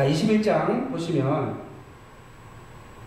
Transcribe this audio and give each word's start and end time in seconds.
자, 0.00 0.06
21장 0.08 0.90
보시면 0.90 1.58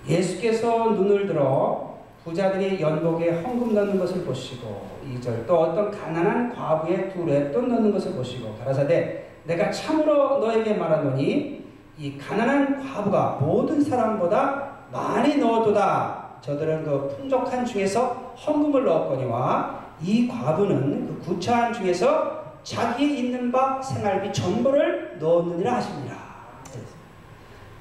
예수께서 0.07 0.92
눈을 0.92 1.25
들어 1.25 1.97
부자들이 2.23 2.79
연복에 2.79 3.31
헌금 3.31 3.73
넣는 3.73 3.97
것을 3.97 4.23
보시고 4.23 5.00
2절 5.04 5.48
또 5.48 5.60
어떤 5.60 5.90
가난한 5.90 6.54
과부의 6.54 7.12
둘에 7.12 7.52
돈 7.52 7.70
넣는 7.70 7.92
것을 7.92 8.14
보시고 8.14 8.56
가라사대 8.60 9.26
내가 9.46 9.71
참으로 9.71 10.38
너에게 10.38 10.76
말하노니 10.76 11.66
이 11.98 12.18
가난한 12.20 12.88
과부가 12.88 13.39
모든 13.41 13.82
사람보다 13.82 14.73
많이 14.91 15.38
넣어도다 15.38 16.28
저들은 16.41 16.84
그 16.84 17.16
풍족한 17.18 17.66
중에서 17.66 18.36
헌금을 18.38 18.86
넣었거니와 18.86 19.80
이 20.00 20.28
과부는 20.28 21.07
그 21.07 21.20
구차한 21.25 21.73
중에서 21.73 22.44
자기의 22.62 23.18
있는 23.18 23.52
바 23.52 23.82
생활비 23.82 24.32
전부를 24.32 25.18
넣었느니라 25.20 25.78
하십니다. 25.78 26.12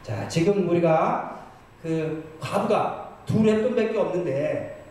자, 0.02 0.26
지금 0.26 0.68
우리가 0.68 1.42
그 1.80 2.36
과부가 2.40 3.18
둘의 3.24 3.62
돈밖에 3.62 3.96
없는데 3.96 4.82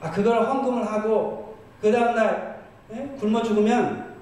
아 0.00 0.10
그걸 0.10 0.46
헌금을 0.46 0.86
하고 0.86 1.56
그 1.80 1.90
다음날 1.90 2.60
예? 2.92 3.08
굶어 3.18 3.42
죽으면 3.42 4.16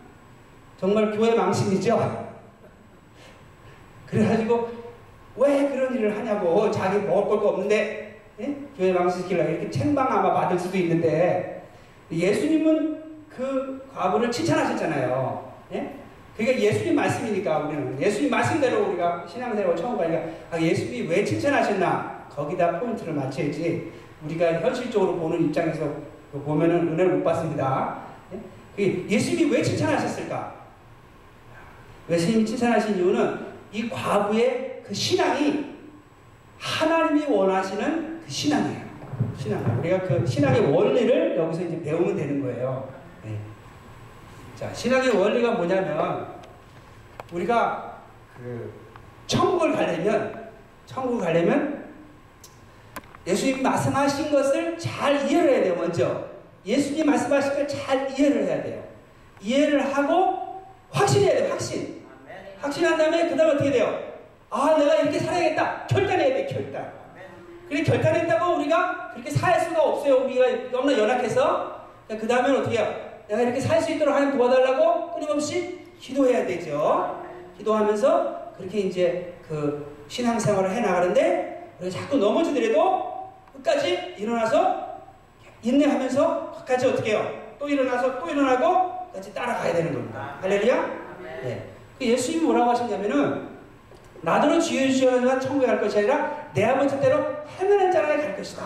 정말 0.78 1.10
교회 1.10 1.34
망신이죠. 1.34 2.28
그래가지고 4.06 4.68
왜 5.36 5.68
그런 5.68 5.94
일을 5.94 6.16
하냐고 6.16 6.70
자기 6.70 6.98
먹을 6.98 7.28
것도 7.28 7.48
없는데 7.48 8.20
예? 8.40 8.56
교회 8.76 8.92
망신시키려고 8.92 9.50
이렇게 9.50 9.70
책망 9.70 10.06
아마 10.06 10.32
받을 10.34 10.58
수도 10.58 10.76
있는데 10.78 11.66
예수님은 12.12 13.26
그 13.28 13.88
과부를 13.92 14.30
칭찬하셨잖아요. 14.30 15.52
예? 15.72 15.96
그러니까 16.38 16.62
예수님 16.62 16.94
말씀이니까 16.94 17.58
우리는 17.58 18.00
예수님 18.00 18.30
말씀대로 18.30 18.90
우리가 18.90 19.26
신앙생활 19.26 19.76
처음 19.76 19.98
가니까 19.98 20.22
아, 20.52 20.60
예수님이 20.60 21.08
왜 21.08 21.24
칭찬하셨나 21.24 22.28
거기다 22.30 22.78
포인트를 22.78 23.12
맞춰야지 23.12 23.92
우리가 24.24 24.60
현실적으로 24.60 25.16
보는 25.16 25.46
입장에서 25.46 25.92
보면은 26.32 26.92
은혜를 26.92 27.16
못 27.16 27.24
받습니다. 27.24 28.02
예? 28.32 28.38
그 28.76 29.06
예수님이 29.10 29.50
왜 29.50 29.62
칭찬하셨을까? 29.62 30.54
예수님이 32.08 32.46
칭찬하신 32.46 32.96
이유는 32.96 33.38
이 33.72 33.88
과부의 33.88 34.82
그 34.86 34.94
신앙이 34.94 35.74
하나님이 36.56 37.26
원하시는 37.26 38.20
그 38.24 38.30
신앙이에요. 38.30 38.88
신앙. 39.36 39.78
우리가 39.80 40.02
그 40.02 40.24
신앙의 40.24 40.72
원리를 40.72 41.36
여기서 41.36 41.62
이제 41.64 41.82
배우면 41.82 42.14
되는 42.14 42.40
거예요. 42.40 42.88
네. 44.58 44.66
자, 44.66 44.74
신앙의 44.74 45.10
원리가 45.16 45.52
뭐냐면 45.52 46.26
우리가 47.32 47.98
그 48.36 48.72
천국을 49.26 49.72
가려면 49.72 50.50
천국을 50.86 51.24
가려면 51.24 51.84
예수님 53.26 53.62
말씀하신 53.62 54.32
것을 54.32 54.78
잘 54.78 55.28
이해를 55.30 55.50
해야 55.50 55.62
돼요. 55.62 55.74
먼저 55.76 56.24
예수님 56.64 57.06
말씀하신 57.06 57.54
걸 57.54 57.68
잘 57.68 58.10
이해를 58.10 58.44
해야 58.44 58.62
돼요. 58.62 58.82
이해를 59.40 59.94
하고 59.94 60.62
확신해야 60.90 61.38
돼요. 61.42 61.50
확신. 61.52 62.04
확신한 62.60 62.96
다음에 62.98 63.28
그 63.28 63.36
다음에 63.36 63.52
어떻게 63.52 63.70
돼요? 63.70 63.96
아 64.50 64.74
내가 64.78 64.96
이렇게 64.96 65.18
살아야겠다. 65.20 65.86
결단해야 65.86 66.34
돼. 66.34 66.46
결단. 66.46 66.92
그래 67.68 67.82
결단했다고 67.82 68.56
우리가 68.56 69.10
그렇게 69.12 69.30
살 69.30 69.60
수가 69.60 69.82
없어요. 69.82 70.24
우리가 70.24 70.70
너무나 70.72 70.98
연약해서 70.98 71.86
그 72.08 72.26
다음에 72.26 72.56
어떻게 72.56 72.78
해요? 72.78 73.07
내가 73.28 73.42
이렇게 73.42 73.60
살 73.60 73.80
수 73.82 73.92
있도록 73.92 74.14
하나님 74.14 74.36
도와달라고 74.36 75.12
끊임없이 75.14 75.86
기도해야 76.00 76.46
되죠. 76.46 77.22
기도하면서 77.58 78.52
그렇게 78.56 78.78
이제 78.80 79.34
그 79.46 80.04
신앙생활을 80.08 80.70
해 80.70 80.80
나가는데 80.80 81.72
우리가 81.80 81.98
자꾸 82.00 82.16
넘어지더라도 82.16 83.30
끝까지 83.54 84.14
일어나서 84.18 84.88
인내하면서 85.62 86.52
끝까지 86.58 86.86
어떻게 86.86 87.10
해요? 87.12 87.30
또 87.58 87.68
일어나서 87.68 88.18
또 88.18 88.30
일어나고 88.30 89.06
끝까지 89.08 89.34
따라가야 89.34 89.72
되는 89.74 89.92
겁니다. 89.92 90.38
할렐루야? 90.40 90.76
네. 91.42 91.68
그 91.98 92.04
예수님이 92.06 92.44
뭐라고 92.44 92.70
하셨냐면은 92.70 93.48
나더러 94.22 94.58
주여가 94.60 95.38
천국에 95.38 95.66
갈 95.66 95.80
것이 95.80 95.98
아니라 95.98 96.48
내 96.54 96.64
아버지 96.64 96.94
뜻대로 96.96 97.24
헤매는 97.58 97.92
자라에 97.92 98.16
갈 98.18 98.36
것이다. 98.36 98.62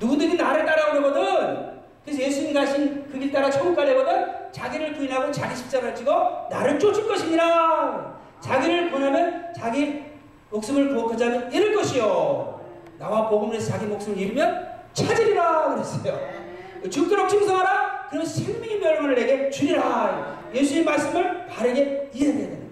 누구들이 0.00 0.34
나를 0.36 0.64
따라오려거든. 0.66 1.75
그래서 2.06 2.22
예수님 2.22 2.54
가신 2.54 3.10
그 3.10 3.18
길 3.18 3.32
따라 3.32 3.50
천국 3.50 3.74
가려거든. 3.74 4.52
자기를 4.52 4.94
부인하고 4.94 5.30
자기 5.32 5.56
십자가를 5.56 5.94
지고 5.94 6.12
나를 6.50 6.78
쫓을 6.78 7.06
것이니라. 7.08 8.16
자기를 8.40 8.90
보내면 8.90 9.52
자기 9.54 10.02
목숨을 10.50 10.94
구하자면 10.94 11.52
잃을 11.52 11.74
것이요. 11.74 12.60
나와 12.98 13.28
복음을 13.28 13.56
해서 13.56 13.72
자기 13.72 13.86
목숨을 13.86 14.16
잃으면 14.18 14.66
찾으리라 14.94 15.74
그랬어요. 15.74 16.18
죽도록 16.88 17.28
충성하라. 17.28 18.06
그러면 18.08 18.26
생명의 18.26 18.78
멸망을 18.78 19.14
내게 19.16 19.50
주리라. 19.50 20.38
예수님 20.54 20.84
말씀을 20.84 21.46
바르게 21.48 22.10
이해해야 22.14 22.38
되는 22.38 22.66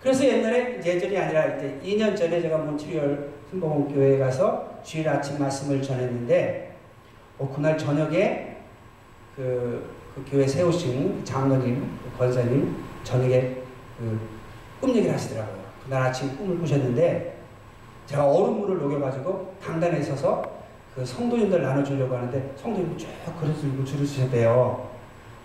그래서 0.00 0.24
옛날에 0.24 0.80
예전이 0.84 1.18
아니라 1.18 1.46
이제 1.56 1.80
2년 1.84 2.16
전에 2.16 2.40
제가 2.40 2.56
몬트리올 2.58 3.30
순복음 3.50 3.92
교회에 3.92 4.18
가서 4.18 4.78
주일 4.84 5.08
아침 5.08 5.38
말씀을 5.40 5.82
전했는데 5.82 6.67
어, 7.38 7.52
그날 7.54 7.76
저녁에 7.78 8.56
그, 9.36 9.94
그 10.14 10.24
교회 10.28 10.46
세우신 10.46 11.24
장로님, 11.24 11.98
그 12.04 12.18
권사님 12.18 12.76
저녁에 13.04 13.62
그 13.98 14.38
꿈 14.80 14.94
얘기를 14.94 15.12
하시더라고요. 15.12 15.58
그날 15.84 16.02
아침 16.02 16.36
꿈을 16.36 16.58
꾸셨는데 16.58 17.36
제가 18.06 18.24
얼음물을 18.26 18.78
녹여가지고 18.78 19.56
강단에 19.60 19.98
있어서 20.00 20.42
그 20.94 21.04
성도님들 21.04 21.62
나눠주려고 21.62 22.16
하는데 22.16 22.52
성도님 22.56 22.96
쭉 22.96 23.08
그릇을 23.40 23.60
들고 23.60 23.84
줄을 23.84 24.06
서셨대요. 24.06 24.88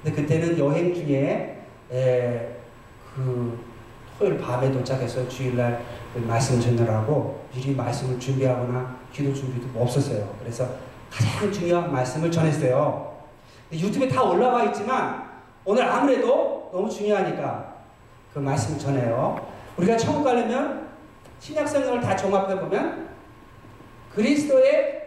근데 0.03 0.21
그때는 0.21 0.57
여행 0.59 0.93
중에 0.93 1.63
에, 1.91 2.47
그 3.15 3.59
토요일 4.19 4.37
밤에 4.37 4.71
도착해서 4.71 5.27
주일날 5.27 5.83
말씀 6.27 6.59
전하라고 6.59 7.45
미리 7.53 7.75
말씀을 7.75 8.19
준비하거나 8.19 8.97
기도 9.11 9.33
준비도 9.33 9.79
없었어요. 9.79 10.35
그래서 10.39 10.67
가장 11.13 11.51
중요한 11.51 11.91
말씀을 11.91 12.31
전했어요. 12.31 13.13
유튜브에 13.71 14.07
다 14.07 14.23
올라와 14.23 14.63
있지만 14.65 15.29
오늘 15.63 15.83
아무래도 15.83 16.69
너무 16.73 16.89
중요하니까 16.89 17.73
그 18.33 18.39
말씀을 18.39 18.79
전해요. 18.79 19.47
우리가 19.77 19.95
천국 19.95 20.23
가려면 20.23 20.89
신약 21.39 21.67
성경을 21.67 22.01
다 22.01 22.15
종합해 22.15 22.59
보면 22.59 23.09
그리스도의 24.15 25.01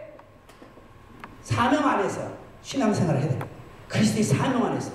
사명 1.41 1.87
안에서 1.87 2.21
신앙생활을 2.61 3.21
해야 3.21 3.29
돼요. 3.29 3.41
그리스도의 3.87 4.23
사명 4.23 4.65
안에서 4.65 4.91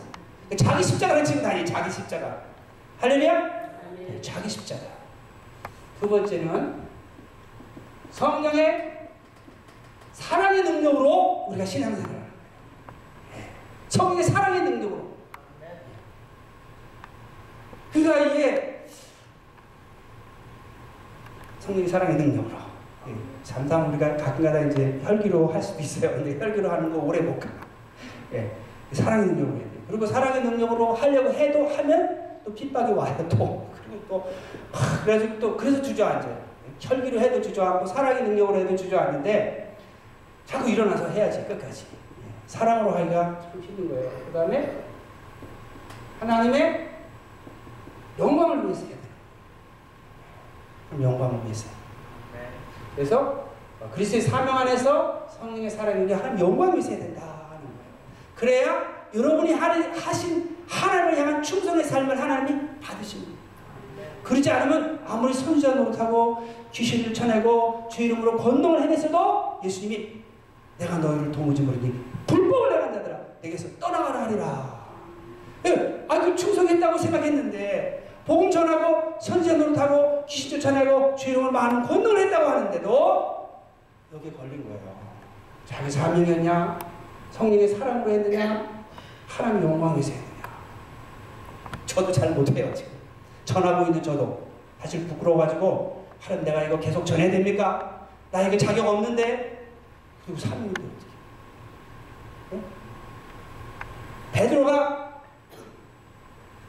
자기 0.56 0.82
십자가를 0.82 1.24
지고 1.24 1.42
다니 1.42 1.64
자기 1.64 1.90
십자가. 1.90 2.42
할렐루야? 3.00 3.32
네, 3.96 4.20
자기 4.20 4.48
십자가. 4.48 4.82
두 5.98 6.08
번째는 6.08 6.82
성령의 8.10 8.91
사랑의 10.12 10.62
능력으로 10.62 11.46
우리가 11.48 11.64
신앙생활을 11.64 12.22
성령의 13.88 14.24
사랑의 14.24 14.62
능력으로. 14.62 15.12
그러니까 17.92 18.18
이게 18.20 18.86
성령의 21.58 21.88
사랑의 21.88 22.16
능력으로. 22.16 22.56
네, 23.06 23.14
잠깐 23.42 23.88
우리가 23.88 24.16
가끔가다 24.16 24.60
이제 24.66 25.00
혈기로 25.02 25.48
할 25.48 25.62
수도 25.62 25.80
있어요. 25.80 26.12
근데 26.12 26.38
혈기로 26.38 26.70
하는 26.70 26.92
거 26.92 27.00
오래 27.00 27.20
못 27.20 27.38
가. 27.38 27.48
예, 28.32 28.50
사랑의 28.92 29.26
능력으로 29.26 29.56
해야 29.56 29.64
돼. 29.64 29.70
그리고 29.88 30.06
사랑의 30.06 30.42
능력으로 30.42 30.94
하려고 30.94 31.30
해도 31.32 31.68
하면 31.68 32.40
또 32.44 32.54
핍박이 32.54 32.92
와요. 32.92 33.26
또 33.28 33.70
그리고 33.84 34.04
또 34.08 34.32
하, 34.72 35.04
그래가지고 35.04 35.38
또 35.38 35.56
그래서 35.56 35.82
주저앉아요. 35.82 36.42
혈기로 36.80 37.20
해도 37.20 37.42
주저앉고 37.42 37.86
사랑의 37.86 38.22
능력으로 38.22 38.58
해도 38.58 38.74
주저앉는데 38.74 39.71
자꾸 40.46 40.68
일어나서 40.68 41.08
해야지 41.08 41.44
끝까지. 41.46 41.86
예, 41.92 42.30
사랑으로 42.46 42.96
하기가 42.96 43.40
참 43.40 43.60
힘든 43.60 43.88
거예요. 43.88 44.10
그 44.26 44.32
다음에 44.32 44.84
하나님의 46.20 46.90
영광을 48.18 48.64
위해서 48.64 48.86
해야 48.86 48.96
돼요. 48.96 49.02
영광을 51.02 51.44
위해서. 51.44 51.68
그래서 52.94 53.48
그리스도의 53.92 54.22
사명 54.22 54.56
안에서 54.58 55.26
성령의 55.28 55.70
사랑이 55.70 56.12
하나님 56.12 56.38
영광을 56.38 56.74
위해서 56.74 56.90
해야 56.90 56.98
된다는 57.00 57.24
거예요. 57.24 57.62
그래야 58.36 58.92
여러분이 59.14 59.52
하신 59.54 60.56
하나님을 60.68 61.18
향한 61.18 61.42
충성의 61.42 61.84
삶을 61.84 62.20
하나님이 62.20 62.60
받으십니다. 62.80 63.32
그러지 64.22 64.50
않으면 64.50 65.02
아무리 65.06 65.34
선지자 65.34 65.74
노릇하고 65.74 66.48
귀신을 66.72 67.12
쳐내고 67.12 67.88
주 67.90 68.02
이름으로 68.02 68.36
건동을 68.36 68.82
해냈어도 68.82 69.60
예수님이 69.64 70.21
내가 70.82 70.98
너희를 70.98 71.30
도무지 71.30 71.62
모르니 71.62 71.94
불법을 72.26 72.70
나간다더라. 72.70 73.18
내게서 73.40 73.68
떠나가라 73.78 74.22
하리라. 74.24 74.82
예, 75.66 76.04
아, 76.08 76.20
그 76.20 76.34
충성했다고 76.34 76.98
생각했는데 76.98 78.10
복음 78.26 78.50
전하고 78.50 79.18
선지자 79.20 79.56
노릇하고 79.58 80.24
귀신 80.26 80.50
쫓아내고 80.50 81.14
주이름을 81.14 81.52
많은 81.52 81.82
권능을 81.82 82.26
했다고 82.26 82.50
하는데도 82.50 83.48
여기에 84.14 84.32
걸린 84.32 84.64
거예요. 84.64 84.80
자기 85.64 85.88
사명이었냐? 85.90 86.78
성령의 87.30 87.68
사랑으로 87.68 88.10
했느냐? 88.10 88.84
하나님 89.28 89.62
영광 89.62 89.92
위해서 89.92 90.10
했느냐? 90.12 90.32
저도 91.86 92.10
잘 92.10 92.32
못해요 92.32 92.74
지금. 92.74 92.90
전하고 93.44 93.86
있는 93.86 94.02
저도 94.02 94.46
사실 94.80 95.06
부끄러워가지고 95.06 96.06
하나님 96.20 96.44
내가 96.44 96.64
이거 96.64 96.78
계속 96.80 97.04
전해야 97.04 97.30
됩니까? 97.30 98.08
나 98.32 98.42
이거 98.42 98.56
자격 98.56 98.86
없는데 98.86 99.51
그리고 100.24 100.38
사명인데 100.38 100.80
어떻게? 100.82 102.56
네? 102.56 102.62
베드로가 104.32 105.12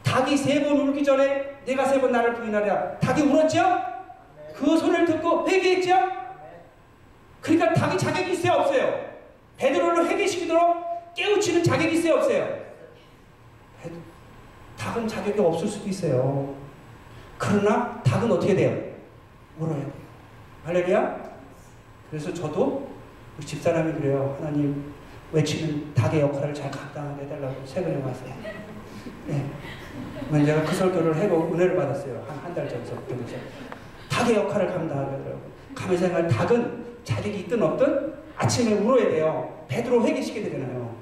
닭이 0.03 0.37
세 0.37 0.63
번 0.63 0.79
울기 0.79 1.03
전에 1.03 1.59
내가 1.65 1.85
세 1.85 1.99
번 1.99 2.11
나를 2.11 2.33
부인하랴. 2.35 2.99
닭이 2.99 3.21
울었죠? 3.23 3.81
그 4.55 4.77
소리를 4.77 5.05
듣고 5.05 5.47
회개했죠? 5.47 5.95
그러니까 7.41 7.73
닭이 7.73 7.97
자격이 7.97 8.33
있어요, 8.33 8.53
없어요? 8.61 9.13
베드로를 9.57 10.07
회개시키도록 10.09 11.13
깨우치는 11.15 11.63
자격이 11.63 11.95
있어요, 11.97 12.15
없어요? 12.15 12.63
닭은 14.77 15.07
자격이 15.07 15.39
없을 15.39 15.67
수도 15.67 15.87
있어요. 15.89 16.55
그러나 17.37 18.01
닭은 18.03 18.31
어떻게 18.31 18.55
돼요? 18.55 18.93
울어야 19.57 19.77
돼요. 19.77 19.91
할렐루야? 20.65 21.33
그래서 22.09 22.33
저도 22.33 22.92
우리 23.37 23.45
집사람이 23.45 23.93
그래요. 23.93 24.35
하나님 24.39 24.93
외치는 25.31 25.93
닭의 25.93 26.21
역할을 26.21 26.53
잘 26.53 26.69
감당하게 26.69 27.23
해달라고 27.23 27.55
최근에 27.65 28.01
와서. 28.03 28.25
네. 29.27 29.45
제가 30.45 30.63
그 30.63 30.73
설교를 30.75 31.15
해고 31.15 31.51
은혜를 31.53 31.75
받았어요. 31.75 32.23
한 32.27 32.37
한 32.43 32.53
달 32.53 32.69
전서부터. 32.69 33.15
닭의 34.09 34.35
역할을 34.35 34.67
감당하게 34.67 35.11
하더라고요. 35.17 35.97
생각하면 35.97 36.29
닭은 36.29 36.83
자격이 37.03 37.39
있든 37.41 37.61
없든 37.63 38.13
아침에 38.35 38.73
울어야 38.75 39.09
돼요. 39.09 39.65
베드로 39.67 40.05
회개시켜야 40.05 40.43
되잖아요. 40.45 40.95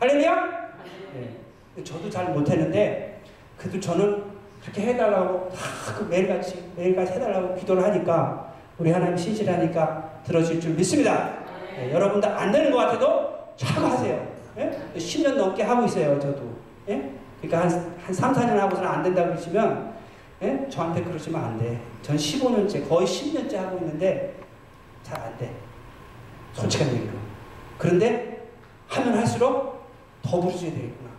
할렐루야? 0.00 0.34
네. 1.14 1.36
저도 1.84 2.08
잘 2.08 2.32
못했는데 2.32 3.20
그래도 3.58 3.78
저는 3.78 4.22
그렇게 4.62 4.82
해달라고 4.82 5.50
그 5.98 6.04
매일같이 6.04 6.70
매일같이 6.76 7.12
해달라고 7.12 7.54
기도를 7.56 7.84
하니까 7.84 8.54
우리 8.78 8.90
하나님 8.90 9.16
신실하니까 9.16 10.22
들어줄 10.24 10.58
줄 10.60 10.72
믿습니다. 10.74 11.45
네, 11.76 11.92
여러분들 11.92 12.28
안 12.28 12.50
되는 12.50 12.70
것 12.70 12.78
같아도 12.78 13.36
자꾸 13.56 13.86
하세요. 13.86 14.26
예? 14.58 14.70
10년 14.96 15.34
넘게 15.34 15.62
하고 15.62 15.84
있어요, 15.84 16.18
저도. 16.18 16.42
예? 16.88 17.12
그러니까 17.40 17.68
한, 17.68 17.94
한 18.04 18.14
3, 18.14 18.32
4년 18.32 18.56
하고서는 18.56 18.88
안 18.88 19.02
된다고 19.02 19.28
그러시면 19.30 19.94
예? 20.42 20.66
저한테 20.70 21.02
그러시면 21.02 21.42
안 21.44 21.58
돼. 21.58 21.80
전 22.02 22.16
15년째, 22.16 22.88
거의 22.88 23.06
10년째 23.06 23.56
하고 23.56 23.78
있는데 23.78 24.34
잘 25.02 25.20
안 25.20 25.36
돼. 25.38 25.54
솔직한 26.52 26.88
얘기로. 26.94 27.12
그런데 27.78 28.46
하면 28.88 29.18
할수록 29.18 29.86
더 30.22 30.40
부르셔야 30.40 30.70
되겠구나. 30.70 31.10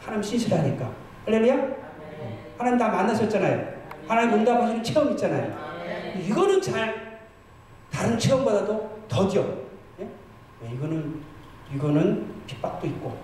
하나님 0.00 0.22
신실하니까. 0.22 0.90
할렐루야? 1.26 1.54
하나님 2.58 2.78
다 2.78 2.88
만나셨잖아요. 2.88 3.72
하나님 4.08 4.34
응답하시는 4.34 4.82
체험 4.82 5.10
있잖아요. 5.12 5.56
이거는 6.18 6.60
잘 6.60 7.20
다른 7.92 8.18
체험보다도 8.18 8.90
더디어. 9.08 9.44
예? 10.64 10.74
이거는 10.74 11.20
이거는 11.74 12.26
핍박도 12.46 12.86
있고 12.86 13.16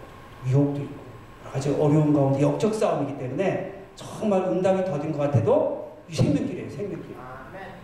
위협도 0.44 0.80
있고 0.80 0.94
여러 1.42 1.52
가지 1.52 1.70
어려운 1.70 2.12
가운데 2.12 2.40
역적 2.42 2.74
싸움이기 2.74 3.18
때문에 3.18 3.84
정말 3.94 4.42
응답이 4.42 4.84
더딘 4.84 5.12
것 5.12 5.18
같아도 5.18 5.98
이 6.08 6.14
생명길이에요, 6.14 6.70
생명길. 6.70 7.16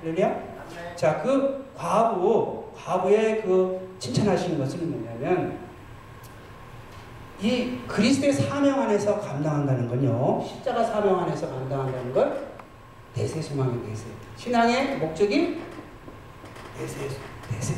할렐루야? 0.01 0.55
자, 0.97 1.21
그 1.23 1.67
과부, 1.77 2.65
과부의 2.75 3.43
그 3.43 3.97
칭찬하시는 3.99 4.59
것은 4.59 4.91
뭐냐면 4.91 5.59
이 7.41 7.79
그리스도의 7.87 8.33
사명 8.33 8.81
안에서 8.81 9.21
감당한다는 9.21 9.89
건요. 9.89 10.43
십자가 10.47 10.85
사명 10.85 11.21
안에서 11.21 11.49
감당한다는 11.49 12.13
걸 12.13 12.49
대세 13.13 13.43
소망의 13.43 13.83
대세. 13.87 14.07
신앙의 14.37 14.99
목적이 14.99 15.61
대세, 16.79 17.09
대세. 17.51 17.75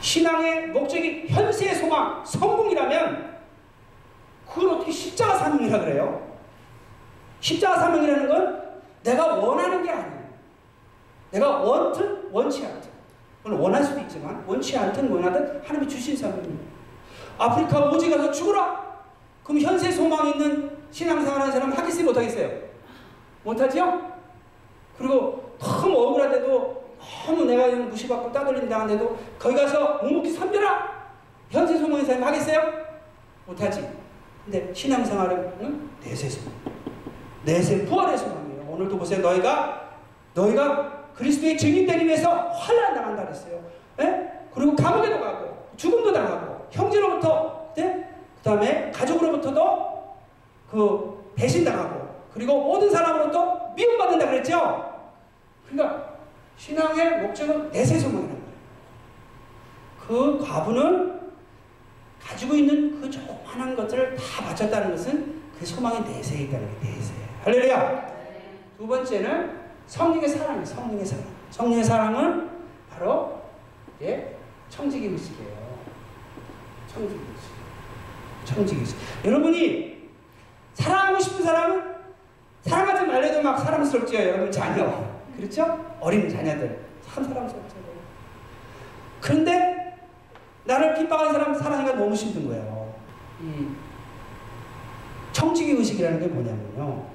신앙의 0.00 0.68
목적이 0.68 1.26
현세의 1.28 1.74
소망, 1.76 2.24
성공이라면 2.24 3.38
그걸 4.48 4.70
어떻게 4.70 4.90
십자가 4.90 5.36
사명이라 5.36 5.80
그래요? 5.80 6.28
십자가 7.40 7.78
사명이라는 7.78 8.28
건 8.28 8.70
내가 9.02 9.36
원하는 9.36 9.82
게 9.82 9.90
아니에요. 9.90 10.20
내가 11.30 11.58
원든 11.58 12.28
원치 12.32 12.64
않든 12.66 12.90
물론 13.42 13.60
원할 13.60 13.84
수도 13.84 14.00
있지만 14.00 14.42
원치 14.46 14.76
않든 14.76 15.10
원하든 15.10 15.62
하나님이 15.64 15.88
주신 15.88 16.16
사명입니다. 16.16 16.64
아프리카 17.38 17.90
오지 17.90 18.10
가서 18.10 18.32
죽어라. 18.32 18.80
그럼 19.44 19.60
현세 19.60 19.90
소망 19.90 20.26
있는 20.28 20.78
신앙생활 20.90 21.40
하는 21.40 21.52
사람 21.52 21.72
하겠어요 21.72 22.04
못하겠어요? 22.06 22.50
못하죠? 23.44 24.10
그리고 24.98 25.56
너무 25.58 25.96
억울한데도 25.96 26.79
너무 27.26 27.44
내가 27.44 27.68
무시받고 27.68 28.32
따돌림 28.32 28.68
당한데도 28.68 29.18
거기 29.38 29.56
가서 29.56 29.98
묵묵히 30.02 30.30
섬겨라. 30.32 31.00
현세 31.50 31.78
소망인 31.78 32.04
사람 32.04 32.24
하겠어요? 32.24 32.60
못하지. 33.46 33.88
근데 34.44 34.72
신앙생활은 34.72 35.90
내세 36.02 36.28
소망. 36.28 36.52
내세 37.44 37.84
부활의 37.84 38.16
소망이에요. 38.16 38.66
오늘도 38.68 38.98
보세요. 38.98 39.20
너희가 39.20 39.90
너희가 40.34 41.08
그리스도의 41.14 41.58
증인 41.58 41.86
되기 41.86 42.06
위해서 42.06 42.30
환란 42.30 42.94
당한다 42.94 43.24
그랬어요. 43.24 43.60
예? 44.00 44.30
그리고 44.54 44.74
감옥에도 44.76 45.20
가고 45.20 45.68
죽음도 45.76 46.12
당하고 46.12 46.66
형제로부터 46.70 47.72
네? 47.76 48.08
그 48.36 48.42
다음에 48.42 48.90
가족으로부터도 48.90 50.14
그 50.70 51.32
배신당하고 51.34 52.08
그리고 52.32 52.60
모든 52.62 52.90
사람으로부터 52.90 53.72
미움받는다 53.74 54.26
그랬죠. 54.26 54.90
그러니까 55.68 56.10
신앙의 56.60 57.22
목적은 57.22 57.70
내세 57.70 57.98
소망이라는 57.98 58.28
거예요. 58.28 58.50
그 60.06 60.38
과부는 60.44 61.20
가지고 62.22 62.54
있는 62.54 63.00
그 63.00 63.10
조그만한 63.10 63.74
것들을 63.74 64.14
다 64.14 64.44
바쳤다는 64.44 64.90
것은 64.90 65.40
그 65.58 65.64
소망이 65.64 66.00
내세에 66.00 66.42
있다는 66.42 66.68
게 66.80 66.90
내세. 66.90 67.14
할렐루야. 67.44 68.10
두 68.76 68.86
번째는 68.86 69.58
성령의 69.86 70.28
사랑이에요. 70.28 70.64
성령의 70.66 71.06
사랑. 71.06 71.24
성령의 71.50 71.82
사랑은 71.82 72.50
바로 72.90 73.40
예, 74.02 74.36
청지기 74.68 75.06
의식이에요. 75.06 75.78
청지기 76.88 77.20
의식. 77.32 78.54
청지기 78.54 78.80
의식. 78.80 78.98
여러분이 79.24 80.10
사랑하고 80.74 81.18
싶은 81.20 81.42
사람은 81.42 81.94
사랑하지 82.60 83.06
말래도 83.06 83.40
막 83.40 83.56
사랑스럽죠. 83.58 84.14
여러분 84.14 84.52
자녀. 84.52 85.08
그렇죠? 85.34 85.89
어린 86.00 86.28
자녀들. 86.28 86.80
참 87.06 87.24
사랑스럽죠. 87.24 87.76
그런데 89.20 89.98
나를 90.64 90.94
핍박하는 90.94 91.32
사람 91.32 91.54
사랑하기가 91.54 91.96
너무 91.98 92.14
힘든 92.14 92.48
거예요. 92.48 92.94
이 93.42 93.68
청지기 95.32 95.72
의식이라는 95.72 96.20
게 96.20 96.26
뭐냐면요. 96.26 97.06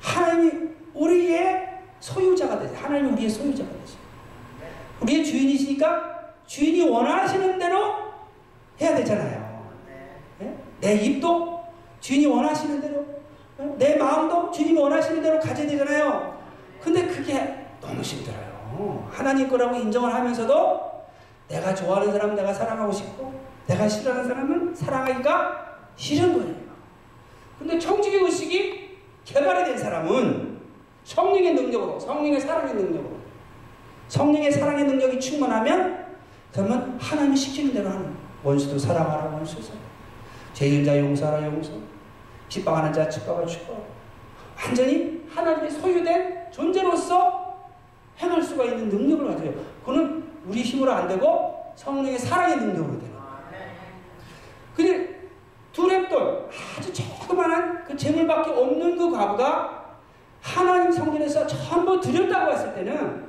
하나님이 0.00 0.70
우리의 0.94 1.80
소유자가 2.00 2.58
되세요. 2.58 2.78
하나님이 2.78 3.12
우리의 3.12 3.30
소유자가 3.30 3.70
되세요. 3.70 4.00
우리의 5.00 5.24
주인이시니까 5.24 6.34
주인이 6.46 6.88
원하시는 6.88 7.58
대로 7.58 7.94
해야 8.80 8.94
되잖아요. 8.96 9.72
네? 10.38 10.56
내 10.80 10.94
입도 10.94 11.62
주인이 12.00 12.26
원하시는 12.26 12.80
대로, 12.80 13.06
내 13.78 13.96
마음도 13.96 14.50
주인이 14.50 14.78
원하시는 14.78 15.22
대로 15.22 15.38
가져야 15.38 15.66
되잖아요. 15.68 16.40
근데 16.80 17.06
그게 17.06 17.61
너무 17.92 18.02
힘들어요. 18.02 19.08
하나님 19.10 19.48
거라고 19.48 19.76
인정을 19.76 20.12
하면서도 20.12 20.92
내가 21.48 21.74
좋아하는 21.74 22.12
사람 22.12 22.34
내가 22.34 22.52
사랑하고 22.52 22.90
싶고 22.90 23.40
내가 23.66 23.86
싫어하는 23.86 24.26
사람은 24.26 24.74
사랑하기가 24.74 25.76
싫은 25.96 26.32
거예요. 26.32 26.54
근데 27.58 27.78
청지기 27.78 28.16
의식이 28.16 28.98
개발이 29.24 29.64
된 29.64 29.78
사람은 29.78 30.60
성령의 31.04 31.54
능력으로, 31.54 32.00
성령의 32.00 32.40
사랑의 32.40 32.74
능력으로, 32.74 33.16
성령의 34.08 34.50
사랑의 34.50 34.84
능력이 34.84 35.20
충만하면 35.20 36.06
그러면 36.52 36.98
하나님이 37.00 37.36
시키는 37.36 37.72
대로 37.72 37.88
하는 37.88 38.14
원수도 38.42 38.78
사랑하라 38.78 39.34
원수서 39.34 39.74
죄인 40.52 40.84
자 40.84 40.98
용서하라 40.98 41.46
용서 41.46 41.72
핍박하는 42.48 42.92
자 42.92 43.08
핍박하라 43.08 43.46
축복 43.46 43.86
완전히 44.56 45.22
하나님의 45.34 45.70
소유된 45.70 46.50
존재로서 46.50 47.41
행할 48.18 48.42
수가 48.42 48.64
있는 48.64 48.88
능력을 48.88 49.26
가져요. 49.26 49.52
그는 49.84 50.24
우리 50.46 50.62
힘으로 50.62 50.92
안 50.92 51.08
되고 51.08 51.72
성령의 51.76 52.18
사랑의 52.18 52.56
능력으로 52.56 52.98
되는 52.98 53.12
근데 54.76 55.22
두랩돈 55.72 56.48
아주 56.78 56.92
조그만한 56.92 57.84
그 57.84 57.96
재물밖에 57.96 58.50
없는 58.50 58.96
그 58.96 59.10
과부가 59.10 59.96
하나님 60.40 60.90
성전에서 60.90 61.46
전부 61.46 62.00
드렸다고 62.00 62.52
했을 62.52 62.74
때는 62.74 63.26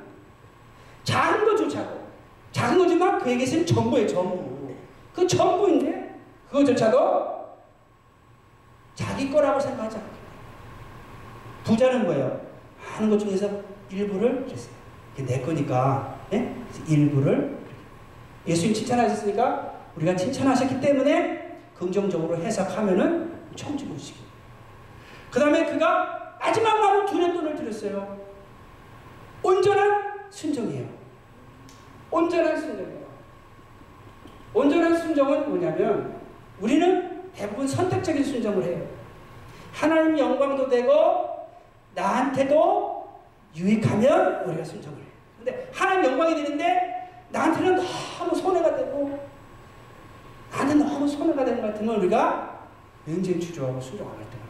작은 1.04 1.44
것조차도 1.44 2.04
작은 2.52 2.78
거지만 2.78 3.18
그에게서는 3.18 3.66
전부예요 3.66 4.06
전부 4.06 4.74
그 5.14 5.26
전부인데 5.26 6.20
그것조차도 6.50 7.34
자기 8.94 9.30
거라고 9.30 9.60
생각하지 9.60 9.96
않아요 9.96 10.10
부자는 11.64 12.04
뭐예요? 12.04 12.40
하는 12.78 13.10
것 13.10 13.18
중에서 13.18 13.48
일부를 13.94 14.46
줬어요 14.48 14.74
내 15.16 15.40
거니까 15.40 16.18
예? 16.32 16.54
일부를 16.88 17.56
예수님 18.46 18.74
칭찬하셨으니까 18.74 19.74
우리가 19.96 20.16
칭찬하셨기 20.16 20.80
때문에 20.80 21.60
긍정적으로 21.78 22.36
해석하면은 22.36 23.32
청지고식그 23.54 24.20
다음에 25.38 25.66
그가 25.66 26.36
마지막 26.40 26.78
말로 26.78 27.06
두년 27.06 27.32
돈을 27.32 27.54
드렸어요. 27.54 28.18
온전한 29.42 30.30
순종이에요. 30.30 30.86
온전한 32.10 32.60
순종이에요. 32.60 33.04
온전한 34.52 34.96
순종은 34.96 35.48
뭐냐면 35.48 36.20
우리는 36.60 37.32
대부분 37.32 37.66
선택적인 37.66 38.22
순종을 38.22 38.62
해요. 38.64 38.86
하나님 39.72 40.18
영광도 40.18 40.68
되고 40.68 41.48
나한테도 41.94 42.93
유익하면 43.56 44.44
우리가 44.44 44.64
순종을 44.64 44.98
해요. 44.98 45.06
근데 45.38 45.70
하나님 45.72 46.04
영광이 46.12 46.34
되는데 46.36 47.26
나한테는 47.30 47.76
너무 47.76 48.34
손해가 48.34 48.76
되고 48.76 49.18
나한테 50.50 50.74
너무 50.74 51.06
손해가 51.06 51.44
되는 51.44 51.60
것 51.60 51.68
같으면 51.68 51.96
우리가 51.96 52.60
굉장히 53.04 53.40
주저하고 53.40 53.80
순종 53.80 54.08
안할 54.08 54.24
때가 54.30 54.44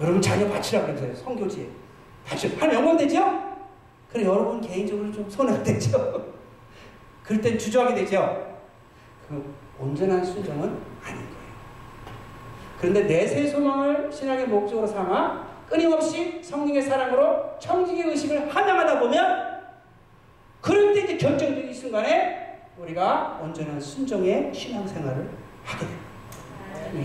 여러분 0.00 0.20
자녀 0.20 0.48
바치라고 0.48 0.88
그러세요. 0.88 1.14
성교지에. 1.14 1.68
바치 2.26 2.48
하나님 2.56 2.80
영광 2.80 2.96
되죠? 2.96 3.56
그래 4.12 4.24
여러분 4.24 4.60
개인적으로 4.60 5.10
좀 5.12 5.28
손해가 5.28 5.62
되죠? 5.62 6.32
그럴 7.24 7.40
땐 7.40 7.58
주저하게 7.58 7.94
되죠? 7.94 8.58
그 9.28 9.54
온전한 9.78 10.24
순종은 10.24 10.62
아닌 10.62 11.16
거예요. 11.16 11.38
그런데 12.80 13.02
내세 13.02 13.46
소망을 13.46 14.10
신앙의 14.10 14.46
목적으로 14.46 14.86
삼아 14.86 15.47
끊임없이 15.68 16.40
성령의 16.42 16.82
사랑으로 16.82 17.58
청지기 17.58 18.02
의식을 18.02 18.54
함양하다 18.54 19.00
보면 19.00 19.58
그럴 20.60 20.94
때 20.94 21.02
이제 21.02 21.16
결정적인 21.16 21.72
순간에 21.72 22.60
우리가 22.78 23.40
온전한 23.42 23.80
순종의 23.80 24.52
신앙생활을 24.54 25.30
하게 25.64 25.86
됩니다. 25.86 26.08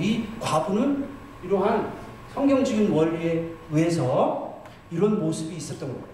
이 0.03 0.25
과부는 0.39 1.07
이러한 1.43 1.91
성경적인 2.33 2.91
원리에 2.91 3.49
의해서 3.71 4.63
이런 4.89 5.19
모습이 5.19 5.55
있었던 5.55 5.89
거예요. 5.89 6.13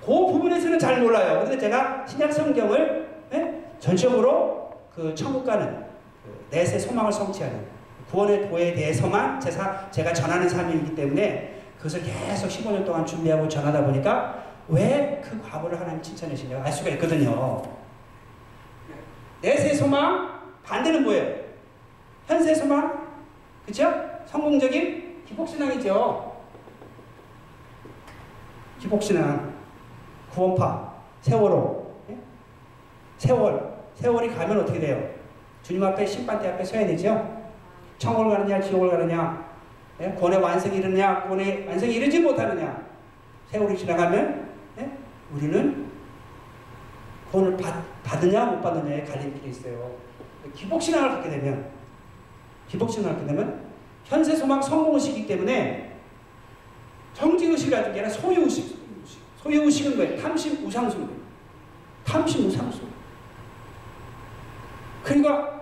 그 0.00 0.32
부분에서는 0.32 0.78
잘 0.78 1.00
몰라요. 1.02 1.40
근데 1.40 1.58
제가 1.58 2.06
신약 2.06 2.32
성경을 2.32 3.08
예? 3.32 3.64
전적으로 3.78 4.72
그 4.94 5.14
천국 5.14 5.44
가는 5.44 5.84
그 6.24 6.46
내세 6.50 6.78
소망을 6.78 7.12
성취하는 7.12 7.66
구원의 8.10 8.48
도에 8.48 8.72
대해서만 8.72 9.38
제가, 9.38 9.90
제가 9.90 10.12
전하는 10.12 10.48
삶이기 10.48 10.94
때문에 10.94 11.57
그것을 11.78 12.02
계속 12.02 12.48
15년 12.48 12.84
동안 12.84 13.06
준비하고 13.06 13.48
전하다 13.48 13.84
보니까 13.84 14.44
왜 14.68 15.20
그 15.22 15.40
과거를 15.42 15.78
하나님 15.78 16.00
칭찬하시냐 16.02 16.62
알 16.62 16.72
수가 16.72 16.90
있거든요. 16.90 17.62
내세 19.40 19.74
소망 19.74 20.40
반대는 20.64 21.02
뭐예요? 21.04 21.36
현세 22.26 22.54
소망 22.54 23.06
그쵸? 23.66 23.92
성공적인 24.26 25.24
기복신앙이죠. 25.26 26.36
기복신앙 28.80 29.54
구원파 30.32 30.92
세월호 31.20 31.94
예? 32.10 32.18
세월 33.18 33.78
세월이 33.94 34.34
가면 34.34 34.60
어떻게 34.60 34.78
돼요? 34.80 35.10
주님 35.62 35.82
앞에 35.84 36.06
심판대 36.06 36.48
앞에 36.52 36.64
서야 36.64 36.86
되죠. 36.86 37.36
천국을 37.98 38.30
가느냐 38.30 38.60
지옥을 38.60 38.90
가느냐 38.90 39.47
예? 40.00 40.10
구원의 40.10 40.40
완성이 40.40 40.78
이르느냐 40.78 41.22
구원의 41.24 41.66
완성이 41.66 41.94
이르지 41.94 42.20
못하느냐 42.20 42.86
세월이 43.50 43.76
지나가면 43.76 44.48
예? 44.78 44.90
우리는 45.32 45.88
구원을 47.30 47.56
받, 47.56 48.02
받느냐 48.02 48.46
못 48.46 48.62
받느냐의 48.62 49.04
갈림길이 49.04 49.50
있어요. 49.50 49.96
기복신앙을 50.54 51.10
갖게 51.10 51.30
되면 51.30 51.70
기복신앙을 52.68 53.16
갖게 53.16 53.26
되면 53.26 53.68
현세 54.04 54.34
소망 54.34 54.62
성공의식이기 54.62 55.26
때문에 55.26 55.96
정지의식이라는 57.14 57.92
게 57.92 58.00
아니라 58.00 58.08
소유의식 58.08 58.78
소유의식은 59.42 59.96
뭐예요? 59.96 60.20
탐심 60.20 60.64
우상숭배 60.64 61.12
탐심 62.04 62.46
우상숭배 62.46 62.86
그러니까 65.02 65.57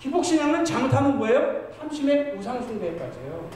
기복신앙은 0.00 0.64
잘못하면 0.64 1.18
뭐예요? 1.18 1.70
탐심의 1.78 2.36
우상숭배에 2.36 2.96
빠져요. 2.98 3.48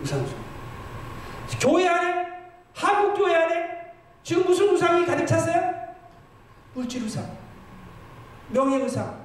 우상숭배. 0.00 0.36
교회 1.60 1.88
안에 1.88 2.26
한국 2.74 3.14
교회 3.16 3.34
안에 3.34 3.66
지금 4.22 4.44
무슨 4.44 4.68
우상이 4.70 5.06
가득 5.06 5.26
찼어요? 5.26 5.74
물질 6.74 7.04
우상, 7.04 7.24
명예 8.50 8.78
우상, 8.78 9.18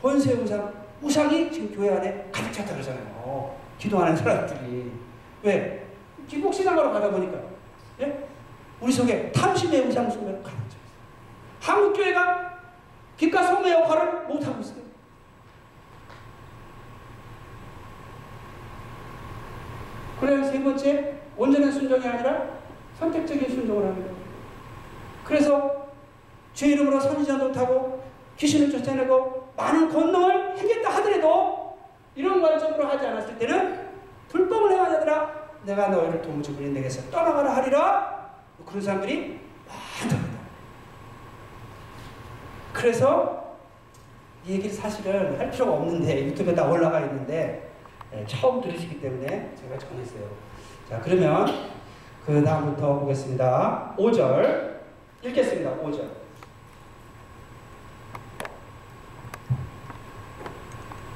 번세 0.00 0.34
우상, 0.34 0.72
우상이 1.00 1.50
지금 1.50 1.74
교회 1.74 1.96
안에 1.96 2.28
가득 2.32 2.52
찼다 2.52 2.72
그러잖아요. 2.74 3.56
기도하는 3.78 4.16
사람들이. 4.16 4.92
왜? 5.42 5.86
기복신앙으로 6.28 6.92
가다 6.92 7.10
보니까. 7.10 7.38
예? 8.00 8.28
우리 8.80 8.92
속에 8.92 9.32
탐심의 9.32 9.82
우상 9.88 10.10
숭배로 10.10 10.42
가득 10.42 10.58
차 10.68 10.76
있어요. 10.76 10.92
한국 11.60 11.92
교회가 11.94 12.51
빛과 13.22 13.42
소의 13.44 13.72
역할을 13.72 14.26
못하고 14.26 14.60
있어요. 14.60 14.82
그래서 20.18 20.50
세 20.50 20.62
번째, 20.62 21.20
온전한 21.36 21.70
순종이 21.70 22.04
아니라 22.06 22.58
선택적인 22.98 23.48
순종을 23.48 23.84
하는 23.84 24.02
거예요. 24.02 24.16
그래서 25.24 25.86
죄 26.52 26.68
이름으로 26.68 26.98
선지자도 26.98 27.48
못하고 27.48 28.02
귀신을 28.36 28.70
쫓아내고 28.70 29.52
많은 29.56 29.88
권능을 29.88 30.58
행했다 30.58 30.90
하더라도 30.96 31.78
이런 32.16 32.42
관점으로 32.42 32.88
하지 32.88 33.06
않았을 33.06 33.38
때는 33.38 33.88
불법을 34.28 34.72
행하자더라 34.72 35.42
내가 35.64 35.88
너희를 35.88 36.22
도무지 36.22 36.52
내게서 36.52 37.08
떠나가라 37.10 37.56
하리라 37.56 38.32
그런 38.66 38.82
사람들이 38.82 39.40
많답니다. 39.68 40.32
그래서 42.72 43.56
이 44.46 44.52
얘기를 44.52 44.70
사실은 44.70 45.38
할 45.38 45.50
필요가 45.50 45.72
없는데 45.72 46.26
유튜브에 46.26 46.54
다 46.54 46.66
올라가 46.66 47.00
있는데 47.00 47.70
네, 48.10 48.24
처음 48.26 48.60
들으시기 48.60 49.00
때문에 49.00 49.52
제가 49.60 49.78
전했어요. 49.78 50.28
자 50.88 51.00
그러면 51.00 51.46
그 52.26 52.42
다음부터 52.42 53.00
보겠습니다. 53.00 53.94
5절 53.96 54.72
읽겠습니다. 55.22 55.76
5절 55.76 56.22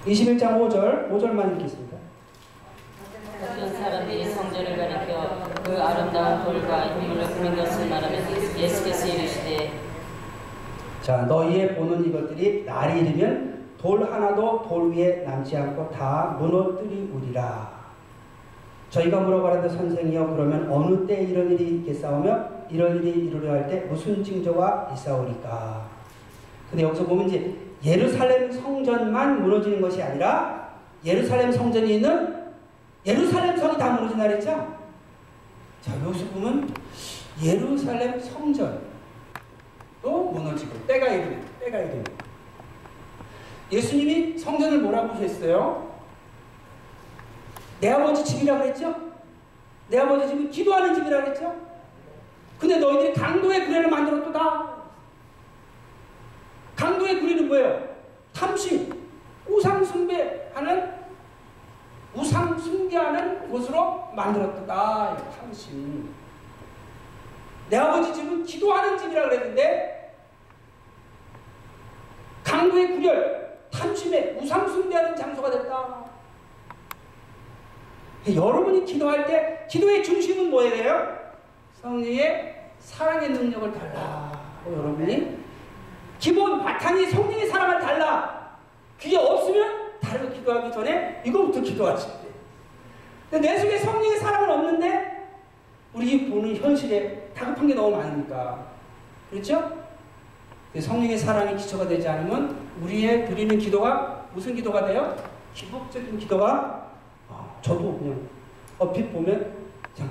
(21장 0.06 0.60
5절) 0.60 1.10
5절만 1.10 1.56
읽겠습니다. 1.56 1.96
어떤 3.42 3.72
사람들이 3.74 4.24
성전을 4.30 4.76
가리켜 4.76 5.50
그 5.64 5.82
아름다운 5.82 6.44
돌과 6.44 6.84
인물을 6.84 7.26
그린 7.34 7.56
것을 7.56 7.88
말하면 7.88 8.56
예수께서 8.56 9.06
이르시되 9.08 9.85
자 11.06 11.18
너희의 11.18 11.76
보는 11.76 12.04
이것들이 12.04 12.64
날이 12.64 12.98
이르면 12.98 13.66
돌 13.78 14.02
하나도 14.02 14.66
돌 14.68 14.90
위에 14.90 15.22
남지 15.24 15.56
않고 15.56 15.88
다 15.88 16.36
무너뜨리우리라. 16.36 17.70
저희가 18.90 19.20
물어가라도 19.20 19.68
선생이여 19.68 20.26
그러면 20.34 20.68
어느 20.68 21.06
때 21.06 21.22
이런 21.22 21.52
일이 21.52 21.76
있겠사오며 21.76 22.48
이런 22.70 22.96
일이 22.96 23.26
이루려 23.26 23.52
할 23.52 23.68
때 23.68 23.82
무슨 23.82 24.24
징조가 24.24 24.90
있사오리까. 24.94 25.86
근데 26.70 26.82
여기서 26.82 27.04
보면 27.06 27.28
이제 27.28 27.56
예루살렘 27.84 28.50
성전만 28.50 29.42
무너지는 29.42 29.80
것이 29.80 30.02
아니라 30.02 30.72
예루살렘 31.04 31.52
성전이 31.52 31.94
있는 31.94 32.34
예루살렘 33.06 33.56
성이 33.56 33.78
다 33.78 33.92
무너진다 33.92 34.24
그랬죠? 34.24 34.76
자 35.80 35.92
여기서 36.04 36.26
보면 36.30 36.68
예루살렘 37.40 38.18
성전 38.18 38.85
도 40.06 40.30
무너지고 40.30 40.86
때가 40.86 41.08
이르네 41.08 41.40
때가 41.58 41.78
이르네 41.80 42.04
예수님이 43.72 44.38
성전을 44.38 44.78
뭐라고 44.78 45.14
하셨어요? 45.14 46.00
내 47.80 47.90
아버지 47.90 48.24
집이라고 48.24 48.62
그랬죠? 48.62 48.94
내 49.88 49.98
아버지 49.98 50.28
집은 50.28 50.48
기도하는 50.48 50.94
집이라고 50.94 51.24
그랬죠? 51.24 51.56
근데 52.60 52.78
너희들이 52.78 53.14
강도의 53.14 53.66
구례를 53.66 53.90
만들었다. 53.90 54.76
강도의 56.76 57.20
구례는 57.20 57.48
뭐예요? 57.48 57.96
탐심, 58.32 59.10
우상 59.48 59.84
숭배하는 59.84 60.94
우상 62.14 62.56
숭배하는 62.56 63.50
곳으로 63.50 64.12
만들었다. 64.14 65.16
당신. 65.40 66.14
내 67.68 67.76
아버지 67.76 68.14
집은 68.14 68.44
기도하는 68.44 68.96
집이라 68.96 69.24
그랬는데 69.24 69.95
강도의 72.46 72.92
구렬, 72.92 73.58
탐심에 73.72 74.38
우상 74.40 74.68
숭배하는 74.68 75.16
장소가 75.16 75.50
됐다. 75.50 76.06
여러분이 78.32 78.84
기도할 78.84 79.26
때 79.26 79.66
기도의 79.68 80.04
중심은 80.04 80.50
뭐예요? 80.50 81.16
성령의 81.74 82.70
사랑의 82.78 83.30
능력을 83.30 83.72
달라. 83.72 84.32
여러분이 84.64 85.38
기본 86.20 86.62
바탕이 86.62 87.06
성령의 87.06 87.48
사랑을 87.48 87.80
달라. 87.80 88.56
그게 89.00 89.16
없으면 89.16 89.98
다른 90.00 90.28
거 90.28 90.34
기도하기 90.34 90.72
전에 90.72 91.22
이거부터 91.26 91.60
기도하셔야 91.60 92.12
돼. 92.20 92.28
근데 93.28 93.48
내 93.48 93.58
속에 93.58 93.78
성령의 93.78 94.18
사랑은 94.18 94.50
없는데 94.50 95.26
우리 95.92 96.30
보는 96.30 96.56
현실에 96.56 97.28
다급한 97.34 97.66
게 97.66 97.74
너무 97.74 97.96
많으니까. 97.96 98.66
그렇죠? 99.30 99.85
성령의 100.80 101.18
사랑이 101.18 101.56
기초가 101.56 101.88
되지 101.88 102.08
않으면 102.08 102.68
우리의 102.82 103.26
드리는 103.26 103.58
기도가 103.58 104.28
무슨 104.32 104.54
기도가 104.54 104.84
돼요? 104.86 105.16
기복적인 105.54 106.18
기도가 106.18 106.90
아, 107.28 107.48
저도 107.62 107.98
그냥 107.98 108.28
얼핏 108.78 109.10
보면 109.12 109.54
자 109.94 110.04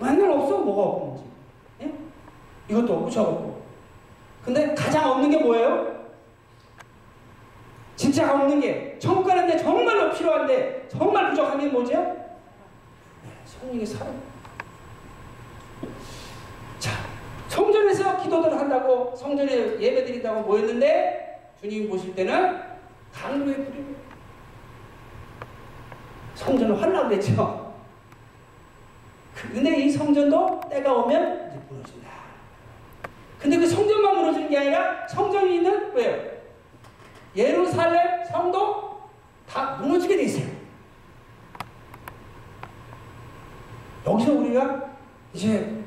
맨날 0.00 0.30
없어 0.30 0.58
뭐가 0.58 0.82
없는지 0.82 1.24
예? 1.82 1.94
이것도 2.68 2.94
없고 2.94 3.10
저것도 3.10 3.36
없고 3.36 3.62
근데 4.44 4.74
가장 4.74 5.10
없는 5.10 5.30
게 5.30 5.38
뭐예요? 5.38 5.96
진짜 7.96 8.32
없는 8.32 8.60
게 8.60 8.96
천국 8.98 9.24
가는데 9.24 9.56
정말로 9.58 10.12
필요한데 10.12 10.88
정말 10.88 11.30
부족한 11.30 11.58
게 11.58 11.66
뭐죠? 11.66 11.92
네, 11.94 13.30
성령의 13.44 13.84
사랑 13.84 14.14
자 16.78 16.92
성전에서 17.48 18.22
기도들 18.22 18.58
한다고 18.58 19.14
성전에 19.16 19.80
예배 19.80 20.04
드린다고 20.04 20.42
모였는데 20.42 21.52
주님 21.60 21.88
보실 21.88 22.14
때는 22.14 22.60
강도의 23.12 23.56
불이 23.64 23.96
성전을 26.34 26.80
하려고 26.80 27.08
그랬죠. 27.08 27.74
근데 29.34 29.76
이 29.76 29.90
성전도 29.90 30.60
때가 30.70 30.92
오면 30.92 31.50
이제 31.50 31.60
무너진다. 31.68 32.10
근데 33.38 33.58
그 33.58 33.66
성전만 33.66 34.16
무너지는 34.16 34.48
게 34.48 34.58
아니라 34.58 35.06
성전이 35.06 35.56
있는 35.56 35.94
왜요? 35.94 36.36
예루살렘 37.34 38.24
성도 38.24 39.08
다 39.48 39.76
무너지게 39.76 40.16
돼 40.16 40.22
있어요. 40.24 40.46
여기서 44.06 44.32
우리가 44.32 44.90
이제 45.34 45.82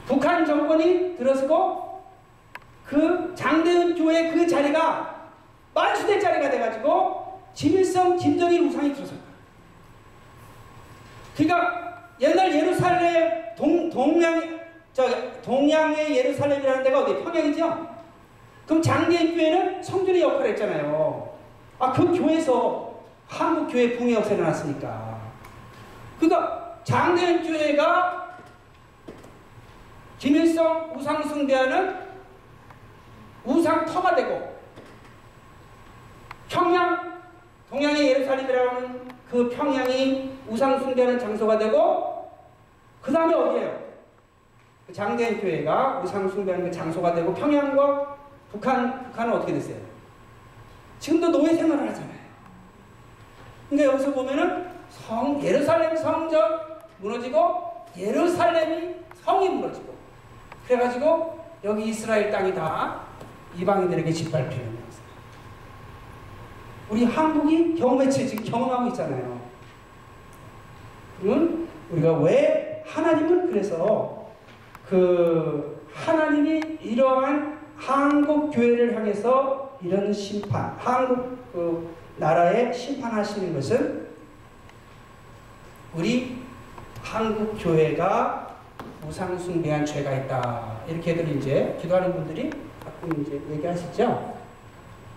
북한 0.06 0.44
정권이 0.44 1.16
들어서고 1.16 2.02
그 2.84 3.34
장대은 3.34 3.94
교회 3.96 4.30
그 4.30 4.46
자리가 4.46 5.30
만수대 5.72 6.20
자리가 6.20 6.50
돼가지고 6.50 7.40
김일성, 7.54 8.16
김정일 8.16 8.62
우상이 8.62 8.92
들어섰다. 8.92 9.22
그러니까 11.36 12.10
옛날 12.20 12.52
예루살렘 12.54 13.54
동, 13.56 13.90
동양 13.90 14.60
저 14.92 15.08
동양의 15.42 16.16
예루살렘이라는 16.16 16.84
데가 16.84 17.00
어디 17.00 17.22
평양이죠? 17.24 17.94
그럼 18.66 18.82
장대인 18.82 19.34
교회는 19.34 19.82
성전의 19.82 20.22
역할을 20.22 20.50
했잖아요. 20.50 21.34
아 21.78 21.92
그 21.92 22.16
교회에서 22.16 22.94
한국 23.28 23.72
교회 23.72 23.96
붕의 23.96 24.14
역사가 24.14 24.36
일어났으니까. 24.36 25.13
그러니까 26.18 26.78
장대인 26.84 27.42
교회가 27.42 28.38
김일성 30.18 30.92
우상 30.96 31.22
숭배하는 31.22 32.04
우상터가 33.44 34.14
되고 34.14 34.54
평양 36.48 37.20
동양의 37.68 38.06
예루살렘이라는 38.08 39.08
그 39.30 39.48
평양이 39.50 40.38
우상 40.48 40.78
숭배하는 40.78 41.18
장소가 41.18 41.58
되고 41.58 42.30
그 43.02 43.12
다음에 43.12 43.34
어디예요? 43.34 43.84
그 44.86 44.92
장대인 44.92 45.40
교회가 45.40 46.00
우상 46.00 46.28
숭배하는 46.28 46.66
그 46.66 46.70
장소가 46.70 47.14
되고 47.14 47.34
평양과 47.34 48.16
북한 48.52 49.04
북한은 49.04 49.32
어떻게 49.34 49.52
됐어요? 49.54 49.76
지금도 51.00 51.28
노예 51.28 51.54
생활을 51.54 51.88
하잖아요. 51.90 52.14
그러니까 53.68 53.92
여기서 53.92 54.12
보면은 54.12 54.73
성 54.94 55.42
예루살렘 55.42 55.96
성전 55.96 56.60
무너지고 56.98 57.72
예루살렘이 57.96 58.94
성이 59.24 59.48
무너지고 59.48 59.94
그래가지고 60.66 61.40
여기 61.64 61.88
이스라엘 61.88 62.30
땅이 62.30 62.54
다 62.54 63.00
이방인들에게 63.56 64.10
짓밟히는 64.12 64.64
거예요. 64.64 64.84
우리 66.90 67.04
한국이 67.04 67.74
경험했지 67.74 68.28
지금 68.28 68.44
경험하고 68.44 68.88
있잖아요. 68.88 69.40
그러면 71.20 71.68
우리가 71.90 72.18
왜 72.18 72.82
하나님은 72.86 73.50
그래서 73.50 74.28
그 74.88 75.86
하나님이 75.92 76.78
이러한 76.82 77.58
한국 77.76 78.50
교회를 78.50 78.94
향해서 78.94 79.78
이런 79.82 80.12
심판, 80.12 80.74
한국 80.78 81.38
그 81.52 81.94
나라에 82.16 82.72
심판하시는 82.72 83.54
것은 83.54 84.03
우리 85.96 86.42
한국 87.02 87.56
교회가 87.58 88.56
우상 89.06 89.38
숭배한 89.38 89.86
죄가 89.86 90.12
있다. 90.12 90.78
이렇게들 90.88 91.28
이제 91.36 91.78
기도하는 91.80 92.12
분들이 92.12 92.50
가끔 92.82 93.22
이제 93.22 93.40
얘기하시죠. 93.50 94.34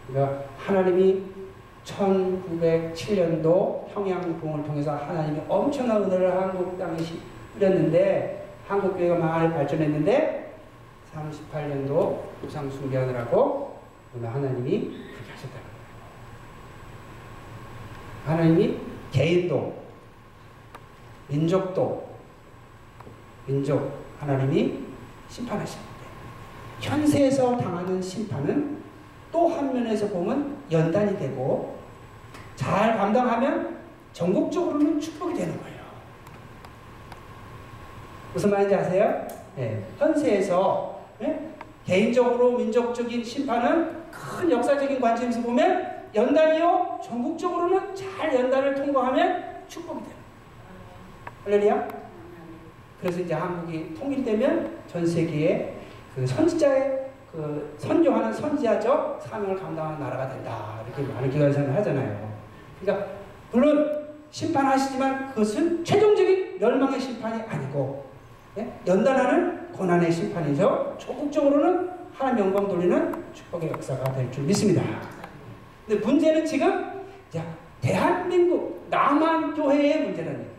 그러니까 0.07 0.43
하나님이 0.57 1.23
1907년도 1.83 3.91
평양봉을 3.93 4.63
통해서 4.65 4.95
하나님이 4.95 5.41
엄청난 5.47 6.03
은혜를 6.03 6.39
한국 6.39 6.77
땅에 6.77 6.97
뿌렸는데 7.55 8.47
한국 8.67 8.95
교회가 8.97 9.15
많이 9.15 9.51
발전했는데 9.53 10.53
38년도 11.11 12.19
우상 12.45 12.69
숭배하느라고 12.69 13.79
하나님이 14.21 14.79
그렇게 14.79 15.31
거예요. 15.49 15.65
하나님이 18.25 18.77
개인도 19.11 19.86
민족도 21.27 22.07
민족 23.45 23.91
하나님이 24.19 24.79
심판하시는데 25.29 25.87
현세에서 26.79 27.57
당하는 27.57 28.01
심판은 28.01 28.77
또 29.31 29.47
한 29.49 29.73
면에서 29.73 30.07
보면 30.07 30.57
연단이 30.71 31.17
되고 31.17 31.77
잘 32.55 32.97
감당하면 32.97 33.77
전국적으로는 34.13 34.99
축복이 34.99 35.33
되는 35.35 35.59
거예요. 35.61 35.77
무슨 38.33 38.49
말인지 38.51 38.75
아세요? 38.75 39.27
네. 39.55 39.83
현세에서 39.99 41.01
네? 41.19 41.51
개인적으로 41.85 42.57
민족적인 42.57 43.23
심판은 43.23 44.09
큰 44.11 44.49
역사적인 44.51 44.99
관점에서 44.99 45.41
보면 45.41 46.09
연단이요 46.15 46.99
전국적으로는 47.03 47.95
잘 47.95 48.33
연단을 48.33 48.75
통과하면 48.75 49.63
축복이 49.67 50.03
돼요. 50.03 50.16
할렐루야. 51.47 51.87
그래서 52.99 53.21
이제 53.21 53.33
한국이 53.33 53.93
통일되면 53.93 54.79
전 54.85 55.07
세계에 55.07 55.77
그 56.13 56.27
선지자의 56.27 57.07
그 57.31 57.73
선교하는 57.77 58.33
선지자적 58.33 59.21
사명을 59.21 59.55
감당하는 59.57 59.97
나라가 59.97 60.27
된다. 60.27 60.81
이렇게 60.85 61.13
많은 61.13 61.29
기관사를 61.29 61.73
하잖아요. 61.73 62.33
그러니까 62.81 63.07
물론 63.53 64.07
심판하시지만 64.29 65.29
그것은 65.29 65.85
최종적인 65.85 66.57
멸망의 66.59 66.99
심판이 66.99 67.41
아니고 67.43 68.05
예? 68.57 68.69
연단하는 68.85 69.71
고난의 69.71 70.11
심판이죠. 70.11 70.95
조국적으로는 70.97 71.91
하나님 72.11 72.45
영광 72.45 72.67
돌리는 72.67 73.23
축복의 73.33 73.71
역사가 73.71 74.11
될 74.11 74.29
줄 74.31 74.43
믿습니다. 74.43 74.83
근데 75.87 76.05
문제는 76.05 76.45
지금 76.45 77.05
자, 77.29 77.41
대한민국 77.79 78.85
남한 78.89 79.53
교회의 79.53 80.01
문제는 80.03 80.56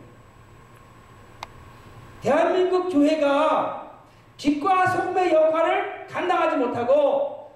대한민국 2.21 2.89
교회가 2.89 3.91
빛과 4.37 4.87
소금의 4.87 5.33
역할을 5.33 6.07
감당하지 6.07 6.57
못하고 6.57 7.51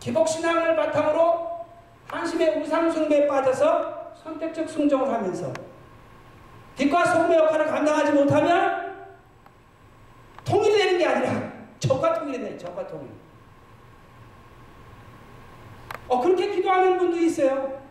기복신앙을 0.00 0.76
바탕으로 0.76 1.66
한심의 2.08 2.60
우상숭배에 2.60 3.26
빠져서 3.26 4.14
선택적 4.22 4.68
순종을 4.68 5.12
하면서 5.12 5.52
빛과 6.76 7.04
소금의 7.06 7.38
역할을 7.38 7.66
감당하지 7.66 8.12
못하면 8.12 9.06
통일이 10.44 10.78
되는 10.78 10.98
게 10.98 11.06
아니라 11.06 11.52
적과 11.80 12.14
통일이 12.14 12.38
되는 12.38 12.58
적과 12.58 12.86
통일. 12.86 13.10
어, 16.08 16.20
그렇게 16.20 16.52
기도하는 16.52 16.98
분도 16.98 17.16
있어요. 17.16 17.82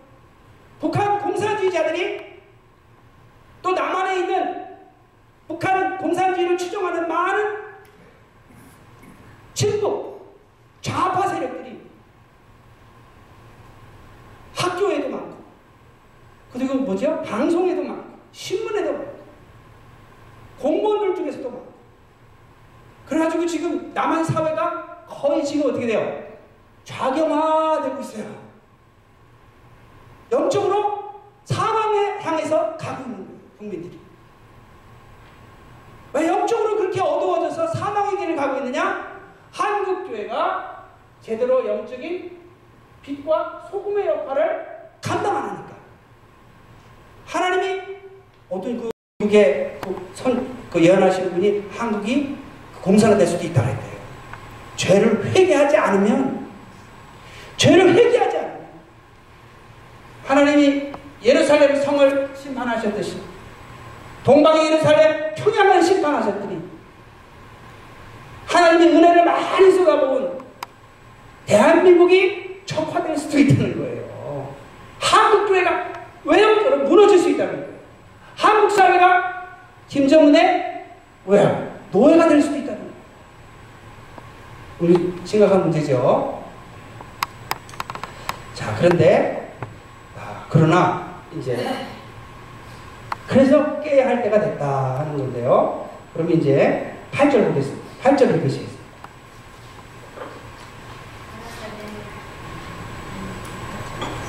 북한 0.80 1.20
공산주의자들이 1.20 2.42
또 3.62 3.72
남한에 3.72 4.20
있는 4.20 4.65
북한 5.48 5.98
공산주의를 5.98 6.58
추종하는 6.58 7.08
많은 7.08 7.66
친북 9.54 10.36
좌파 10.82 11.28
세력들이 11.28 11.82
학교에도 14.56 15.10
많고 15.10 15.36
그리고 16.52 16.76
뭐죠? 16.76 17.22
방송에도 17.24 17.84
많고 17.84 18.18
신문에도 18.32 18.94
많고 18.94 19.16
공무원들 20.60 21.16
중에서도 21.16 21.50
많고 21.50 21.74
그래가지고 23.08 23.46
지금 23.46 23.94
남한 23.94 24.24
사회가 24.24 25.06
거의 25.08 25.46
지금 25.46 25.70
어떻게 25.70 25.86
돼요? 25.86 26.26
좌경화되고 26.84 28.02
있어요. 28.02 28.46
영적으로 30.32 31.22
사망에 31.44 32.20
향해서 32.20 32.78
가고 32.78 33.04
있는. 33.04 33.40
국민들이. 33.58 34.05
왜 36.16 36.28
영적으로 36.28 36.78
그렇게 36.78 37.02
어두워져서 37.02 37.68
사망의 37.68 38.18
길을 38.18 38.36
가고 38.38 38.60
있느냐? 38.60 39.20
한국교회가 39.52 40.86
제대로 41.22 41.68
영적인 41.68 42.40
빛과 43.02 43.68
소금의 43.70 44.08
역할을 44.08 44.66
감당 45.02 45.36
안 45.36 45.50
하니까. 45.50 45.76
하나님이 47.26 47.98
어떤 48.50 48.78
그 48.78 48.90
미국의 49.20 49.78
그 49.82 50.12
선, 50.14 50.56
그 50.72 50.82
예언하신 50.82 51.32
분이 51.32 51.66
한국이 51.70 52.38
공산화 52.82 53.18
될 53.18 53.28
수도 53.28 53.46
있다고 53.46 53.68
했대요. 53.68 53.96
죄를 54.78 55.26
회개하지 55.26 55.76
않으면, 55.76 56.50
죄를 57.58 57.94
회개하지 57.94 58.38
않으면, 58.38 58.68
하나님이 60.24 60.94
예루살렘 61.22 61.76
성을 61.82 62.34
심판하셨듯이, 62.36 63.35
동방의 64.26 64.66
예루살렘 64.66 65.36
평양을 65.36 65.84
심판하셨더니, 65.84 66.60
하나님의 68.48 68.88
은혜를 68.96 69.24
많이 69.24 69.72
쏟아부은 69.72 70.40
대한민국이 71.46 72.62
척화될 72.66 73.16
수도 73.16 73.38
있다는 73.38 73.78
거예요. 73.78 74.56
한국 75.00 75.48
교회가 75.48 75.94
외형적으로 76.24 76.90
무너질 76.90 77.20
수 77.20 77.30
있다는 77.30 77.54
거예요. 77.54 77.76
한국 78.36 78.72
사회가 78.72 79.60
김정은의 79.90 80.86
왜 81.28 81.70
노예가 81.92 82.28
될 82.28 82.42
수도 82.42 82.58
있다는 82.58 82.80
거예요. 82.80 82.94
우리 84.80 85.14
심각한 85.24 85.62
문제죠. 85.62 86.44
자, 88.56 88.76
그런데 88.80 89.54
아, 90.18 90.46
그러나 90.50 91.22
이제 91.38 91.95
그래서 93.28 93.82
깨야 93.82 94.08
할 94.08 94.24
때가 94.24 94.40
됐다 94.40 95.00
하는 95.00 95.18
건데요. 95.18 95.90
그럼 96.14 96.32
이제 96.32 96.94
8절 97.12 97.48
보겠습니다. 97.48 97.86
8절 98.04 98.36
읽으시겠습니다. 98.36 98.76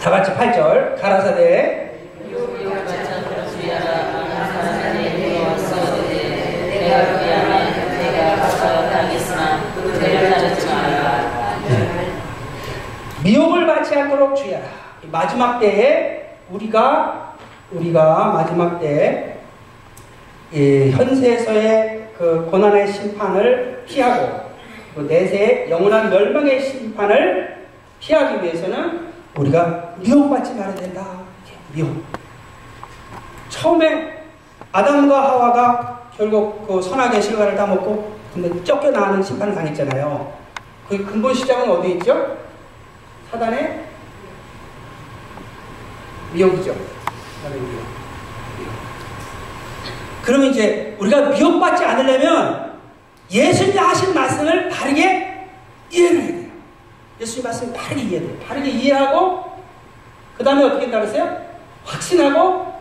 다 0.02 0.10
같이 0.10 0.32
8절 0.32 1.00
가라사대 1.00 1.86
미혹을 13.24 13.66
받지 13.66 13.98
않도록 13.98 14.36
주의하라. 14.36 14.66
마지막 15.10 15.58
때에 15.58 16.36
우리가 16.48 17.25
우리가 17.72 18.32
마지막 18.32 18.78
때 18.80 19.38
현세에서의 20.52 22.10
그 22.16 22.48
고난의 22.50 22.92
심판을 22.92 23.84
피하고 23.86 24.46
그 24.94 25.00
내세의 25.02 25.70
영원한 25.70 26.08
멸망의 26.08 26.62
심판을 26.62 27.66
피하기 28.00 28.42
위해서는 28.42 29.12
우리가 29.36 29.94
미혹받지 29.98 30.54
말아야 30.54 30.74
된다. 30.74 31.04
미혹. 31.74 32.02
처음에 33.48 34.24
아담과 34.72 35.30
하와가 35.30 36.10
결국 36.16 36.66
그 36.66 36.80
선악의 36.80 37.20
실과를 37.20 37.56
다 37.56 37.66
먹고 37.66 38.16
근데 38.32 38.64
쫓겨나는 38.64 39.22
심판을 39.22 39.54
당했잖아요. 39.54 40.32
그 40.88 41.04
근본 41.04 41.34
시작은 41.34 41.68
어디 41.70 41.92
있죠? 41.92 42.38
사단의 43.30 43.84
미혹이죠. 46.32 46.95
미혹. 47.54 47.96
그러면 50.22 50.50
이제 50.50 50.96
우리가 50.98 51.28
미혹받지 51.28 51.84
않으려면 51.84 52.72
예수님이 53.30 53.78
하신 53.78 54.14
말씀을 54.14 54.68
바르게 54.68 55.48
이해를 55.92 56.20
해야 56.20 56.26
돼요. 56.26 56.50
예수님 57.20 57.44
말씀을 57.44 57.72
바르게 57.72 58.02
이해해야 58.02 58.20
돼요. 58.20 58.38
바르게 58.46 58.68
이해하고 58.68 59.44
그 60.36 60.44
다음에 60.44 60.64
어떻게 60.64 60.82
된다 60.82 61.00
그랬어요? 61.00 61.46
확신하고 61.84 62.74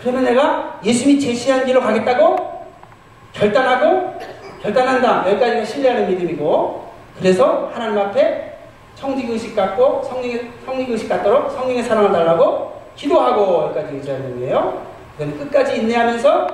그러면 0.00 0.24
내가 0.24 0.80
예수님이 0.84 1.20
제시한 1.20 1.66
길로 1.66 1.80
가겠다고 1.80 2.66
결단하고 3.32 4.18
결단한다. 4.62 5.28
여기까지가 5.30 5.64
신뢰하는 5.64 6.08
믿음이고 6.08 6.92
그래서 7.18 7.70
하나님 7.74 7.98
앞에 7.98 8.58
청지의식 8.94 9.54
갖고 9.54 10.02
성령의, 10.04 10.50
성령의식 10.64 11.08
갖도록 11.08 11.50
성령의 11.50 11.82
사랑을 11.82 12.12
달라고 12.12 12.75
기도하고 12.96 13.64
여기까지 13.64 13.96
의지하는 13.96 14.40
거예요. 14.40 14.86
그다음 15.16 15.38
끝까지 15.38 15.76
인내하면서 15.78 16.46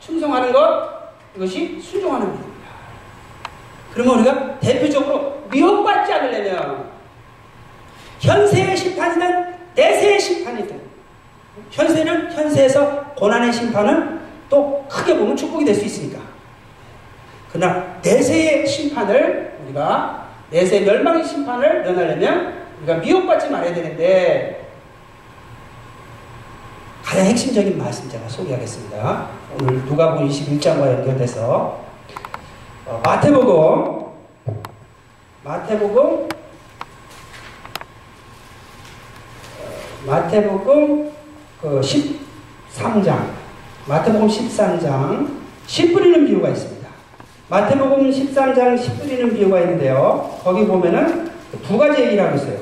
충성하는 0.00 0.52
것 0.52 0.98
이것이 1.36 1.80
순종하는 1.80 2.26
믿음입니다. 2.32 2.68
그러면 3.92 4.18
우리가 4.20 4.58
대표적으로 4.60 5.42
미혹받지 5.50 6.12
않으려면 6.12 6.88
현세의 8.20 8.76
심판이든 8.76 9.54
내세의 9.74 10.20
심판이든 10.20 10.80
현세는 11.70 12.32
현세에서 12.32 13.04
고난의 13.16 13.52
심판은 13.52 14.20
또 14.48 14.84
크게 14.88 15.16
보면 15.16 15.36
축복이 15.36 15.64
될 15.64 15.74
수 15.74 15.84
있으니까 15.84 16.20
그러나 17.52 17.98
내세의 18.02 18.66
심판을 18.66 19.58
우리가 19.64 20.26
내세 20.50 20.80
멸망의 20.80 21.24
심판을 21.24 21.82
면하려면 21.82 22.66
우리가 22.78 22.94
미혹받지 22.98 23.50
말아야 23.50 23.74
되는데 23.74 24.67
가장 27.08 27.24
핵심적인 27.24 27.78
말씀 27.78 28.06
제가 28.10 28.28
소개하겠습니다. 28.28 29.28
오늘 29.54 29.82
누가복음 29.86 30.28
21장과 30.28 30.92
연결돼서 30.92 31.80
어, 32.84 33.00
마태복음 33.02 34.04
마태복음 35.42 35.96
어, 35.96 36.28
마태복음 40.06 41.10
그 41.62 41.80
13장 41.80 43.30
마태복음 43.86 44.28
13장 44.28 45.30
씨 45.66 45.90
뿌리는 45.94 46.26
비유가 46.26 46.50
있습니다. 46.50 46.86
마태복음 47.48 48.10
13장 48.10 48.78
10 48.78 48.98
뿌리는 48.98 49.34
비유가 49.34 49.60
있는데요. 49.60 50.38
거기 50.44 50.66
보면은 50.66 51.30
두 51.66 51.78
가지 51.78 52.02
얘기를 52.02 52.22
하고 52.22 52.36
있어요. 52.36 52.58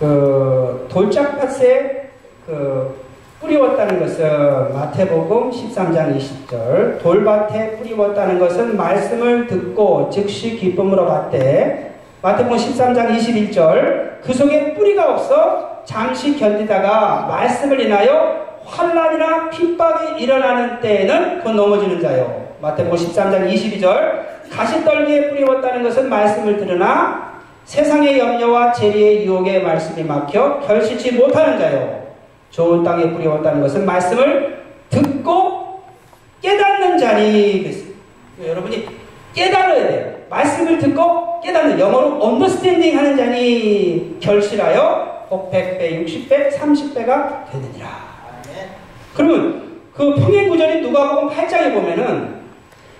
그 0.00 0.88
돌짝밭에 0.90 2.03
그 2.46 3.04
뿌리웠다는 3.40 4.00
것은 4.00 4.72
마태복음 4.74 5.50
13장 5.50 6.16
20절 6.16 7.02
돌밭에 7.02 7.76
뿌리웠다는 7.78 8.38
것은 8.38 8.76
말씀을 8.76 9.46
듣고 9.46 10.08
즉시 10.10 10.56
기쁨으로 10.56 11.06
받되 11.06 11.94
마태복음 12.22 12.56
13장 12.56 13.16
21절 13.16 14.22
그 14.22 14.32
속에 14.32 14.74
뿌리가 14.74 15.12
없어 15.12 15.82
잠시 15.84 16.38
견디다가 16.38 17.26
말씀을 17.28 17.80
인하여 17.80 18.44
환란이나 18.64 19.50
핍박이 19.50 20.22
일어나는 20.22 20.80
때에는 20.80 21.42
곧 21.42 21.52
넘어지는 21.52 22.00
자요. 22.00 22.48
마태복음 22.60 22.96
13장 22.96 23.52
22절 23.52 24.50
가시떨기에 24.50 25.30
뿌리웠다는 25.30 25.82
것은 25.82 26.08
말씀을 26.08 26.56
들으나 26.56 27.34
세상의 27.64 28.18
염려와 28.18 28.72
재리의 28.72 29.26
유혹에 29.26 29.60
말씀이 29.60 30.02
막혀 30.04 30.60
결실치 30.60 31.12
못하는 31.12 31.58
자요. 31.58 32.03
좋은 32.54 32.84
땅에 32.84 33.10
뿌리웠다는 33.10 33.60
것은 33.62 33.84
말씀을 33.84 34.62
듣고 34.88 35.82
깨닫는 36.40 36.96
자니 36.98 37.68
여러분이 38.46 38.86
깨달아야 39.34 39.88
돼요. 39.88 40.14
말씀을 40.30 40.78
듣고 40.78 41.40
깨닫는 41.40 41.80
영어로 41.80 42.22
언더스탠딩 42.22 42.96
하는 42.96 43.16
자니 43.16 44.18
결실하여 44.20 45.26
복 45.28 45.50
100배, 45.50 46.06
60배, 46.06 46.52
30배가 46.52 47.50
되느니라. 47.50 47.88
그러면 49.16 49.80
그 49.92 50.14
평행 50.14 50.48
구절인 50.48 50.82
누가복음 50.82 51.30
8장에 51.30 51.74
보면은 51.74 52.36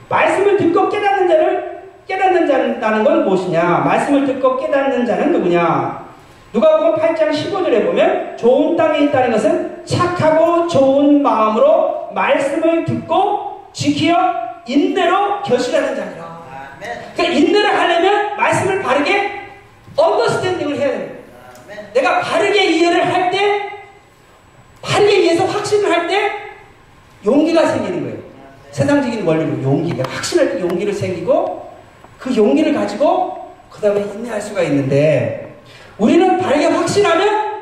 말씀을 0.09 0.57
듣고 0.57 0.89
깨닫는 0.89 1.29
자를 1.29 1.85
깨닫는 2.09 2.49
자라는 2.49 3.05
건 3.05 3.25
무엇이냐? 3.25 3.83
말씀을 3.85 4.27
듣고 4.27 4.57
깨닫는 4.57 5.07
자는 5.07 5.31
누구냐? 5.33 6.04
누가복음 6.55 7.03
8장 7.03 7.31
15절에 7.33 7.85
보면 7.85 8.37
좋은 8.37 8.77
땅에 8.77 9.01
있다는 9.01 9.33
것은 9.33 9.85
착하고 9.85 10.69
좋은 10.69 11.21
마음으로 11.21 12.11
말씀을 12.15 12.85
듣고 12.85 13.65
지키어 13.73 14.15
인내로 14.65 15.43
결실하는 15.43 15.97
자니라. 15.97 16.45
그러니까 17.17 17.39
인내를 17.39 17.77
하려면 17.77 18.37
말씀을 18.37 18.83
바르게 18.83 19.33
언더스탠딩을 19.97 20.77
해야 20.79 20.91
됩니다. 20.91 21.15
내가 21.93 22.21
바르게 22.21 22.65
이해를 22.65 23.13
할 23.13 23.31
때, 23.31 23.71
바르게 24.81 25.23
이해해서 25.23 25.45
확신을 25.47 25.91
할 25.91 26.07
때 26.07 26.31
용기가 27.27 27.67
생기는 27.67 28.03
거예요. 28.03 28.19
세상적인 28.71 29.27
원리로 29.27 29.63
용기가 29.63 30.09
확신할 30.09 30.53
때 30.53 30.61
용기를 30.61 30.93
생기고 30.93 31.73
그 32.19 32.37
용기를 32.37 32.75
가지고 32.75 33.55
그 33.71 33.81
다음에 33.81 34.03
인내할 34.03 34.41
수가 34.41 34.63
있는데 34.63 35.44
우리는 35.99 36.39
바르게 36.39 36.67
확신하면 36.67 37.55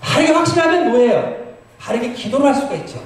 바르게 0.00 0.32
확신하면 0.32 0.90
뭐예요? 0.90 1.36
바르게 1.78 2.12
기도를 2.12 2.46
할 2.46 2.54
수가 2.54 2.74
있죠. 2.76 3.02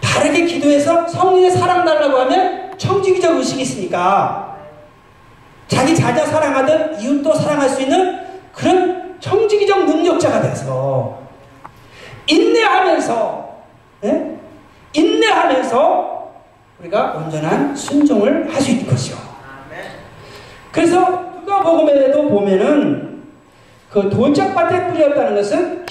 바르게 0.00 0.44
기도해서 0.44 1.06
성령의 1.06 1.50
사랑 1.50 1.84
달라고 1.84 2.18
하면 2.20 2.76
청지기적 2.78 3.36
의식이 3.36 3.62
있으니까 3.62 4.56
자기 5.68 5.94
자녀 5.94 6.24
사랑하듯 6.24 7.00
이웃도 7.02 7.34
사랑할 7.34 7.68
수 7.68 7.82
있는 7.82 8.20
그런 8.52 9.18
청지기적 9.20 9.84
능력자가 9.86 10.42
돼서 10.42 11.20
인내하면서 12.26 13.50
네? 14.02 14.36
인내하면서 14.92 16.32
우리가 16.80 17.12
온전한 17.12 17.76
순종을 17.76 18.52
할 18.52 18.60
수 18.60 18.70
있는 18.70 18.86
것이요. 18.88 19.16
그래서 20.72 21.29
누가복음에도 21.44 22.28
보면은 22.28 23.22
그 23.90 24.08
돌짝밭에 24.08 24.88
뿌렸다는 24.88 25.34
것은 25.34 25.86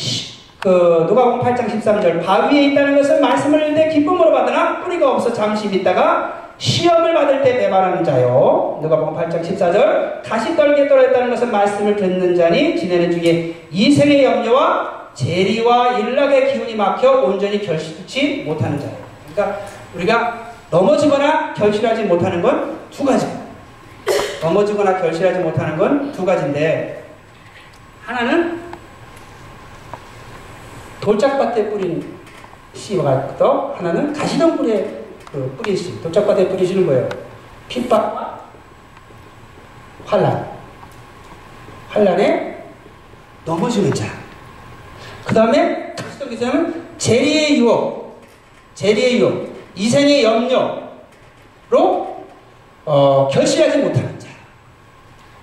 그 0.59 1.05
누가복음 1.07 1.39
8장 1.39 1.67
13절 1.67 2.23
바위에 2.23 2.67
있다는 2.67 2.95
것은 2.97 3.21
말씀을 3.21 3.69
읽되 3.69 3.89
기쁨으로 3.89 4.31
받으나 4.31 4.81
뿌리가 4.81 5.11
없어 5.11 5.31
잠시 5.33 5.67
있다가 5.67 6.49
시험을 6.57 7.13
받을 7.13 7.41
때 7.41 7.57
배반하는 7.57 8.03
자요. 8.03 8.79
누가복음 8.81 9.15
8장 9.15 9.41
14절 9.41 10.21
가시 10.23 10.55
떨기에 10.55 10.87
떨어졌다는 10.87 11.29
것은 11.29 11.51
말씀을 11.51 11.95
듣는 11.95 12.35
자니 12.35 12.77
지내는 12.77 13.11
중에 13.11 13.55
이생의 13.71 14.23
염려와 14.23 14.99
재리와 15.13 15.97
일락의 15.97 16.53
기운이 16.53 16.75
막혀 16.75 17.21
온전히 17.21 17.61
결실치 17.65 18.43
못하는 18.45 18.79
자예요. 18.79 18.95
그러니까 19.33 19.59
우리가 19.95 20.49
넘어지거나 20.69 21.53
결실하지 21.53 22.03
못하는 22.03 22.41
건 22.41 22.79
두 22.91 23.05
가지. 23.05 23.25
넘어지거나 24.41 24.99
결실하지 25.01 25.39
못하는 25.39 25.77
건 25.77 26.11
두 26.13 26.25
가지인데 26.25 27.03
하나는 28.05 28.59
돌짝밭에 31.01 31.69
뿌린 31.69 32.17
씨와 32.73 33.03
같고 33.03 33.75
하나는 33.77 34.13
가시덤불에 34.13 34.99
그 35.31 35.55
뿌린 35.57 35.75
씨. 35.77 36.01
돌짝밭에 36.01 36.49
뿌리시는 36.49 36.85
거예요. 36.87 37.07
핍박과 37.67 38.39
환란. 40.05 40.49
환란에 41.89 42.63
넘어지는 43.45 43.93
자. 43.93 44.05
그 45.25 45.33
다음에 45.33 45.93
가시덤불에서는 45.95 46.87
재리의 46.97 47.59
유혹, 47.59 48.21
재리의 48.75 49.19
유혹, 49.19 49.55
이생의 49.75 50.23
염려로 50.23 50.89
어, 52.85 53.27
결실하지 53.31 53.77
못하는 53.77 54.18
자. 54.18 54.18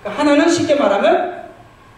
그러니까 0.06 0.10
하나는 0.10 0.48
쉽게 0.48 0.76
말하면 0.76 1.46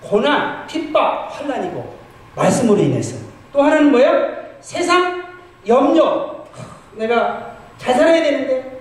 고난, 0.00 0.66
핍박, 0.66 1.28
환란이고 1.30 1.98
말씀으로 2.34 2.80
인해서 2.80 3.18
또 3.52 3.62
하나는 3.62 3.90
뭐예요? 3.90 4.36
세상 4.60 5.24
염려. 5.66 6.44
내가 6.94 7.52
잘 7.76 7.94
살아야 7.94 8.22
되는데, 8.22 8.80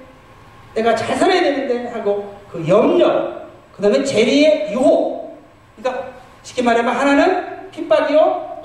내가 0.73 0.95
잘 0.95 1.15
살아야 1.17 1.41
되는데 1.41 1.89
하고 1.89 2.39
그 2.49 2.65
염려. 2.67 3.47
그 3.75 3.81
다음에 3.81 4.03
재리의 4.03 4.71
유혹. 4.71 5.37
그러니까 5.75 6.07
쉽게 6.43 6.61
말하면 6.61 6.95
하나는 6.95 7.69
핍박이요. 7.71 8.63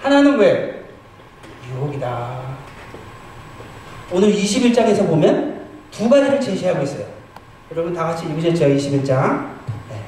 하나는 0.00 0.38
왜? 0.38 0.84
유혹이다. 1.74 2.40
오늘 4.12 4.32
21장에서 4.32 5.06
보면 5.06 5.66
두 5.90 6.08
가지를 6.08 6.40
제시하고 6.40 6.82
있어요. 6.82 7.19
여러분 7.72 7.94
다 7.94 8.06
같이 8.06 8.26
읽으셨죠? 8.26 8.64
21장. 8.66 9.48
네. 9.88 10.00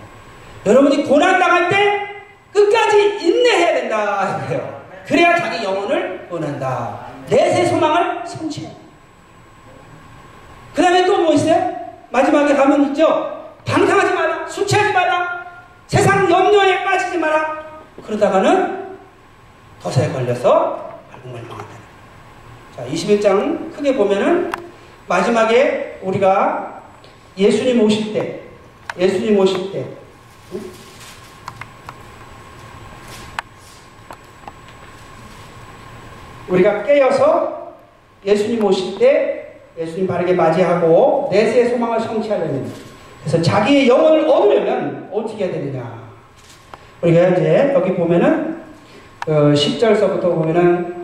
여러분이 0.66 1.04
고난 1.04 1.38
당할 1.38 1.68
때 1.68 2.08
끝까지 2.52 3.18
인내해야 3.20 3.74
된다. 3.74 4.44
그래요. 4.46 4.82
그래야 5.06 5.36
자기 5.36 5.64
영혼을 5.64 6.26
원한다. 6.30 7.06
내세 7.28 7.66
소망을 7.66 8.26
성취해. 8.26 8.70
그 10.74 10.82
다음에 10.82 11.06
또 11.06 11.22
뭐 11.22 11.32
있어요? 11.34 11.72
마지막에 12.10 12.54
가면 12.54 12.88
있죠? 12.88 13.54
방탕하지 13.64 14.12
마라. 14.14 14.46
술 14.48 14.66
취하지 14.66 14.92
마라. 14.92 15.46
세상 15.86 16.28
염려에 16.30 16.82
빠지지 16.84 17.16
마라. 17.18 17.62
그러다가는 18.04 18.96
도사에 19.80 20.10
걸려서 20.12 20.98
말궁말망한다. 21.12 21.72
자, 22.76 22.84
21장 22.86 23.72
크게 23.74 23.94
보면은 23.96 24.52
마지막에 25.06 26.00
우리가 26.02 26.71
예수님 27.36 27.80
오실 27.80 28.12
때, 28.12 28.40
예수님 28.98 29.38
오실 29.38 29.72
때, 29.72 29.86
우리가 36.48 36.82
깨어서 36.82 37.74
예수님 38.24 38.62
오실 38.64 38.98
때 38.98 39.60
예수님 39.78 40.06
바르게 40.06 40.34
맞이하고 40.34 41.28
내세의 41.32 41.70
소망을 41.70 42.00
성취하려면 42.00 42.70
그래서 43.20 43.40
자기의 43.40 43.88
영혼을 43.88 44.28
얻으려면 44.28 45.08
어떻게 45.12 45.44
해야 45.44 45.52
되느냐 45.54 46.02
우리가 47.00 47.28
이제 47.28 47.72
여기 47.74 47.94
보면은 47.94 48.62
그 49.20 49.30
10절서부터 49.54 50.22
보면은 50.22 51.01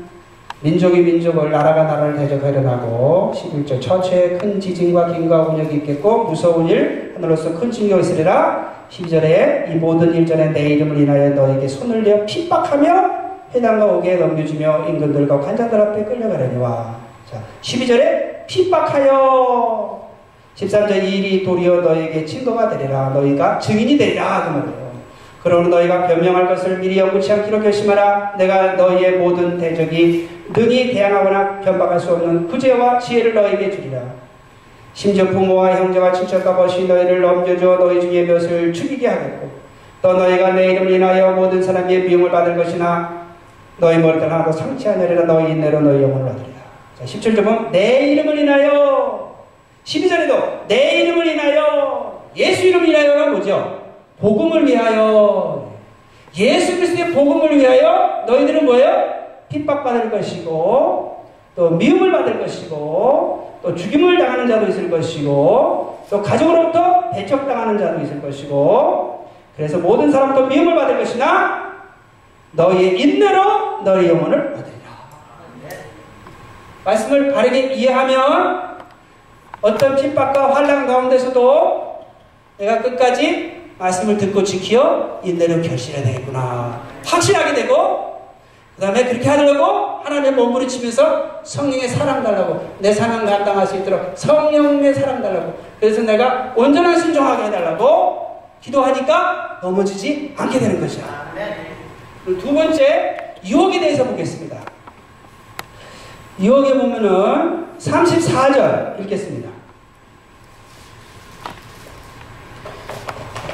민족이 0.61 1.01
민족을 1.03 1.53
나라가 1.53 1.85
나라를 1.85 2.17
대적하려 2.17 2.61
나고 2.63 3.33
11절 3.35 3.81
처처에 3.81 4.39
큰 4.39 4.61
지진과 4.61 5.13
긴과 5.13 5.49
운역이 5.49 5.77
있겠고 5.77 6.25
무서운 6.25 6.67
일 6.69 7.13
하늘로서 7.15 7.59
큰 7.59 7.71
충격이 7.71 8.01
있으리라. 8.01 8.77
12절에 8.91 9.71
이 9.71 9.75
모든 9.77 10.13
일 10.15 10.27
전에 10.27 10.49
내 10.51 10.71
이름을 10.71 10.99
인하여 10.99 11.31
너에게 11.31 11.69
손을 11.69 12.03
내어 12.03 12.25
핍박하며 12.27 13.11
해당과 13.55 13.87
옥에 13.87 14.17
넘겨주며 14.17 14.87
임금들과 14.89 15.41
관자들 15.41 15.81
앞에 15.81 16.05
끌려가려니와. 16.05 16.97
자 17.31 17.41
12절에 17.63 18.47
핍박하여. 18.49 20.09
13절 20.57 21.05
이 21.05 21.19
일이 21.19 21.45
도리어 21.45 21.83
너에게 21.83 22.25
증거가 22.25 22.69
되리라. 22.69 23.11
너희가 23.11 23.61
증인이 23.61 23.97
되리라. 23.97 24.45
그 24.45 24.59
말이에요. 24.59 24.89
그러므로 25.41 25.69
너희가 25.77 26.09
변명할 26.09 26.49
것을 26.49 26.79
미리 26.79 26.99
연구치 26.99 27.33
않기로 27.33 27.61
결심하라. 27.61 28.35
내가 28.37 28.73
너희의 28.73 29.19
모든 29.19 29.57
대적이 29.57 30.38
능히 30.55 30.93
대항하거나 30.93 31.61
변박할 31.61 32.01
수 32.01 32.13
없는 32.13 32.49
구제와 32.49 32.99
지혜를 32.99 33.35
너희에게 33.35 33.71
주리라. 33.71 34.01
심지어 34.95 35.27
부모와 35.27 35.77
형제와 35.77 36.13
친척과 36.13 36.57
벗이 36.57 36.87
너희를 36.87 37.21
넘겨줘 37.21 37.77
너희 37.79 38.01
중에 38.01 38.23
몇을 38.25 38.73
죽이게 38.73 39.07
하겠고 39.07 39.51
또 40.03 40.15
너희가 40.15 40.53
내 40.53 40.73
이름을 40.73 40.91
인하여 40.91 41.33
모든 41.33 41.63
사람의 41.63 42.01
미움을 42.05 42.31
받을 42.31 42.57
것이나 42.57 43.27
너희 43.79 43.99
머리들 43.99 44.31
하나도 44.31 44.51
상치하느리라 44.51 45.25
너희 45.25 45.53
인내로 45.53 45.81
너희 45.81 46.03
영혼을 46.03 46.27
얻으리라. 46.31 46.59
자, 46.99 47.05
17절 47.05 47.45
보면 47.45 47.71
내 47.71 48.09
이름을 48.13 48.39
인하여 48.39 49.37
12절에도 49.85 50.67
내 50.67 51.03
이름을 51.03 51.27
인하여 51.27 52.23
예수 52.37 52.67
이름을 52.67 52.89
인하여는 52.89 53.33
뭐죠? 53.33 53.79
복음을 54.21 54.67
위하여 54.67 55.73
예수 56.37 56.77
그리스도의 56.77 57.13
복음을 57.13 57.57
위하여 57.57 58.25
너희들은 58.27 58.65
뭐예요? 58.65 59.19
핍박받을 59.49 60.11
것이고 60.11 61.27
또 61.55 61.71
미움을 61.71 62.13
받을 62.13 62.39
것이고 62.39 63.59
또 63.63 63.75
죽임을 63.75 64.19
당하는 64.19 64.47
자도 64.47 64.67
있을 64.69 64.91
것이고 64.91 66.07
또 66.09 66.23
가족으로부터 66.23 67.11
배척당하는 67.11 67.79
자도 67.79 68.01
있을 68.01 68.21
것이고 68.23 69.29
그래서 69.57 69.79
모든 69.79 70.11
사람도 70.11 70.47
미움을 70.47 70.77
받을 70.77 70.99
것이나 70.99 71.73
너희의 72.53 73.01
인내로 73.01 73.83
너희 73.85 74.09
영혼을 74.09 74.55
얻으리라. 74.55 74.79
말씀을 76.85 77.33
바르게 77.33 77.75
이해하면 77.75 78.79
어떤 79.61 79.97
핍박과 79.97 80.55
환란 80.55 80.87
가운데서도 80.87 81.99
내가 82.59 82.81
끝까지 82.81 83.73
말씀을 83.79 84.17
듣고 84.17 84.43
지키어 84.43 85.21
인내로 85.23 85.61
결실해야 85.63 86.05
되겠구나. 86.05 86.81
확신하게 87.05 87.55
되고, 87.55 88.18
그 88.79 88.83
다음에 88.83 89.05
그렇게 89.07 89.29
하려고 89.29 89.99
하나님의 90.05 90.33
몸부림치면서 90.35 91.41
성령의 91.43 91.89
사랑 91.89 92.23
달라고, 92.23 92.77
내 92.79 92.93
사명 92.93 93.27
감당할 93.27 93.67
수 93.67 93.77
있도록 93.77 94.17
성령의 94.17 94.95
사랑 94.95 95.21
달라고, 95.21 95.59
그래서 95.81 96.03
내가 96.03 96.53
온전한 96.55 96.97
순종하게 96.97 97.47
해달라고 97.47 98.41
기도하니까 98.61 99.59
넘어지지 99.61 100.33
않게 100.37 100.61
되는 100.61 100.81
것이야. 100.81 101.35
두 102.25 102.55
번째, 102.55 103.35
유혹에 103.45 103.81
대해서 103.81 104.05
보겠습니다. 104.05 104.57
유혹에 106.39 106.75
보면은 106.75 107.67
34절 107.79 109.01
읽겠습니다. 109.01 109.51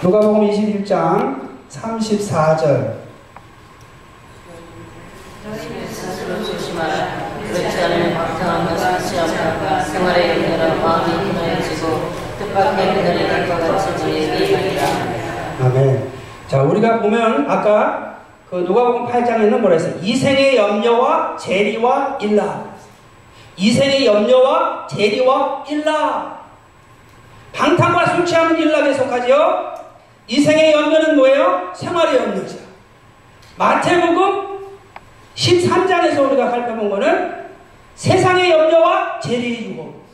누가복음 0.03 0.51
21장 0.51 1.49
34절 1.71 3.05
스스로 5.91 6.43
조심 6.43 6.74
그렇지 7.49 7.83
않으면 7.83 8.15
방탕한 8.15 8.69
것을 8.69 9.01
시험하고 9.01 9.85
생활의 9.91 10.29
영녀라 10.31 10.75
마음이 10.75 11.13
흔들어지고 11.13 12.13
뜻밖의. 12.39 12.95
아멘. 15.61 16.13
자, 16.49 16.63
우리가 16.63 17.01
보면 17.01 17.51
아까 17.51 18.19
그 18.51 18.57
누가복음 18.57 19.07
8장에는 19.07 19.59
뭐라 19.59 19.77
했어요? 19.77 19.95
이생의 20.03 20.57
염려와 20.57 21.37
재리와 21.37 22.19
일라. 22.21 22.65
이생의 23.57 24.07
염려와 24.07 24.87
재리와 24.89 25.65
일라. 25.69 26.41
방탕과 27.53 28.07
술 28.15 28.27
취하는 28.27 28.59
일락에 28.59 28.93
속하지요. 28.95 29.75
이생의 30.27 30.73
염려는 30.73 31.17
뭐예요? 31.17 31.71
생활의 31.75 32.17
염려죠. 32.17 32.57
마태복음 33.57 34.54
13장에서 35.35 36.31
우리가 36.31 36.51
살펴본 36.51 36.91
거는 36.91 37.45
세상의 37.95 38.51
염려와 38.51 39.21
재리의 39.21 39.71
유혹. 39.71 40.05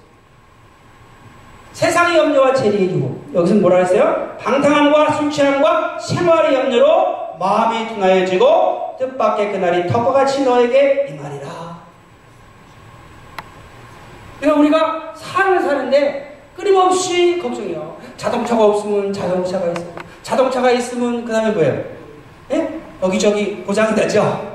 세상의 1.72 2.18
염려와 2.18 2.54
재리의 2.54 2.90
유혹. 2.90 3.30
여기서 3.34 3.54
뭐라 3.56 3.78
했어요? 3.78 4.36
방탕함과 4.40 5.12
술 5.12 5.30
취함과 5.30 5.98
생활의 5.98 6.54
염려로 6.54 7.36
마음이 7.38 7.88
둔하여지고 7.88 8.96
뜻밖의 8.98 9.52
그날이 9.52 9.88
턱과 9.88 10.12
같이 10.12 10.42
너에게 10.44 11.06
임하리라. 11.10 11.80
그러니까 14.40 14.60
우리가 14.60 15.12
삶을 15.14 15.60
사는데 15.60 16.42
끊임없이 16.56 17.38
걱정이요. 17.38 17.96
자동차가 18.16 18.64
없으면 18.64 19.12
자동차가 19.12 19.70
있어. 19.72 19.84
자동차가 20.22 20.70
있으면 20.72 21.24
그 21.24 21.32
다음에 21.32 21.50
뭐예요? 21.52 21.82
예? 22.52 22.80
여기저기 23.02 23.62
고장이 23.64 23.94
나죠? 23.94 24.49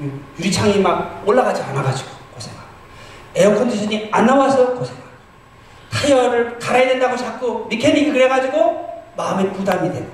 예? 0.00 0.10
유리창이 0.38 0.78
막 0.78 1.22
올라가지 1.26 1.62
않아가지고 1.62 2.10
고생하고. 2.34 2.68
에어컨디션이 3.34 4.08
안 4.10 4.26
나와서 4.26 4.74
고생하고. 4.74 5.10
타이어를 5.92 6.58
갈아야 6.58 6.88
된다고 6.88 7.16
자꾸 7.16 7.66
미케닉이 7.68 8.12
그래가지고 8.12 8.88
마음에 9.16 9.50
부담이 9.50 9.92
되고. 9.92 10.06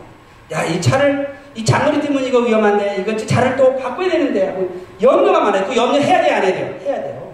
야, 0.53 0.64
이 0.64 0.81
차를, 0.81 1.37
이 1.55 1.64
장거리 1.64 2.01
뛰면 2.01 2.25
이거 2.25 2.38
위험한데, 2.38 2.99
이거 3.01 3.16
차를 3.16 3.57
또 3.57 3.77
바꿔야 3.77 4.09
되는데, 4.09 4.49
하고 4.49 4.70
염려가 5.03 5.40
많아요. 5.40 5.66
그 5.66 5.77
염려 5.77 5.99
해야 6.01 6.22
돼, 6.22 6.31
안 6.33 6.42
해야 6.42 6.53
돼요? 6.53 6.79
해야 6.83 7.03
돼요. 7.03 7.33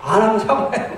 안 0.00 0.22
하면 0.22 0.38
사고 0.38 0.70
나요. 0.70 0.90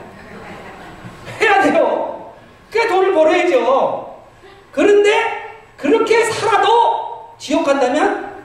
해야 1.41 1.63
돼요. 1.63 2.33
그게 2.71 2.87
돈을 2.89 3.13
벌어야죠. 3.13 4.23
그런데 4.71 5.11
그렇게 5.77 6.25
살아도 6.25 7.35
지옥 7.39 7.65
간다면 7.65 8.45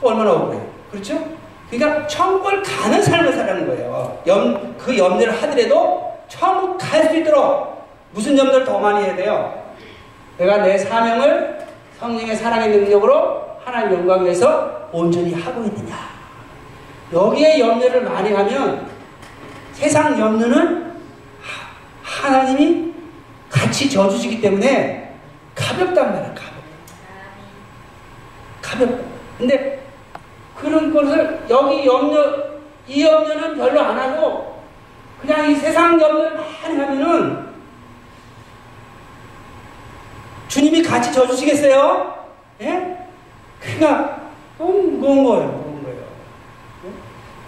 그 0.00 0.08
얼마나 0.08 0.32
억울해요. 0.32 0.66
그렇죠? 0.90 1.39
그러니까 1.70 2.06
천국을 2.06 2.62
가는 2.62 3.00
삶을 3.00 3.32
살라는 3.32 3.66
거예요. 3.66 4.20
염, 4.26 4.74
그 4.76 4.96
염려를 4.96 5.32
하더라도 5.42 6.18
천국 6.28 6.76
갈 6.78 7.08
수 7.08 7.16
있도록 7.16 7.88
무슨 8.12 8.36
염려를 8.36 8.64
더 8.64 8.78
많이 8.78 9.04
해야 9.04 9.14
돼요? 9.14 9.62
내가 10.36 10.58
내 10.58 10.76
사명을 10.76 11.58
성령의 11.98 12.34
사랑의 12.34 12.70
능력으로 12.70 13.40
하나님 13.64 13.98
영광 14.00 14.24
위해서 14.24 14.88
온전히 14.92 15.34
하고 15.34 15.62
있느냐. 15.64 15.96
여기에 17.12 17.60
염려를 17.60 18.02
많이 18.02 18.32
하면 18.32 18.86
세상 19.72 20.18
염려는 20.18 20.94
하나님이 22.02 22.92
같이 23.48 23.88
져주시기 23.90 24.40
때문에 24.40 25.14
가볍단 25.54 26.12
말이야, 26.12 26.34
가볍다. 26.34 26.50
가볍다. 28.62 29.04
근데 29.38 29.79
그런 30.60 30.92
것을 30.92 31.40
여기 31.48 31.86
염려, 31.86 32.34
이 32.86 33.02
염려는 33.04 33.56
별로 33.56 33.80
안 33.80 33.98
하고 33.98 34.62
그냥 35.20 35.50
이 35.50 35.54
세상 35.54 36.00
염려를 36.00 36.36
많이 36.36 36.76
하면은 36.76 37.50
주님이 40.48 40.82
같이 40.82 41.12
져주시겠어요? 41.12 42.14
예? 42.62 43.06
그러니까 43.60 44.32
무거운 44.58 45.24
거예요, 45.24 45.46
무거운 45.48 45.82
거예요. 45.84 45.98
예? 46.86 46.90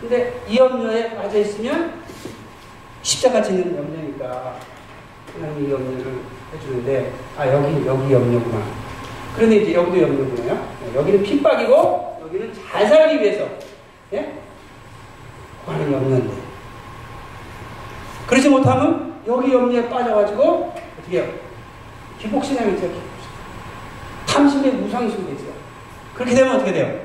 근데 0.00 0.40
이 0.48 0.56
염려에 0.56 1.16
빠져 1.16 1.38
있으면 1.38 2.00
십자가 3.02 3.42
지는 3.42 3.76
염려니까 3.76 4.56
하나님이 5.34 5.68
이 5.68 5.72
염려를 5.72 6.20
해주는데 6.54 7.12
아 7.36 7.48
여기 7.48 7.86
여기 7.86 8.12
염려구나. 8.12 8.62
그런데 9.34 9.56
이제 9.56 9.74
여기도 9.74 10.02
염려구나요. 10.02 10.68
네, 10.84 10.94
여기는 10.94 11.22
핍박이고 11.22 12.11
여기는 12.32 12.54
잘 12.54 12.86
살기 12.88 13.20
위해서 13.20 13.46
예? 14.14 14.32
하는 15.66 15.92
염려인데 15.92 16.34
그러지 18.26 18.48
못하면 18.48 19.20
여기 19.26 19.52
염려에 19.52 19.88
빠져가지고 19.88 20.74
어떻게 20.98 21.18
해요? 21.20 21.32
기복신앙이 22.18 22.72
있죠. 22.74 22.90
탐심의 24.26 24.72
무상심이 24.72 25.26
되죠. 25.26 25.52
그렇게 26.14 26.34
되면 26.34 26.56
어떻게 26.56 26.72
돼요? 26.72 27.00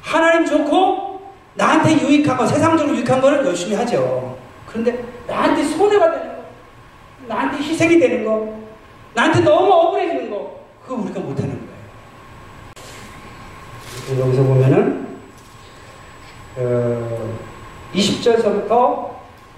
하나님 0.00 0.46
좋고 0.46 1.32
나한테 1.54 1.92
유익한 2.00 2.36
거, 2.36 2.46
세상적으로 2.46 2.96
유익한 2.96 3.20
거는 3.20 3.44
열심히 3.44 3.74
하죠. 3.76 4.38
그런데 4.66 5.04
나한테 5.26 5.62
손해가 5.64 6.10
되는 6.10 6.36
거, 6.36 6.44
나한테 7.28 7.58
희생이 7.58 7.98
되는 7.98 8.24
거, 8.24 8.58
나한테 9.14 9.40
너무 9.40 9.70
억울해지는 9.72 10.30
거, 10.30 10.60
그거 10.82 11.02
우리가 11.02 11.20
못하는 11.20 11.50
거예요. 11.50 11.73
여기서 14.10 14.42
보면은 14.42 15.06
어, 16.56 17.38
20절서부터 17.94 18.70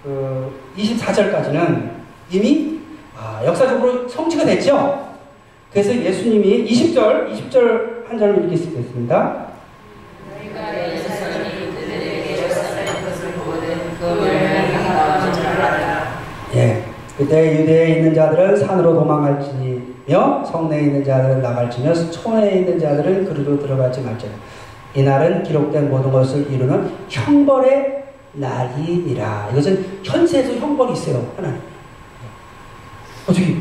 어, 0.04 0.50
24절까지는 0.76 1.90
이미 2.30 2.80
아, 3.18 3.42
역사적으로 3.44 4.08
성취가 4.08 4.44
됐죠. 4.44 5.16
그래서 5.72 5.94
예수님이 5.94 6.64
20절, 6.66 7.32
20절 7.32 8.08
한 8.08 8.18
절을 8.18 8.44
읽겠습니다. 8.52 9.46
너희가 10.30 10.92
예수님이 10.92 11.72
그들에게 11.74 12.44
역사하는 12.44 13.04
것을 13.04 13.32
보거든 13.32 13.98
그 13.98 14.04
멸망이 14.04 14.88
나오는 14.88 15.32
줄 15.34 15.46
알아라. 15.46 16.22
예. 16.54 16.84
그때 17.16 17.60
유대에 17.60 17.96
있는 17.96 18.14
자들은 18.14 18.56
산으로 18.56 18.94
도망갈지며 18.94 20.44
성내에 20.44 20.82
있는 20.82 21.04
자들은 21.04 21.40
나갈지며 21.40 21.94
촌에 22.10 22.50
있는 22.50 22.78
자들은 22.78 23.24
그리로 23.24 23.58
들어갈지 23.58 24.02
말지라. 24.02 24.32
이날은 24.94 25.42
기록된 25.42 25.88
모든 25.88 26.12
것을 26.12 26.50
이루는 26.50 26.90
형벌의 27.08 28.04
날이니라. 28.32 29.48
이것은 29.52 30.00
현세에서 30.04 30.54
형벌이 30.54 30.92
있어요. 30.92 31.26
하나님. 31.36 31.58
어떻게 33.26 33.56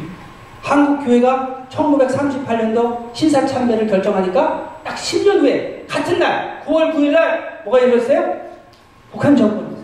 한국 0.61 1.05
교회가 1.05 1.67
1938년도 1.69 3.13
신사참배를 3.13 3.87
결정하니까 3.87 4.81
딱 4.83 4.95
10년 4.95 5.39
후에 5.39 5.85
같은 5.87 6.19
날 6.19 6.61
9월 6.65 6.93
9일 6.93 7.11
날 7.11 7.61
뭐가 7.63 7.79
일어났어요? 7.79 8.35
북한 9.11 9.35
정권 9.35 9.77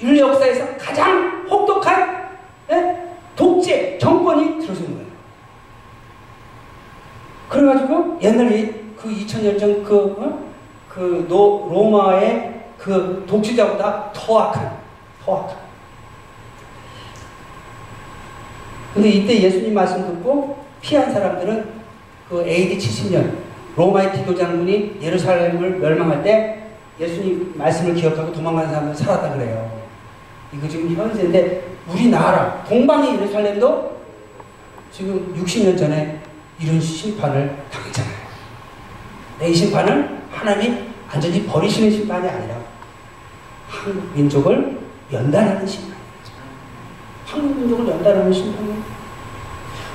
인류 0.00 0.20
역사에서 0.20 0.64
가장 0.78 1.46
혹독한 1.48 2.20
예? 2.70 2.96
독재 3.36 3.98
정권이 3.98 4.60
들어선 4.60 4.86
거예요. 4.86 5.10
그래가지고 7.60 8.18
옛날에 8.22 8.74
그 8.96 9.10
2000년 9.10 9.58
전그 9.58 10.16
어? 10.18 10.50
그 10.88 11.26
로마의 11.28 12.62
그 12.78 13.24
독재자보다 13.28 14.10
더 14.12 14.38
악한 14.38 14.78
더 15.22 15.36
악한 15.36 15.56
근데 18.94 19.08
이때 19.10 19.42
예수님 19.42 19.74
말씀 19.74 20.06
듣고 20.06 20.58
피한 20.80 21.12
사람들은 21.12 21.80
그 22.28 22.46
AD 22.46 22.78
70년 22.78 23.30
로마의 23.76 24.12
디도 24.14 24.34
장군이 24.34 24.98
예루살렘을 25.00 25.78
멸망할 25.78 26.22
때 26.22 26.64
예수님 26.98 27.52
말씀을 27.56 27.94
기억하고 27.94 28.32
도망가는 28.32 28.70
사람들 28.70 28.94
살았다 28.94 29.34
그래요. 29.34 29.70
이거 30.52 30.66
지금 30.66 30.94
현세인데 30.94 31.62
우리나라 31.88 32.64
동방의 32.64 33.16
예루살렘도 33.16 34.00
지금 34.90 35.34
60년 35.38 35.78
전에 35.78 36.19
이런 36.60 36.80
심판을 36.80 37.56
당했잖아요. 37.70 38.16
이 39.42 39.54
심판은 39.54 40.20
하나님이 40.30 40.90
완전히 41.10 41.46
버리시는 41.46 41.90
심판이 41.90 42.28
아니라 42.28 42.56
한국 43.66 44.14
민족을 44.14 44.78
연단하는 45.10 45.66
심판. 45.66 45.96
한국 47.24 47.58
민족을 47.58 47.88
연단하는 47.88 48.32
심판이에요. 48.32 48.82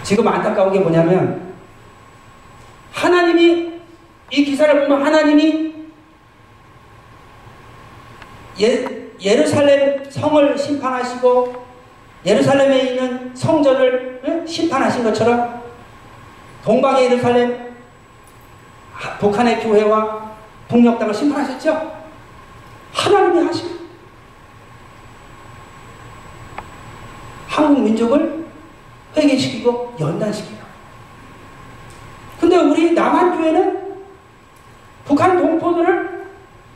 지금 0.01 0.27
안타까운 0.27 0.73
게 0.73 0.79
뭐냐면 0.79 1.53
하나님이 2.91 3.73
이 4.31 4.45
기사를 4.45 4.87
보면 4.87 5.05
하나님이 5.05 5.75
예, 8.61 9.11
예루살렘 9.21 10.09
성을 10.09 10.57
심판하시고 10.57 11.65
예루살렘에 12.25 12.91
있는 12.91 13.35
성전을 13.35 14.21
네? 14.23 14.47
심판하신 14.47 15.03
것처럼 15.03 15.64
동방의 16.65 17.05
예루살렘 17.05 17.75
북한의 19.19 19.61
교회와 19.61 20.35
북녘 20.67 20.97
땅을 20.97 21.13
심판하셨죠? 21.13 21.95
하나님이 22.91 23.45
하시고 23.45 23.75
한국 27.47 27.83
민족을 27.83 28.45
회개시키고 29.15 29.95
연단시키고 29.99 30.65
근데 32.39 32.57
우리 32.57 32.93
남한 32.93 33.37
교회는 33.37 33.95
북한 35.05 35.37
동포들을 35.37 36.25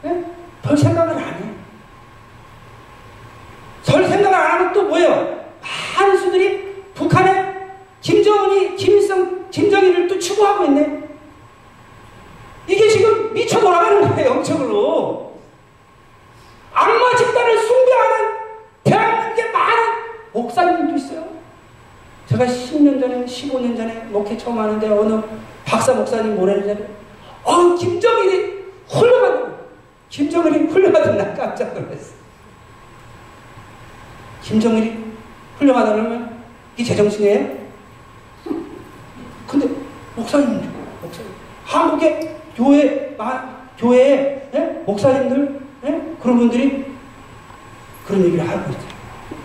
네? 0.03 0.25
별 0.61 0.77
생각을 0.77 1.13
안 1.15 1.19
해요. 1.19 1.53
별 3.85 4.07
생각을 4.07 4.37
안 4.37 4.51
하면 4.51 4.73
또 4.73 4.83
뭐예요? 4.83 5.45
많은 5.97 6.17
수들이 6.17 6.83
북한에 6.93 7.48
김정은이, 8.01 8.75
김일성, 8.75 9.49
김정일을 9.49 10.07
또 10.07 10.17
추구하고 10.17 10.65
있네. 10.65 11.03
이게 12.67 12.87
지금 12.87 13.33
미쳐 13.33 13.59
돌아가는 13.59 14.07
거예요, 14.09 14.29
영적으로. 14.29 15.39
악마 16.71 17.15
집단을 17.15 17.57
숭배하는 17.57 18.35
대한민국에 18.83 19.51
많은 19.51 19.83
목사님들도 20.33 20.95
있어요. 20.95 21.27
제가 22.27 22.45
10년 22.45 22.99
전에, 23.01 23.25
15년 23.25 23.75
전에 23.75 23.93
목회 24.09 24.37
처음 24.37 24.59
하는데 24.59 24.87
어느 24.87 25.21
박사 25.65 25.93
목사님 25.93 26.35
뭐라는지 26.35 26.85
어, 27.43 27.75
김정일이 27.75 28.65
훌륭하다. 28.87 29.49
김정일이 30.09 30.67
훌륭하다. 30.67 31.11
나 31.13 31.33
깜짝 31.33 31.73
놀랐어. 31.73 32.13
김정일이 34.43 35.05
훌륭하다 35.57 35.93
그러면 35.93 36.43
이게 36.77 36.83
제정신이에요? 36.89 37.68
근데 40.19 40.19
목사님들, 40.19 40.69
목사님. 41.01 41.31
한국의 41.65 42.35
교회, 42.55 43.17
교회에 43.77 44.49
예? 44.53 44.59
목사님들, 44.85 45.59
예? 45.85 46.01
그런 46.21 46.37
분들이 46.37 46.85
그런 48.05 48.25
얘기를 48.25 48.47
하고 48.47 48.69
있어요. 48.69 48.89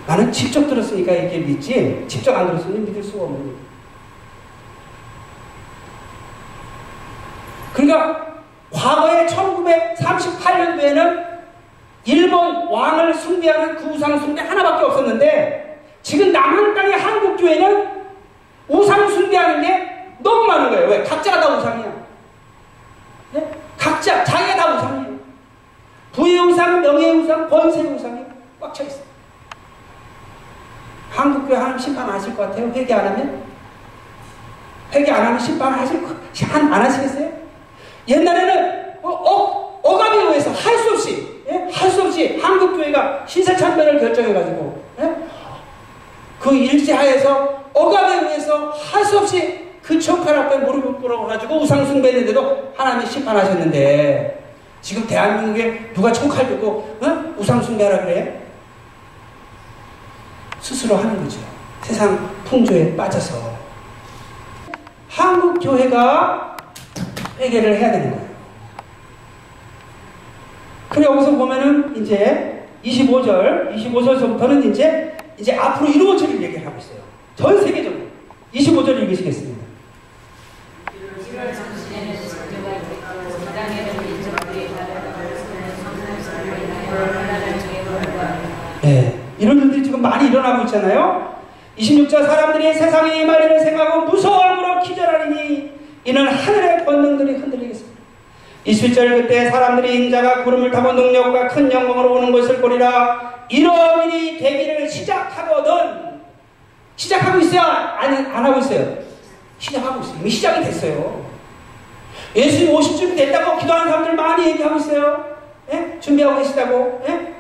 나는 0.07 0.31
직접 0.33 0.67
들었으니까 0.67 1.13
이게 1.13 1.39
믿지, 1.39 2.05
직접 2.09 2.37
안 2.37 2.49
들었으면 2.49 2.85
믿을 2.87 3.03
수가 3.03 3.25
없는 3.25 3.41
거예요. 3.41 3.55
그러니까 7.73 8.35
과거에 8.73 9.27
1938년도에는 9.27 11.35
일본 12.07 12.69
왕을 12.69 13.15
숭배하는 13.15 13.77
그 13.77 13.87
우상 13.91 14.19
숭배 14.19 14.43
하나밖에 14.43 14.85
없었는데 14.85 15.83
지금 16.03 16.33
남한 16.33 16.75
땅의 16.75 16.99
한국 16.99 17.37
교회는 17.37 17.95
우상 18.69 19.09
숭배하는 19.09 19.63
게 19.63 19.94
너무 20.19 20.47
많은 20.47 20.71
거예요. 20.71 20.89
왜? 20.89 21.03
각자가 21.03 21.41
다 21.41 21.57
우상이야. 21.57 21.93
네? 23.33 23.51
각자 23.79 24.25
자기가 24.25 24.57
다 24.57 24.75
우상이에요. 24.77 25.15
부의 26.13 26.39
우상, 26.39 26.81
명예의 26.81 27.19
우상, 27.21 27.49
권세의 27.51 27.87
우상이 27.95 28.21
꽉 28.61 28.73
차 28.73 28.85
있어. 28.85 29.01
한국 31.11 31.47
교회 31.49 31.57
하나님 31.57 31.79
심판 31.79 32.09
하실 32.11 32.37
것 32.37 32.49
같아요. 32.49 32.71
회개 32.73 32.93
안 32.93 33.07
하면 33.07 33.43
회개 34.93 35.11
안 35.11 35.27
하면 35.27 35.39
심판 35.39 35.73
하실 35.73 36.03
안, 36.53 36.73
안 36.73 36.83
하시겠어요? 36.83 37.33
옛날에는 38.09 38.95
어, 39.03 39.09
어, 39.11 39.81
어감에 39.83 40.17
의해서 40.25 40.51
할 40.51 40.77
수 40.79 40.91
없이 40.93 41.43
예? 41.49 41.69
할수 41.73 42.03
없이 42.03 42.39
한국 42.43 42.77
교회가 42.77 43.25
신사참배를 43.27 44.01
결정해가지고 44.01 44.85
예? 45.01 45.17
그 46.41 46.55
일제하에서 46.55 47.65
어감에 47.73 48.15
의해서 48.27 48.71
할 48.71 49.05
수 49.05 49.19
없이 49.19 49.64
그 49.85 50.01
척할 50.01 50.35
앞에 50.35 50.59
무릎을 50.59 50.95
꿇어가지고 50.95 51.61
우상숭배했는데도 51.61 52.73
하나님이 52.75 53.07
심판하셨는데 53.07 54.43
지금 54.81 55.07
대한민국에 55.07 55.93
누가 55.93 56.11
총칼 56.11 56.49
들고 56.49 56.99
어? 57.03 57.35
우상숭배하라 57.39 58.05
그래? 58.05 58.41
스스로 60.61 60.97
하는 60.97 61.23
거죠. 61.23 61.39
세상 61.83 62.35
풍조에 62.45 62.97
빠져서 62.97 63.55
한국 65.09 65.59
교회가 65.61 66.57
회개를 67.39 67.77
해야 67.77 67.93
되는 67.93 68.11
거예요. 68.11 68.29
그래 70.89 71.05
여기서 71.05 71.33
보면은 71.33 71.95
이제 72.03 72.67
25절, 72.83 73.75
25절서부터는 73.75 74.71
이제 74.71 75.15
이제 75.39 75.55
앞으로 75.55 75.91
이루어질 75.91 76.41
얘기를 76.43 76.65
하고 76.67 76.79
있어요. 76.79 76.99
전 77.37 77.61
세계적으로 77.63 78.05
25절 78.55 79.03
읽으시겠습니다. 79.03 79.54
네, 88.83 89.19
이런 89.39 89.59
일들이 89.59 89.83
지금 89.83 90.03
많이 90.03 90.29
일어나고 90.29 90.65
있잖아요. 90.65 91.35
26절 91.79 92.27
사람들이 92.27 92.73
세상에 92.75 93.23
일을 93.23 93.61
생각하고 93.61 94.07
무서워함으로 94.07 94.81
기절하리니 94.83 95.73
이는 96.05 96.29
하늘의 96.29 96.85
권능들이 96.85 97.33
흔들리겠습니다. 97.39 97.95
27절 98.67 99.23
그때 99.23 99.51
사람들이 99.51 100.05
인자가 100.05 100.45
구름을 100.45 100.71
타고 100.71 100.93
능력과 100.93 101.49
큰 101.49 101.71
영광으로 101.71 102.15
오는 102.15 102.33
것을 102.33 102.61
보리라 102.61 103.47
이런 103.49 104.11
일이 104.11 104.39
되기를 104.39 104.89
시작하거든 104.89 106.21
시작하고 106.97 107.41
있어요? 107.41 107.61
안, 107.61 108.15
안 108.15 108.45
하고 108.47 108.61
있어요? 108.61 108.99
시작하고 109.59 110.01
있어요. 110.01 110.17
이미 110.21 110.31
시작이 110.31 110.65
됐어요. 110.65 111.24
예수님 112.35 112.75
50쯤 112.75 113.17
됐다고 113.17 113.59
기도하는 113.59 113.91
사람들 113.91 114.15
많이 114.15 114.49
얘기하고 114.51 114.77
있어요. 114.77 115.25
예? 115.73 115.99
준비하고 116.01 116.39
계시다고. 116.39 117.03
예? 117.09 117.35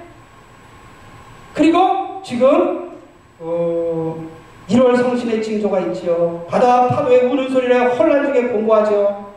그리고 1.53 2.23
지금 2.25 2.93
어, 3.41 4.25
1월 4.69 4.97
성신의 4.97 5.43
징조가 5.43 5.81
있지요. 5.81 6.47
바다 6.49 6.89
파도에 6.89 7.23
우는 7.23 7.51
소리를 7.51 7.99
혼란 7.99 8.33
중에 8.33 8.49
공부하죠. 8.49 9.33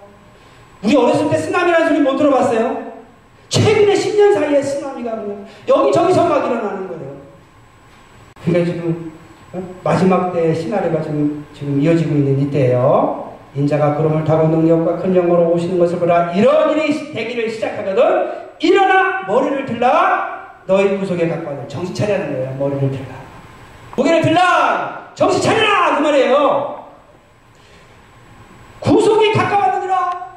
우리 0.83 0.95
어렸을 0.95 1.29
때 1.29 1.37
쓰나미라는 1.37 1.87
소리 1.87 1.99
못 2.01 2.17
들어봤어요? 2.17 2.93
최근에 3.49 3.93
10년 3.93 4.33
사이에 4.33 4.61
쓰나미가 4.61 5.17
여기저기서 5.67 6.25
막 6.27 6.45
일어나는 6.45 6.87
거예요. 6.87 7.17
그러니까 8.45 8.71
지금 8.71 9.11
어? 9.53 9.63
마지막 9.83 10.33
때의 10.33 10.55
시나리오가 10.55 11.01
지금, 11.01 11.45
지금 11.53 11.81
이어지고 11.81 12.15
있는 12.15 12.39
이때예요. 12.41 13.26
인자가 13.57 13.95
구름을 13.95 14.23
타고 14.23 14.47
능력과 14.49 14.97
큰 14.97 15.15
영광으로 15.15 15.49
오시는 15.53 15.79
것을 15.79 15.97
보라. 15.97 16.33
이런 16.33 16.77
일이 16.77 17.11
되기를 17.11 17.49
시작하거든. 17.49 18.31
일어나 18.59 19.23
머리를 19.27 19.65
들라. 19.65 20.37
너희 20.67 20.97
구속에 20.99 21.27
가까워 21.27 21.65
정신 21.67 21.95
차리라는 21.95 22.33
거예요. 22.33 22.55
머리를 22.59 22.91
들라. 22.91 23.15
고개를 23.95 24.21
들라. 24.21 25.11
정신 25.15 25.41
차리라 25.41 25.95
그 25.95 26.01
말이에요. 26.01 26.85
구속이 28.79 29.33
가까웠느니라. 29.33 30.27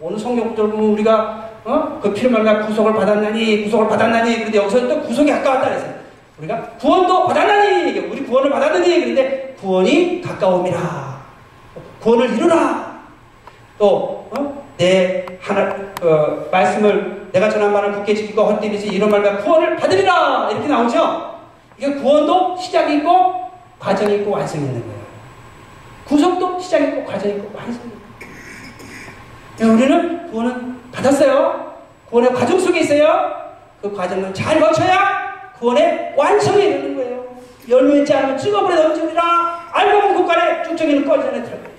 오늘 0.00 0.18
성경 0.18 0.52
들보면 0.56 0.90
우리가 0.94 1.50
어? 1.64 2.00
그 2.02 2.26
말라 2.26 2.66
구속을 2.66 2.92
받았나니 2.92 3.64
구속을 3.64 3.88
받았나니 3.88 4.36
그런데 4.36 4.58
여기서 4.58 4.88
또 4.88 5.00
구속이 5.02 5.30
가까웠다 5.30 5.68
그랬어요. 5.68 5.94
우리가 6.38 6.60
구원도 6.80 7.28
받았나니 7.28 7.98
우리 8.00 8.24
구원을 8.24 8.50
받았느니 8.50 9.00
그런데 9.00 9.54
구원이 9.60 10.20
가까움이라. 10.20 11.13
구원을 12.04 12.34
이루라. 12.36 13.00
또 13.78 14.28
어? 14.30 14.64
내 14.76 15.24
하나 15.40 15.74
어, 16.02 16.46
말씀을 16.52 17.28
내가 17.32 17.48
전한 17.48 17.72
말을 17.72 17.92
굳게 17.92 18.14
지키고 18.14 18.42
헛되리지 18.44 18.88
이런 18.88 19.10
말과 19.10 19.38
구원을 19.38 19.76
받으리라 19.76 20.50
이렇게 20.50 20.68
나오죠. 20.68 21.40
이게 21.78 21.94
구원도 21.94 22.58
시작이 22.58 22.96
있고 22.96 23.50
과정이 23.78 24.16
있고 24.16 24.32
완성이 24.32 24.66
있는 24.66 24.82
거예요. 24.82 25.00
구속도 26.04 26.60
시작이 26.60 26.84
있고 26.88 27.04
과정이 27.04 27.36
있고 27.36 27.50
완성이 27.56 27.88
있고. 27.88 29.72
우리는 29.72 30.30
구원은 30.30 30.90
받았어요. 30.92 31.74
구원의 32.10 32.34
과정 32.34 32.60
속에 32.60 32.80
있어요. 32.80 33.32
그 33.80 33.92
과정을 33.94 34.34
잘 34.34 34.60
거쳐야 34.60 35.52
구원의 35.58 36.14
완성에 36.16 36.64
이르는 36.64 36.96
거예요. 36.96 37.24
열매 37.68 38.00
있지 38.00 38.12
않으면 38.12 38.36
찍어버려 38.36 38.88
넘치리라 38.88 39.70
알고 39.72 40.00
보면 40.00 40.14
국간에 40.16 40.62
쭉정이는 40.64 41.08
꺼지는 41.08 41.42
들어갑니다. 41.44 41.73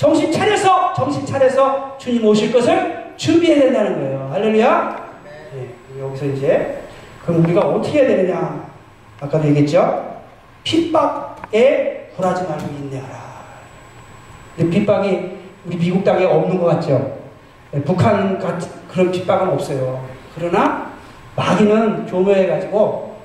정신 0.00 0.32
차려서 0.32 0.94
정신 0.94 1.26
차려서 1.26 1.98
주님 1.98 2.24
오실 2.24 2.50
것을 2.50 3.12
준비해야 3.18 3.64
된다는 3.64 4.00
거예요. 4.00 4.30
할렐루야. 4.32 5.10
네, 5.52 5.68
여기서 6.00 6.24
이제 6.24 6.84
그럼 7.22 7.44
우리가 7.44 7.60
어떻게 7.60 7.98
해야 7.98 8.08
되느냐? 8.08 8.64
아까도 9.20 9.46
얘기했죠. 9.48 10.22
핍박에 10.62 12.12
굴하지 12.16 12.44
말고 12.44 12.66
인내하라. 12.78 13.14
근데 14.56 14.78
핍박이 14.78 15.38
우리 15.66 15.76
미국 15.76 16.02
땅에 16.02 16.24
없는 16.24 16.58
것 16.58 16.64
같죠. 16.68 17.18
네, 17.70 17.82
북한 17.82 18.38
같은 18.38 18.70
그런 18.88 19.12
핍박은 19.12 19.50
없어요. 19.50 20.02
그러나 20.34 20.92
마귀는 21.36 22.06
조모해가지고 22.06 23.16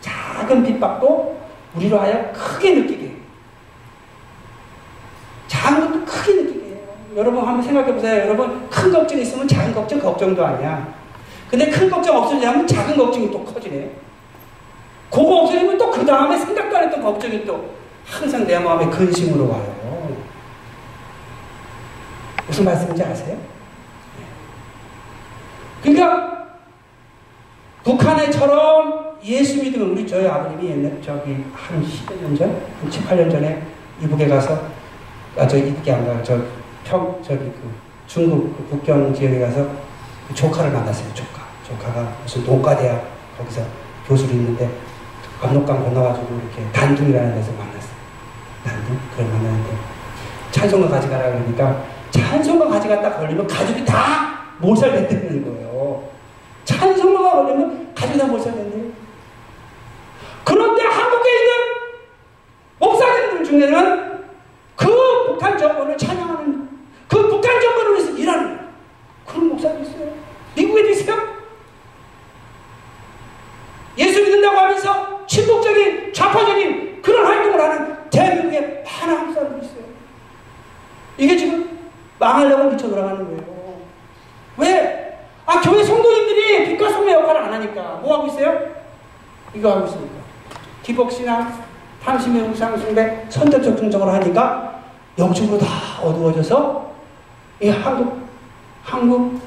작은 0.00 0.64
핍박도 0.64 1.38
우리로 1.76 2.00
하여 2.00 2.32
크게 2.32 2.74
느끼게 2.74 3.07
작은 5.48 5.80
것도 5.80 6.04
크게 6.04 6.42
느끼게 6.42 6.66
해요. 6.66 6.76
여러분 7.16 7.44
한번 7.44 7.62
생각해 7.62 7.92
보세요. 7.92 8.26
여러분 8.26 8.68
큰 8.70 8.92
걱정 8.92 9.18
있으면 9.18 9.48
작은 9.48 9.74
걱정 9.74 9.98
걱정도 9.98 10.44
아니야. 10.46 10.94
근데 11.50 11.68
큰 11.70 11.90
걱정 11.90 12.16
없어지면 12.18 12.66
작은 12.66 12.96
걱정이 12.96 13.30
또 13.30 13.44
커지네. 13.44 13.90
그거 15.10 15.42
없어지면 15.42 15.76
또 15.78 15.88
그 15.90 16.06
다음에 16.06 16.38
생각도 16.38 16.76
안 16.76 16.84
했던 16.84 17.02
걱정이 17.02 17.44
또 17.44 17.70
항상 18.06 18.46
내 18.46 18.58
마음에 18.58 18.86
근심으로 18.86 19.48
와요. 19.50 20.16
무슨 22.46 22.64
말씀인지 22.64 23.02
아세요? 23.02 23.36
그러니까 25.82 26.46
북한에처럼 27.84 29.18
예수 29.24 29.62
믿으면 29.62 29.90
우리 29.90 30.06
저희 30.06 30.26
아버님이 30.26 30.70
옛날 30.70 31.02
저기 31.02 31.44
한 31.54 31.82
10여 31.82 32.22
년 32.22 32.36
전, 32.36 32.62
한 32.80 32.90
7, 32.90 33.02
8년 33.04 33.30
전에 33.30 33.62
이북에 34.02 34.28
가서 34.28 34.62
아 35.36 35.46
저 35.46 35.56
이북이 35.56 35.90
안 35.92 36.04
가요. 36.06 36.22
저평 36.22 37.20
저기 37.22 37.38
그 37.44 37.70
중국 38.06 38.56
그 38.56 38.68
국경 38.70 39.12
지역에 39.14 39.40
가서 39.40 39.66
그 40.26 40.34
조카를 40.34 40.70
만났어요. 40.72 41.12
조카. 41.14 41.46
조카가 41.66 42.16
무슨 42.22 42.44
농가대학 42.44 43.04
거기서 43.36 43.62
교수로 44.06 44.32
있는데 44.32 44.68
압록강 45.42 45.84
건너가지고 45.84 46.40
이렇게 46.42 46.72
단둥이라는 46.72 47.34
데서 47.34 47.52
만났어요. 47.52 47.92
단둥? 48.64 48.98
그걸 49.10 49.26
만났는데 49.26 49.70
찬송가 50.50 50.88
가져가라 50.88 51.24
그러니까 51.30 51.84
찬송가 52.10 52.68
가져갔다 52.68 53.16
걸리면 53.18 53.46
가족이 53.46 53.84
다 53.84 54.38
몰살됐다는 54.58 55.44
거예요. 55.44 56.02
찬송가가 56.64 57.42
걸리면 57.44 57.94
가족이 57.94 58.18
다 58.18 58.26
몰살됐네요. 58.26 58.88
그런데 60.44 60.82
한국에 60.82 61.30
있는 61.30 61.52
목사님들 62.80 63.44
중에는 63.44 64.17
그 64.78 64.86
북한 65.26 65.58
정권을 65.58 65.98
찬양하는 65.98 66.68
그 67.08 67.28
북한 67.28 67.60
정권을 67.60 67.94
위해서 67.94 68.12
일하는 68.12 68.60
그런 69.26 69.48
목사도 69.48 69.80
있어요. 69.80 70.12
미국에도 70.54 70.88
있어요. 70.90 71.38
예수 73.98 74.22
믿는다고 74.22 74.56
하면서 74.56 75.26
친북적인 75.26 76.12
좌파적인 76.12 77.02
그런 77.02 77.26
활동을 77.26 77.60
하는 77.60 78.10
대한민국에 78.10 78.84
많은 79.08 79.34
사람들이 79.34 79.66
있어요. 79.66 79.84
이게 81.16 81.36
지금 81.36 81.90
망하려고 82.20 82.70
미쳐 82.70 82.88
돌아가는 82.88 83.24
거예요. 83.24 83.80
왜? 84.58 85.28
아, 85.44 85.60
교회 85.60 85.82
성도님들이 85.82 86.68
빛과 86.68 86.90
소의 86.90 87.14
역할을 87.14 87.40
안 87.42 87.52
하니까. 87.54 88.00
뭐 88.02 88.18
하고 88.18 88.28
있어요? 88.28 88.76
이거 89.54 89.72
하고 89.72 89.86
있습니까? 89.86 90.14
기복신앙, 90.84 91.64
탐심의 92.04 92.42
우상 92.48 92.76
숭배, 92.78 93.26
선택적 93.28 93.76
중정을 93.76 94.12
하니까 94.14 94.82
영적으로 95.18 95.58
다 95.58 95.66
어두워져서 96.02 96.92
이 97.60 97.68
한국, 97.68 98.28
한국 98.82 99.40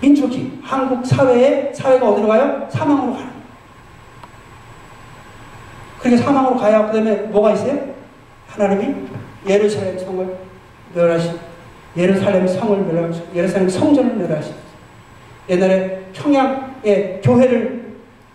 민족이, 0.00 0.60
한국 0.62 1.04
사회에, 1.04 1.72
사회가 1.72 2.08
어디로 2.08 2.28
가요? 2.28 2.68
사망으로 2.70 3.14
가는. 3.14 3.34
그렇게 5.98 6.16
사망으로 6.18 6.56
가야 6.56 6.86
그 6.86 6.92
다음에 6.92 7.14
뭐가 7.22 7.52
있어요? 7.52 7.94
하나님이 8.48 8.94
예루살렘 9.48 9.98
성을 9.98 10.36
멸하시 10.94 11.30
예루살렘 11.96 12.46
성을 12.46 12.78
멸하시 12.78 13.22
예루살렘 13.34 13.68
성전을 13.68 14.14
멸하시 14.16 14.52
옛날에 15.48 16.04
평양의 16.12 17.20
교회를 17.22 17.94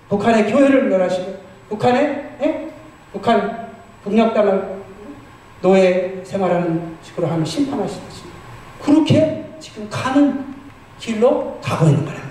북한의 0.10 0.52
교회를 0.52 0.90
멸하시고 0.90 1.38
북한의 1.70 2.30
예? 2.42 2.70
북한 3.12 3.70
북녘 4.04 4.34
땅을 4.34 4.80
노예 5.62 6.22
생활하는 6.24 6.98
식으로 7.02 7.28
하면 7.28 7.44
심판하시듯이 7.46 8.24
그렇게 8.82 9.46
지금 9.60 9.88
가는 9.90 10.56
길로 11.00 11.60
가고 11.62 11.88
있는 11.88 12.06
거란 12.06 12.22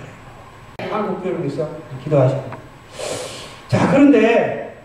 말이에요. 0.79 0.95
한국 0.95 1.21
교회를 1.21 1.41
위해서 1.41 1.69
기도하시고 2.03 2.43
자 3.67 3.91
그런데 3.91 4.83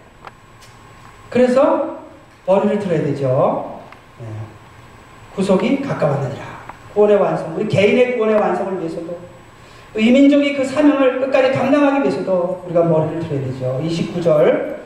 그래서 1.31 1.99
머리를 2.47 2.79
들어야 2.79 3.03
되죠. 3.03 3.81
네. 4.21 4.27
구속이 5.35 5.81
가까웠느니라. 5.81 6.55
구원의 6.93 7.17
완성, 7.17 7.57
우리 7.57 7.67
개인의 7.67 8.17
구원의 8.17 8.37
완성을 8.37 8.79
위해서도 8.79 9.19
이 9.97 10.11
민족이 10.11 10.55
그 10.55 10.65
사명을 10.65 11.21
끝까지 11.21 11.53
감당하기 11.53 12.03
위해서도 12.03 12.63
우리가 12.67 12.85
머리를 12.85 13.21
들어야 13.21 13.41
되죠. 13.41 13.81
29절 13.83 14.84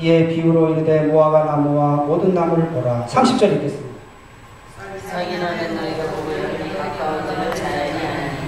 이에 0.00 0.28
비유로 0.28 0.70
이르되 0.74 1.02
모아가 1.02 1.44
나무와 1.44 1.96
모든 1.96 2.32
나무를 2.34 2.66
보라. 2.68 3.04
30절 3.08 3.42
읽겠습니다. 3.56 3.88
사기나는 5.08 5.74
너희가 5.74 6.04
보고 6.12 6.30
여름이 6.32 6.74
가까워지는 6.74 7.54
자연이 7.54 7.98
아니 8.06 8.38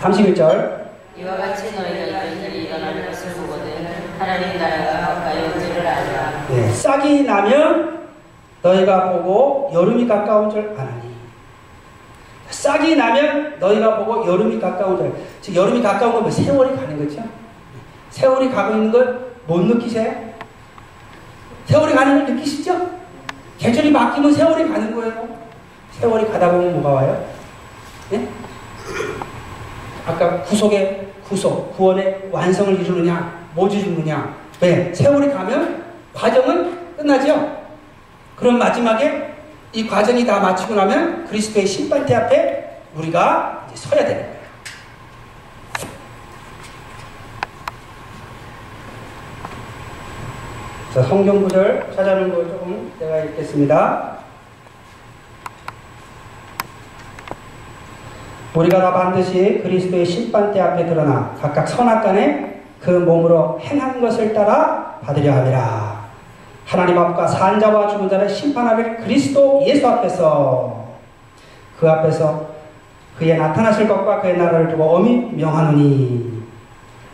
31절. 0.00 0.82
이와 1.18 1.36
같이 1.36 1.64
너희가 1.74 1.90
이런 2.06 2.40
일이 2.42 2.64
일어나는 2.64 3.06
것을 3.06 3.32
보거든 3.34 3.86
하나님 4.18 4.58
나라가 4.58 5.14
가까이 5.14 5.42
온 5.44 5.60
줄을 5.60 5.86
알라. 5.86 6.46
네, 6.48 6.68
싹이 6.70 7.22
나면 7.24 8.06
너희가 8.62 9.12
보고 9.12 9.70
여름이 9.74 10.06
가까운 10.08 10.48
줄 10.50 10.70
아나니. 10.78 11.12
싹이 12.48 12.96
나면 12.96 13.56
너희가 13.60 13.98
보고 13.98 14.26
여름이 14.26 14.58
가까운 14.60 14.96
줄 14.96 15.12
즉 15.42 15.56
여름이 15.56 15.82
가까운 15.82 16.12
건뭐 16.12 16.30
세월이 16.30 16.76
가는 16.76 16.96
거죠? 17.08 17.22
세월이 18.10 18.50
가고 18.52 18.74
있는 18.74 18.92
걸 18.92 19.31
못 19.46 19.60
느끼세요? 19.60 20.32
세월이 21.66 21.94
가는 21.94 22.24
걸 22.24 22.34
느끼시죠? 22.34 22.90
계절이 23.58 23.92
바뀌면 23.92 24.32
세월이 24.32 24.68
가는 24.68 24.94
거예요 24.94 25.28
세월이 25.92 26.26
가다 26.28 26.50
보면 26.50 26.74
뭐가 26.74 26.90
와요? 26.90 27.26
네? 28.10 28.28
아까 30.06 30.42
구속의 30.42 31.12
구속, 31.24 31.76
구원의 31.76 32.28
완성을 32.30 32.78
이루느냐, 32.78 33.48
못 33.54 33.72
이루느냐. 33.72 34.36
왜? 34.60 34.92
세월이 34.92 35.30
가면 35.32 35.84
과정은 36.12 36.96
끝나죠? 36.96 37.62
그럼 38.36 38.58
마지막에 38.58 39.32
이 39.72 39.86
과정이 39.86 40.26
다 40.26 40.40
마치고 40.40 40.74
나면 40.74 41.26
그리스도의 41.26 41.66
심판대 41.66 42.14
앞에 42.14 42.80
우리가 42.94 43.66
서야 43.74 44.04
거예요. 44.04 44.32
자, 50.92 51.00
성경 51.04 51.42
구절 51.42 51.90
찾아놓은 51.96 52.34
거 52.34 52.42
조금 52.42 52.92
제가 52.98 53.20
읽겠습니다. 53.20 54.18
우리가 58.54 58.78
다 58.78 58.92
반드시 58.92 59.60
그리스도의 59.62 60.04
심판대 60.04 60.60
앞에 60.60 60.84
드러나 60.84 61.34
각각 61.40 61.66
선악간에 61.66 62.64
그 62.78 62.90
몸으로 62.90 63.58
행한 63.60 64.02
것을 64.02 64.34
따라 64.34 64.98
받으려 65.02 65.32
함이라. 65.32 66.02
하나님 66.66 66.98
앞과 66.98 67.26
산자와 67.26 67.88
죽은 67.88 68.10
자를 68.10 68.28
심판하실 68.28 68.98
그리스도 68.98 69.62
예수 69.66 69.88
앞에서 69.88 70.88
그 71.80 71.90
앞에서 71.90 72.48
그의 73.18 73.38
나타나실 73.38 73.88
것과 73.88 74.20
그의 74.20 74.36
나라를 74.36 74.68
두고 74.68 74.96
엄히 74.96 75.30
명하노니 75.32 76.31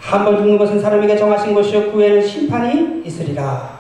한 0.00 0.24
번 0.24 0.36
죽는 0.36 0.58
것은 0.58 0.80
사람에게 0.80 1.16
정하신 1.16 1.54
것이요 1.54 1.86
그 1.86 1.98
후에는 1.98 2.26
심판이 2.26 3.02
있으리라. 3.04 3.78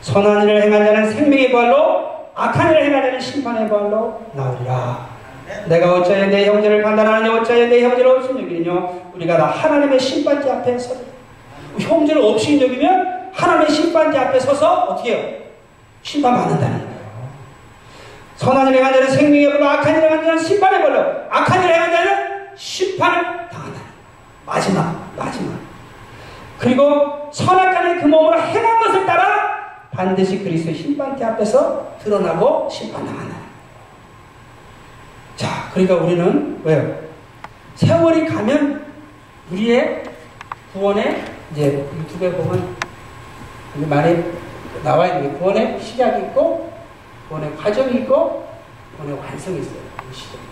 선한 0.00 0.48
일을 0.48 0.62
행한 0.62 0.84
자는 0.84 1.10
생명의 1.10 1.50
부활로 1.50 2.10
악한 2.34 2.70
일을 2.72 2.86
행한 2.86 3.02
자는 3.02 3.20
심판의 3.20 3.68
부활로 3.68 4.20
나오리라. 4.32 5.12
내가 5.66 5.94
어찌하여 5.94 6.26
내 6.26 6.46
형제를 6.46 6.82
판단하느냐 6.82 7.40
어찌하여 7.40 7.66
내 7.68 7.82
형제를 7.82 8.10
없이 8.10 8.30
여기느냐 8.30 8.88
우리가 9.14 9.36
다 9.36 9.46
하나님의 9.46 10.00
심판대 10.00 10.50
앞에 10.50 10.78
서 10.78 10.94
형제를 11.78 12.22
없이 12.22 12.60
여기면 12.60 13.30
하나님의 13.32 13.70
심판대 13.70 14.18
앞에 14.18 14.40
서서 14.40 14.84
어떻게 14.84 15.14
해요? 15.14 15.34
심판받는다는 16.02 16.78
거예요. 16.78 16.92
선한 18.36 18.68
일을 18.68 18.78
행한 18.78 18.92
자는 18.94 19.08
생명의 19.10 19.52
벌로 19.52 19.68
악한 19.68 19.94
일을 19.94 20.10
행한 20.10 20.24
자는 20.24 20.38
심판의 20.42 20.82
벌로 20.82 21.04
악한 21.30 21.62
일을 21.62 21.74
행한 21.74 21.92
자는 21.92 22.12
심판을. 22.56 23.41
마지막 24.46 25.12
마지막 25.16 25.58
그리고 26.58 27.30
선악간의 27.32 28.00
그 28.00 28.06
몸으로 28.06 28.40
행한 28.40 28.80
것을 28.80 29.06
따라 29.06 29.52
반드시 29.90 30.42
그리스도의 30.42 30.76
심판대 30.76 31.24
앞에서 31.24 31.96
드러나고 32.02 32.68
심판당한다. 32.70 33.36
자, 35.36 35.70
그러니까 35.72 35.96
우리는 35.96 36.60
왜요? 36.64 37.02
세월이 37.74 38.26
가면 38.26 38.86
우리의 39.50 40.04
구원의 40.72 41.24
이제 41.52 41.88
유튜브에 41.98 42.32
보면 42.32 42.76
많이 43.88 44.24
나와 44.82 45.06
있는 45.06 45.32
게 45.32 45.38
구원의 45.38 45.80
시작이 45.80 46.26
있고 46.26 46.72
구원의 47.28 47.56
과정이 47.56 48.00
있고 48.00 48.46
구원의 48.96 49.18
완성이 49.18 49.60
있어요. 49.60 49.82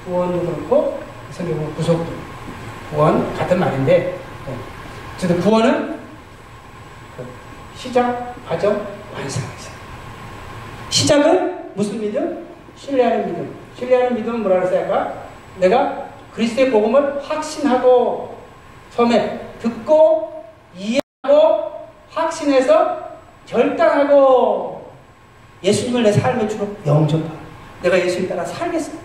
구원도 0.04 0.40
그렇고 0.40 1.00
성경 1.30 1.56
보면 1.56 1.74
구속도 1.76 2.29
구원 2.90 3.34
같은 3.34 3.58
말인데 3.58 4.18
어쨌든 5.14 5.40
구원은 5.40 5.98
그 7.16 7.26
시작, 7.76 8.34
과정, 8.48 8.72
완성이 9.14 9.46
있어요. 9.58 9.74
시작은 10.88 11.74
무슨 11.74 12.00
믿음? 12.00 12.46
신뢰하는 12.76 13.26
믿음. 13.26 13.54
신뢰하는 13.76 14.16
믿음은 14.16 14.42
뭐라 14.42 14.60
그랬어요? 14.60 14.86
아까? 14.86 15.14
내가 15.58 16.06
그리스도의 16.34 16.70
복음을 16.70 17.22
확신하고 17.22 18.36
처음에 18.94 19.40
듣고 19.60 20.44
이해하고 20.76 21.70
확신해서 22.10 23.10
결단하고 23.46 24.90
예수님을 25.62 26.02
내 26.02 26.12
삶의 26.12 26.48
주로 26.48 26.68
영접하 26.86 27.28
내가 27.82 27.98
예수님 27.98 28.28
따라 28.28 28.44
살겠습니다. 28.44 29.04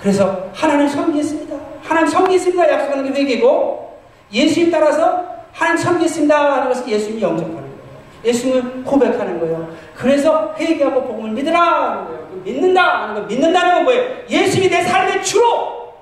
그래서 0.00 0.50
하나님 0.52 0.88
섬기겠습니다. 0.88 1.56
하나님 1.86 2.08
섬기겠습니다. 2.08 2.72
약속하는 2.72 3.12
게 3.12 3.20
회개고 3.20 4.00
예수님 4.32 4.70
따라서 4.70 5.24
하나님 5.52 5.82
섬기겠습니다 5.82 6.52
하는 6.54 6.68
것을 6.68 6.88
예수님이 6.88 7.22
영접하는 7.22 7.54
거예요. 7.54 7.76
예수님을 8.24 8.84
고백하는 8.84 9.38
거예요. 9.40 9.68
그래서 9.94 10.54
회개하고 10.58 11.04
복음을 11.04 11.30
믿으라 11.30 12.06
거예요. 12.06 12.26
믿는다 12.44 13.02
하는 13.02 13.14
거 13.14 13.20
믿는다는 13.22 13.74
건 13.74 13.84
뭐예요? 13.84 14.16
예수님이 14.28 14.68
내 14.70 14.82
삶의 14.82 15.22
주로 15.22 15.94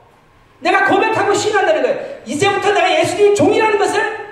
내가 0.60 0.86
고백하고 0.86 1.34
신한다는 1.34 1.82
거예요. 1.82 1.98
이제부터 2.24 2.72
내가 2.72 3.00
예수님 3.00 3.34
종이라는 3.34 3.78
것을 3.78 4.24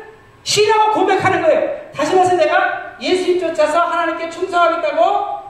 신하고 0.43 0.93
고백하는 1.01 1.43
거예요. 1.43 1.71
다시 1.95 2.15
말해서 2.15 2.37
내가 2.37 2.97
예수님 3.01 3.41
쫓아서 3.41 3.81
하나님께 3.81 4.31
충성하겠다고 4.31 5.43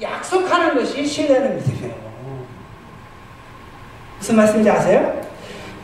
약속하는 0.00 0.74
것이 0.74 1.04
신뢰하는 1.04 1.56
믿음이에요. 1.56 1.94
무슨 4.18 4.36
말씀인지 4.36 4.70
아세요? 4.70 5.29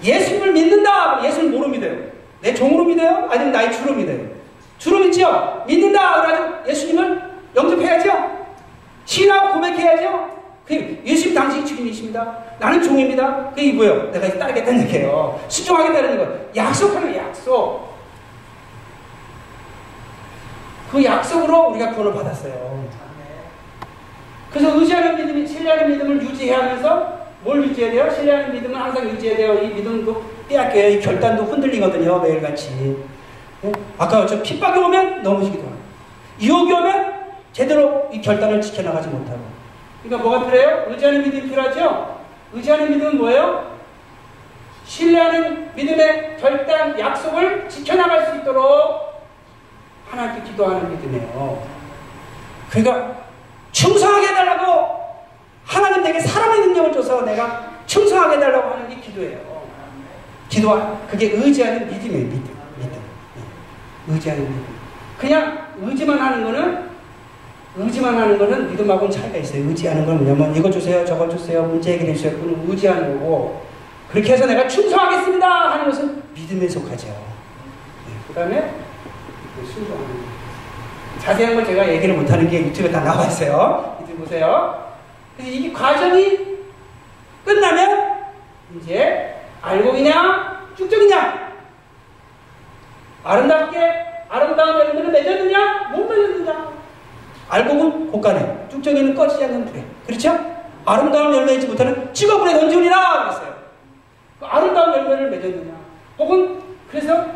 예수님을 0.06 0.52
믿는다. 0.52 1.24
예수를 1.24 1.50
뭐로 1.50 1.68
믿어요? 1.68 1.96
내 2.40 2.54
종으로 2.54 2.84
믿어요? 2.84 3.28
아니면 3.30 3.52
나의 3.52 3.72
주로 3.72 3.94
믿어요? 3.94 4.20
주로 4.78 5.00
믿죠? 5.00 5.64
믿는다. 5.66 6.22
그래가지고 6.22 6.70
예수님을 6.70 7.22
영접해야죠? 7.56 8.46
신하고 9.04 9.54
고백해야죠? 9.54 10.36
그 10.66 11.02
예수님 11.04 11.34
당신이 11.34 11.64
주님이십니다. 11.64 12.38
나는 12.58 12.82
종입니다. 12.82 13.50
그게 13.50 13.72
뭐예요? 13.72 14.10
내가 14.10 14.38
따르겠다는 14.38 14.82
얘기예요. 14.82 15.40
수종하겠다는 15.48 16.18
거. 16.18 16.26
약속하는 16.54 17.14
약속. 17.16 17.94
그 20.90 21.02
약속으로 21.04 21.70
우리가 21.70 21.92
구원을 21.92 22.14
받았어요. 22.14 22.86
그래서 24.50 24.78
의지하는 24.78 25.16
믿음이 25.16 25.46
신뢰하는 25.46 25.90
믿음을 25.90 26.22
유지해야 26.22 26.58
하면서 26.58 27.25
뭘 27.46 27.62
유지해야 27.62 27.92
돼요? 27.92 28.10
신뢰하는 28.12 28.52
믿음은 28.54 28.74
항상 28.74 29.08
유지해야 29.08 29.36
돼요. 29.36 29.54
이 29.62 29.68
믿음도 29.68 30.20
빼앗겨요. 30.48 30.88
이 30.88 31.00
결단도 31.00 31.44
흔들리거든요. 31.44 32.18
매일같이. 32.18 32.96
네? 33.62 33.72
아까 33.96 34.26
저 34.26 34.42
핍박이 34.42 34.78
오면 34.78 35.22
넘어지기도 35.22 35.62
하고 35.62 35.76
유혹이 36.40 36.72
오면 36.72 37.14
제대로 37.52 38.10
이 38.12 38.20
결단을 38.20 38.60
지켜나가지 38.60 39.08
못하고 39.08 39.40
그러니까 40.02 40.28
뭐가 40.28 40.44
필요해요? 40.44 40.86
의지하는 40.88 41.22
믿음이 41.22 41.48
필요하죠? 41.48 42.20
의지하는 42.52 42.90
믿음은 42.90 43.16
뭐예요? 43.16 43.76
신뢰하는 44.84 45.74
믿음의 45.74 46.36
결단, 46.38 46.98
약속을 46.98 47.68
지켜나갈 47.68 48.26
수 48.26 48.36
있도록 48.36 49.24
하나님께 50.10 50.50
기도하는 50.50 50.90
믿음이에요. 50.90 51.62
그러니까 52.70 53.16
충성하게 53.72 54.28
해달라고 54.28 54.95
하나님 55.66 56.02
내게 56.02 56.20
사람의 56.20 56.60
능력을 56.60 56.92
줘서 56.92 57.22
내가 57.22 57.72
충성하게 57.86 58.36
해달라고 58.36 58.70
하는 58.70 58.88
게 58.88 58.96
기도예요. 59.00 59.38
기도와 60.48 60.98
그게 61.10 61.32
의지하는 61.32 61.88
믿음이에요. 61.88 62.24
믿음. 62.26 62.56
믿음. 62.78 62.90
네. 63.34 63.42
의지하는 64.14 64.44
믿음. 64.44 64.64
그냥 65.18 65.66
의지만 65.80 66.18
하는 66.18 66.44
거는 66.44 66.86
의지만 67.78 68.16
하는 68.16 68.38
거는 68.38 68.70
믿음하고는 68.70 69.10
차이가 69.10 69.36
있어요. 69.38 69.68
의지하는 69.68 70.06
건 70.06 70.24
뭐냐면 70.24 70.54
이거 70.54 70.70
주세요, 70.70 71.04
저거 71.04 71.28
주세요, 71.28 71.62
문제 71.64 71.92
해결해 71.94 72.14
주세요. 72.14 72.32
그건 72.32 72.64
의지하는 72.68 73.18
거고 73.18 73.66
그렇게 74.10 74.32
해서 74.32 74.46
내가 74.46 74.66
충성하겠습니다 74.68 75.46
하는 75.72 75.84
것은 75.86 76.22
믿음에 76.32 76.68
속하죠. 76.68 77.08
네. 77.08 78.14
그 78.28 78.34
다음에 78.34 78.72
순종하는 79.74 80.06
거. 80.08 80.36
자세한 81.20 81.54
걸 81.56 81.66
제가 81.66 81.88
얘기를 81.92 82.14
못하는 82.14 82.48
게 82.48 82.60
유튜브에 82.60 82.90
다 82.92 83.00
나와 83.00 83.26
있어요. 83.26 83.98
이들 84.04 84.14
보세요. 84.14 84.85
그래서 85.36 85.52
이 85.52 85.72
과정이 85.72 86.38
끝나면 87.44 88.16
이제 88.76 89.34
알곡이냐 89.62 90.72
쭉쭉이냐 90.76 91.46
아름답게 93.24 94.06
아름다운 94.28 94.78
열매를 94.78 95.10
맺었느냐 95.10 95.88
못 95.90 96.08
맺었느냐. 96.08 96.72
알곡은 97.48 98.10
곳간에 98.10 98.66
쭉쭉이는 98.70 99.14
꺼지지 99.14 99.44
않는 99.44 99.66
불에. 99.66 99.84
그렇죠? 100.06 100.38
아름다운 100.84 101.34
열매 101.34 101.52
맺지 101.52 101.66
못하는 101.66 102.12
찍어불에 102.12 102.52
던지우리라 102.52 103.24
그랬어요. 103.24 103.56
그 104.40 104.46
아름다운 104.46 104.94
열매를 104.94 105.30
맺었느냐. 105.30 105.72
혹은 106.18 106.60
그래서 106.90 107.26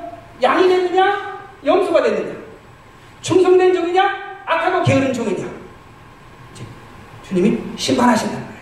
양이 0.42 0.68
됐느냐 0.68 1.40
염소가 1.64 2.02
됐느냐. 2.02 2.38
충성된 3.20 3.74
종이냐 3.74 4.42
악하고 4.46 4.82
게으른 4.82 5.12
종이냐 5.12 5.59
주님이 7.30 7.60
심판하신다는 7.76 8.44
거예요. 8.44 8.60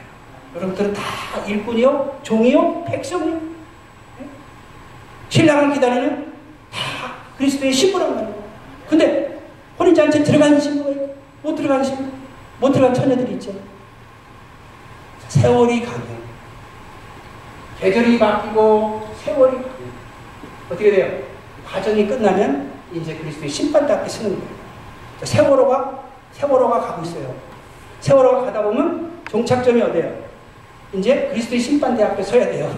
여러분들은 0.56 0.92
다 0.92 1.02
일꾼이요, 1.46 2.20
종이요, 2.22 2.84
백성이요. 2.84 3.34
네? 3.34 4.28
신랑을 5.30 5.72
기다리는 5.72 6.34
다 6.70 7.14
그리스도의 7.38 7.72
신부란 7.72 8.14
말이에요. 8.14 8.44
근데 8.86 9.40
혼인잔치에 9.78 10.22
들어가는 10.22 10.60
신부가 10.60 10.90
있고 10.90 11.16
못 11.42 11.54
들어가는 11.54 11.82
신부, 11.82 12.04
못 12.60 12.70
들어간 12.70 12.92
처녀들이 12.92 13.32
있죠. 13.34 13.52
세월이 15.28 15.86
가면 15.86 16.18
계절이 17.80 18.18
바뀌고 18.18 19.14
세월이 19.24 19.52
가면 19.52 19.92
어떻게 20.66 20.90
돼요? 20.90 21.22
과정이 21.66 22.06
끝나면 22.06 22.70
이제 22.92 23.16
그리스도의 23.16 23.72
앞에 23.74 24.08
서는 24.08 24.36
거예요. 24.36 24.52
세월호가 25.22 26.04
세월호가 26.32 26.80
가고 26.80 27.02
있어요. 27.02 27.47
세월호가 28.00 28.46
가다 28.46 28.62
보면 28.62 29.22
종착점이 29.30 29.80
어디예요? 29.82 30.28
이제 30.94 31.28
그리스도의 31.30 31.60
심판대 31.60 32.02
앞에 32.02 32.22
서야 32.22 32.46
돼요. 32.46 32.74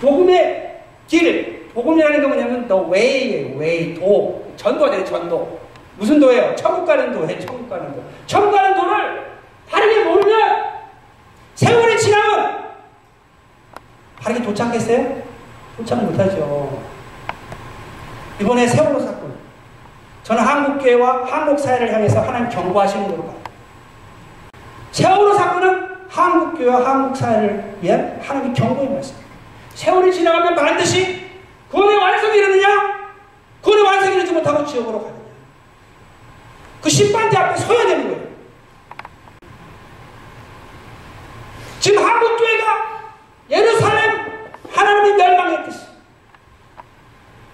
복음의 0.00 0.80
길, 1.06 1.70
복음이라는 1.74 2.20
게 2.20 2.26
뭐냐면 2.26 2.68
the 2.68 2.82
way예요. 2.90 3.58
way, 3.58 3.94
도. 3.94 4.52
돼요, 4.90 5.04
전도. 5.04 5.60
무슨 5.96 6.18
도예요? 6.20 6.54
천국 6.56 6.86
가는 6.86 7.12
도예요, 7.12 7.38
천국 7.40 7.68
가는 7.68 7.94
도. 7.94 8.02
천국 8.26 8.52
가는 8.52 8.74
도를 8.74 9.30
바르게 9.68 10.04
모르면 10.04 10.64
세월이 11.54 11.98
지나면 11.98 12.64
바르게 14.20 14.42
도착했어요? 14.42 15.22
도착 15.76 16.02
못하죠. 16.04 16.82
이번에 18.40 18.66
세월호 18.66 19.00
사건. 19.00 19.19
저는 20.30 20.44
한국교회와 20.44 21.26
한국 21.26 21.58
사회를 21.58 21.92
향해서 21.92 22.20
하나님 22.20 22.48
경고하시는 22.50 23.08
걸로 23.08 23.24
봐요. 23.24 23.42
세월호 24.92 25.34
사건은 25.34 25.88
한국교회와 26.08 26.88
한국 26.88 27.16
사회를 27.16 27.78
위한 27.80 28.20
하나님의 28.22 28.54
경고의 28.54 28.90
말씀. 28.90 29.16
세월이 29.74 30.14
지나가면 30.14 30.54
반드시 30.54 31.28
구원의 31.68 31.96
완성이 31.96 32.38
이르느냐? 32.38 32.68
구원의 33.60 33.84
완성이 33.84 34.14
이르지 34.14 34.32
못하고 34.32 34.64
지옥으로 34.64 35.02
가느냐? 35.02 35.20
그 36.80 36.88
심판대 36.88 37.36
앞에 37.36 37.56
서야 37.56 37.86
되는 37.88 38.08
거예요. 38.08 38.30
지금 41.80 42.06
한국교회가 42.06 43.10
예루살렘 43.50 44.30
하나님이 44.72 45.16
멸망했듯이 45.16 45.86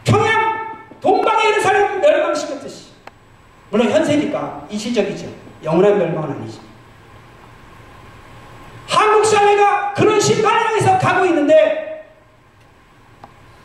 평양 0.05 0.57
동방의 1.01 1.53
예루살렘 1.53 2.01
멸망시켰듯이 2.01 2.87
물론 3.71 3.91
현세니까 3.91 4.67
일시적이죠. 4.71 5.27
영원한 5.65 5.99
멸망은 5.99 6.31
아니지. 6.37 6.61
한국 8.89 9.25
사회가 9.25 9.95
그런 9.95 10.21
심판을 10.21 10.67
향해서 10.67 10.99
가고 10.99 11.27
있는데 11.27 12.07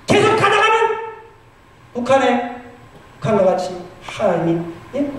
계속 0.07 0.31
가다가는 0.35 0.97
북한에 1.93 2.61
북한과 3.19 3.45
같이 3.45 3.85
하나님이 4.03 4.65
예? 4.95 5.11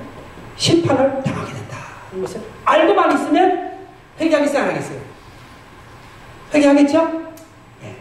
심판을 0.56 1.22
당하게 1.22 1.52
된다. 1.52 1.78
이 2.14 2.20
것을 2.20 2.42
알고만 2.64 3.12
있으면 3.12 3.78
회개하겠어요, 4.20 4.62
안 4.64 4.68
하겠어요? 4.70 5.00
회개하겠죠? 6.52 7.32
예. 7.84 7.96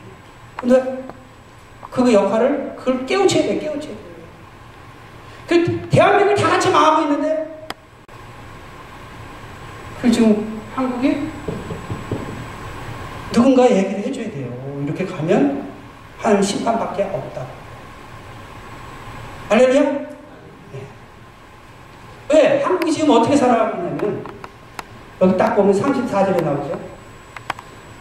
근데 0.58 1.04
그 1.90 2.12
역할을 2.12 2.76
그걸 2.78 3.06
깨우쳐야 3.06 3.44
돼, 3.44 3.60
깨우쳐야 3.60 3.94
돼. 3.94 4.11
그 5.52 5.90
대한민국을 5.90 6.34
다 6.34 6.52
같이 6.52 6.72
망하고 6.72 7.02
있는데 7.02 7.68
그 10.02 10.10
지금 10.10 10.62
한국이 10.74 11.28
누군가 13.34 13.70
얘기를 13.70 14.00
해줘야 14.00 14.32
돼요. 14.32 14.50
이렇게 14.86 15.06
가면 15.06 15.68
하나님 16.18 16.42
심판밖에 16.42 17.04
없다. 17.04 17.46
할렐루야? 19.50 19.82
네. 19.82 20.08
왜? 22.32 22.64
한국이 22.64 22.94
지금 22.94 23.10
어떻게 23.10 23.36
살아가고 23.36 23.78
있냐면 23.78 24.24
여기 25.20 25.38
딱 25.38 25.54
보면 25.56 25.74
34절에 25.74 26.46
나오죠. 26.46 26.80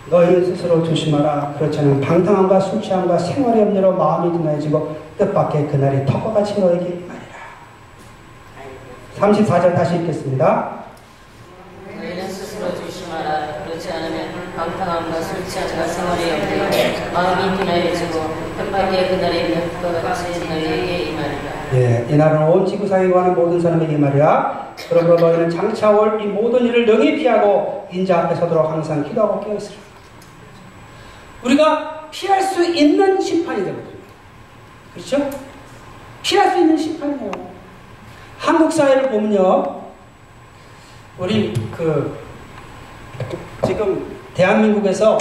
너희는 0.08 0.44
스스로 0.44 0.84
조심하라. 0.84 1.54
그렇지않은 1.58 2.00
방탕함과 2.00 2.60
술 2.60 2.80
취함과 2.80 3.18
생활의 3.18 3.62
염려로 3.62 3.96
마음이 3.96 4.38
둔해지고 4.38 4.96
뜻밖의 5.18 5.66
그날이 5.66 6.06
턱과 6.06 6.32
같이 6.32 6.60
너에게. 6.60 7.09
34절 9.20 9.74
다시 9.74 9.96
읽겠습니다. 9.96 10.80
너희는 11.94 12.28
스스로 12.28 12.74
조심하라. 12.74 13.64
그렇지 13.64 13.92
않으면 13.92 14.54
방탕함과 14.56 15.20
술 15.20 15.46
취함과 15.46 15.86
생활의 15.86 16.30
염려로 16.30 17.12
마음이 17.12 17.58
둔해지고 17.58 18.34
뜻밖의 18.56 19.08
그날이 19.10 19.54
턱과 19.82 20.00
같이 20.00 20.40
너희에게 20.48 20.98
임하리라. 21.10 21.50
예, 21.74 22.06
이날은 22.08 22.42
온 22.48 22.66
지구상에 22.66 23.10
관한 23.10 23.34
모든 23.34 23.60
사람에게 23.60 23.96
말이야. 23.98 24.74
그러므로 24.88 25.16
너희는 25.16 25.50
장차 25.50 25.90
올 25.90 26.18
이 26.20 26.26
모든 26.26 26.64
일을 26.66 26.86
능히 26.86 27.16
피하고 27.16 27.86
인자 27.92 28.20
앞에 28.20 28.34
서도록 28.36 28.70
항상 28.70 29.04
기도하고 29.04 29.44
깨어있으라. 29.44 29.76
우리가 31.44 32.08
피할 32.10 32.40
수 32.42 32.64
있는 32.64 33.20
심판이 33.20 33.64
되거든요. 33.64 33.90
그렇죠? 34.94 35.30
피할 36.22 36.50
수 36.50 36.58
있는 36.58 36.76
심판이에요. 36.76 37.49
한국 38.40 38.72
사회를 38.72 39.10
보면요. 39.10 39.82
우리 41.18 41.52
그 41.76 42.18
지금 43.66 44.16
대한민국에서 44.32 45.18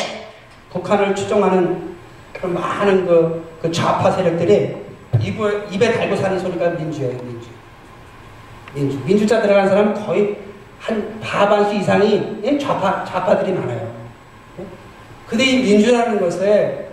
북한을 0.71 1.13
추종하는 1.13 1.95
그런 2.31 2.53
많은 2.53 3.05
그, 3.05 3.57
그 3.61 3.69
좌파 3.71 4.09
세력들이 4.09 4.73
입에, 5.19 5.67
입에 5.69 5.91
달고 5.91 6.15
사는 6.15 6.39
소리가 6.39 6.69
민주예요, 6.69 7.17
민주. 7.21 7.49
민주. 8.73 8.99
민주자 9.03 9.41
들어가는 9.41 9.67
사람은 9.67 9.93
거의 10.05 10.37
한 10.79 11.19
과반수 11.19 11.75
이상이 11.75 12.39
예? 12.43 12.57
좌파, 12.57 13.03
좌파들이 13.03 13.51
많아요. 13.51 13.93
예? 14.59 14.65
근데 15.27 15.43
이 15.43 15.63
민주라는 15.63 16.21
것에, 16.21 16.87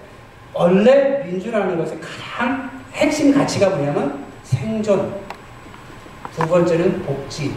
원래 0.53 1.23
민주라는 1.25 1.79
것의 1.79 2.01
가장 2.01 2.69
핵심 2.95 3.33
가치가 3.33 3.69
뭐냐면 3.69 4.25
생존. 4.43 5.26
두 6.37 6.47
번째는 6.47 7.03
복지. 7.03 7.55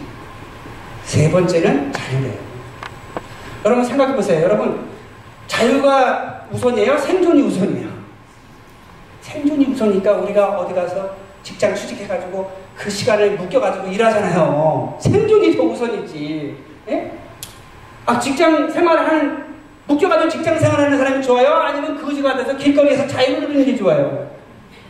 세 1.04 1.30
번째는 1.30 1.92
자유래요. 1.92 2.32
여러분 3.62 3.84
생각해 3.84 4.14
보세요. 4.16 4.42
여러분, 4.42 4.86
자유가 5.46 6.46
우선이에요? 6.50 6.96
생존이 6.96 7.42
우선이에요? 7.42 7.90
생존이 9.20 9.66
우선이니까 9.66 10.12
우리가 10.12 10.58
어디 10.58 10.72
가서 10.74 11.14
직장 11.42 11.74
취직해가지고 11.74 12.50
그 12.74 12.88
시간을 12.88 13.36
묶여가지고 13.36 13.86
일하잖아요. 13.88 14.96
생존이 14.98 15.56
더 15.58 15.62
우선이지. 15.64 16.56
예? 16.88 17.12
아, 18.06 18.18
직장 18.18 18.70
생활을 18.70 19.06
하는, 19.06 19.44
묶여가지고 19.88 20.30
직장 20.30 20.58
생활하는 20.58 20.96
사람이 20.96 21.22
좋아요? 21.22 21.52
아니면 21.52 21.98
그지가 21.98 22.34
돼서 22.38 22.56
길거리에서 22.56 23.06
자유를 23.06 23.42
누리는 23.42 23.66
게 23.66 23.76
좋아요? 23.76 24.30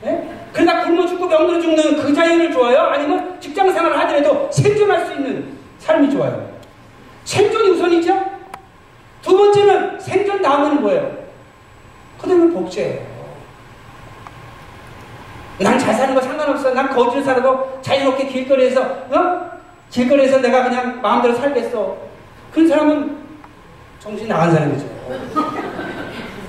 예? 0.04 0.39
그러다 0.52 0.84
굶어 0.84 1.06
죽고 1.06 1.28
병들어 1.28 1.60
죽는 1.60 1.96
그 2.02 2.12
자유를 2.14 2.52
좋아요? 2.52 2.78
아니면 2.82 3.36
직장 3.40 3.72
생활을 3.72 3.98
하더라도 4.00 4.48
생존할 4.52 5.06
수 5.06 5.12
있는 5.12 5.56
삶이 5.78 6.10
좋아요? 6.10 6.50
생존이 7.24 7.70
우선이죠? 7.70 8.30
두 9.22 9.36
번째는 9.36 10.00
생존 10.00 10.42
다음은 10.42 10.80
뭐예요? 10.80 11.10
그 12.20 12.28
다음에 12.28 12.52
복제예요. 12.52 13.10
난 15.58 15.78
잘 15.78 15.94
사는 15.94 16.14
거 16.14 16.20
상관없어. 16.22 16.72
난 16.72 16.88
거지로 16.88 17.22
살아도 17.22 17.78
자유롭게 17.82 18.26
길거리에서, 18.28 18.80
어? 18.82 19.50
길거리에서 19.90 20.38
내가 20.38 20.64
그냥 20.64 21.00
마음대로 21.02 21.34
살겠어. 21.34 21.96
그런 22.52 22.66
사람은 22.66 23.18
정신 24.00 24.26
나간 24.26 24.50
사람이죠. 24.52 24.86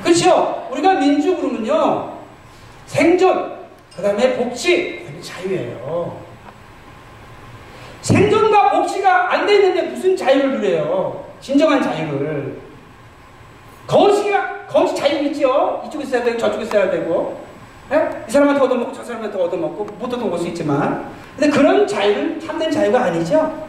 그렇죠? 0.03 0.67
우리가 0.71 0.93
민주 0.95 1.35
그러면요. 1.35 2.13
생존, 2.85 3.60
그 3.95 4.01
다음에 4.01 4.35
복지, 4.37 5.05
그 5.05 5.21
자유예요. 5.21 6.17
생존과 8.01 8.71
복지가 8.71 9.33
안 9.33 9.45
돼 9.45 9.55
있는데 9.55 9.81
무슨 9.83 10.15
자유를 10.15 10.51
누려요? 10.53 11.25
진정한 11.39 11.81
자유를. 11.81 12.59
거시가, 13.87 14.67
거시 14.67 14.95
자유 14.95 15.23
있죠? 15.27 15.83
이쪽에 15.85 16.03
있어야 16.05 16.23
되고 16.23 16.37
저쪽에 16.37 16.63
있어야 16.63 16.89
되고. 16.89 17.41
네? 17.89 18.23
이 18.27 18.31
사람한테 18.31 18.61
얻어먹고 18.63 18.93
저 18.93 19.03
사람한테 19.03 19.37
얻어먹고 19.37 19.83
못 19.83 20.05
얻어먹을 20.05 20.39
수 20.39 20.47
있지만. 20.47 21.11
근데 21.37 21.49
그런 21.55 21.85
자유는 21.85 22.39
참된 22.39 22.71
자유가 22.71 23.03
아니죠? 23.03 23.67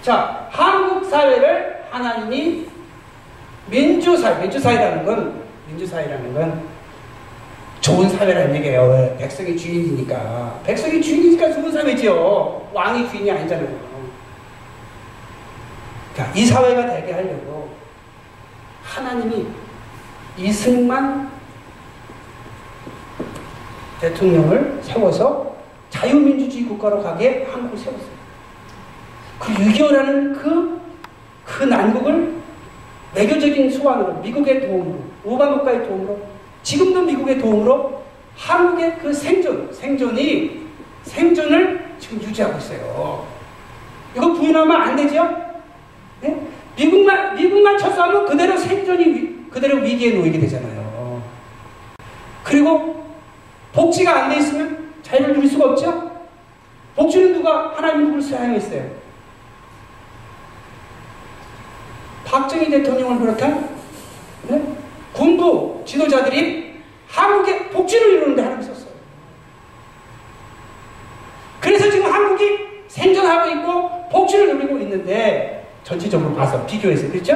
자, 0.00 0.46
한국 0.50 1.04
사회를 1.10 1.86
하나님이 1.90 2.66
민주사회, 3.66 4.40
민주사회라는 4.42 5.04
건, 5.04 5.42
민주사회라는 5.66 6.32
건 6.34 6.62
좋은 7.88 8.06
사회라는 8.06 8.54
얘기예요. 8.56 8.82
왜? 8.82 9.16
백성이 9.16 9.56
주인이니까. 9.56 10.60
백성이 10.62 11.00
주인이니까 11.00 11.50
좋은 11.54 11.72
사회죠. 11.72 12.68
왕이 12.74 13.08
주인이 13.08 13.30
아니잖아요. 13.30 13.88
자, 16.14 16.30
이 16.34 16.44
사회가 16.44 16.86
되게 16.86 17.12
하려고 17.12 17.70
하나님이 18.82 19.46
이승만 20.36 21.30
대통령을 24.02 24.80
세워서 24.82 25.56
자유민주주의 25.88 26.64
국가로 26.66 27.02
가게 27.02 27.48
한국을 27.50 27.78
세웠어요. 27.78 28.18
그 29.38 29.52
6.25라는 29.54 30.38
그, 30.38 30.80
그 31.42 31.64
난국을 31.64 32.34
외교적인 33.14 33.70
수완으로, 33.70 34.14
미국의 34.20 34.68
도움으로, 34.68 34.98
국가의 35.22 35.86
도움으로, 35.86 36.27
지금도 36.68 37.00
미국의 37.00 37.38
도움으로 37.38 38.02
한국의 38.36 38.98
그 38.98 39.10
생존, 39.10 39.72
생존이, 39.72 40.66
생존을 41.02 41.94
지금 41.98 42.20
유지하고 42.20 42.58
있어요. 42.58 43.26
이거 44.14 44.34
부인하면 44.34 44.78
안 44.78 44.94
되죠? 44.94 45.34
네? 46.20 46.46
미국만, 46.76 47.36
미국만 47.36 47.78
쳐싸우면 47.78 48.26
그대로 48.26 48.54
생존이, 48.58 49.04
위, 49.06 49.50
그대로 49.50 49.78
위기에 49.78 50.12
놓이게 50.18 50.38
되잖아요. 50.40 51.22
그리고 52.44 53.14
복지가 53.72 54.24
안 54.24 54.30
돼 54.30 54.36
있으면 54.36 54.92
자유를 55.02 55.36
누릴 55.36 55.48
수가 55.48 55.70
없죠? 55.70 56.26
복지는 56.96 57.32
누가 57.32 57.72
하나님 57.76 58.08
누굴 58.08 58.20
사용했어요? 58.20 58.90
박정희 62.26 62.68
대통령을 62.68 63.20
비롯한 63.20 63.70
네? 64.48 64.87
군부 65.18 65.82
지도자들이 65.84 66.80
한국의 67.08 67.70
복지를 67.70 68.12
이루는데 68.12 68.42
하나님 68.42 68.62
썼어요. 68.62 68.92
그래서 71.60 71.90
지금 71.90 72.06
한국이 72.12 72.84
생존하고 72.86 73.50
있고 73.50 74.08
복지를 74.10 74.54
누리고 74.54 74.78
있는데 74.78 75.68
전체적으로 75.82 76.36
봐서 76.36 76.64
비교해서 76.66 77.10
그렇죠? 77.10 77.34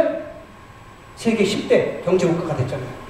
세계 1.17 1.43
10대 1.43 2.05
경제국가가 2.05 2.55
됐잖아요. 2.57 3.03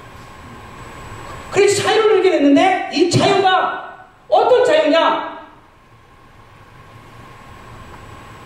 그래서 1.51 1.83
자유를 1.83 2.09
누리게 2.09 2.31
됐는데 2.31 2.89
이 2.93 3.11
자유가 3.11 4.07
어떤 4.27 4.65
자유냐? 4.65 5.33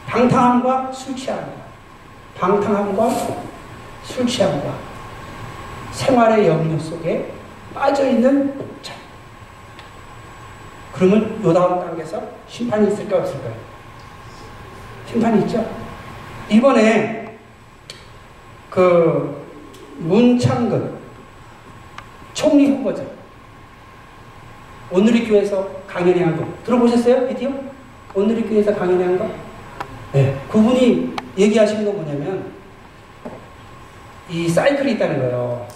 방탕함과 0.08 0.92
술 0.92 1.16
취함과 1.16 1.52
방탕함과 2.38 3.10
술 4.04 4.28
취함과 4.28 4.87
생활의 6.02 6.48
염려 6.48 6.78
속에 6.80 7.32
빠져있는 7.74 8.54
자유. 8.84 8.98
그러면 10.94 11.44
요 11.44 11.54
다음 11.54 11.80
단계에서 11.86 12.22
심판이 12.48 12.88
있을까 12.92 13.18
없을까요? 13.18 13.54
심판이 15.10 15.42
있죠. 15.42 15.68
이번에 16.50 17.38
그 18.70 19.44
문창근 19.98 20.96
총리 22.34 22.68
후보자 22.70 23.04
오늘의 24.92 25.28
교회에서 25.28 25.68
강연회 25.88 26.24
한 26.24 26.38
거 26.38 26.46
들어보셨어요? 26.64 27.28
비디오? 27.28 27.52
오늘의 28.14 28.44
교회에서 28.44 28.74
강연회 28.76 29.04
한 29.04 29.18
거? 29.18 29.30
네. 30.14 30.40
그분이 30.50 31.14
얘기하시는 31.38 31.84
거 31.86 31.92
뭐냐면 31.92 32.52
이 34.30 34.48
사이클이 34.48 34.94
있다는 34.94 35.20
거예요. 35.20 35.68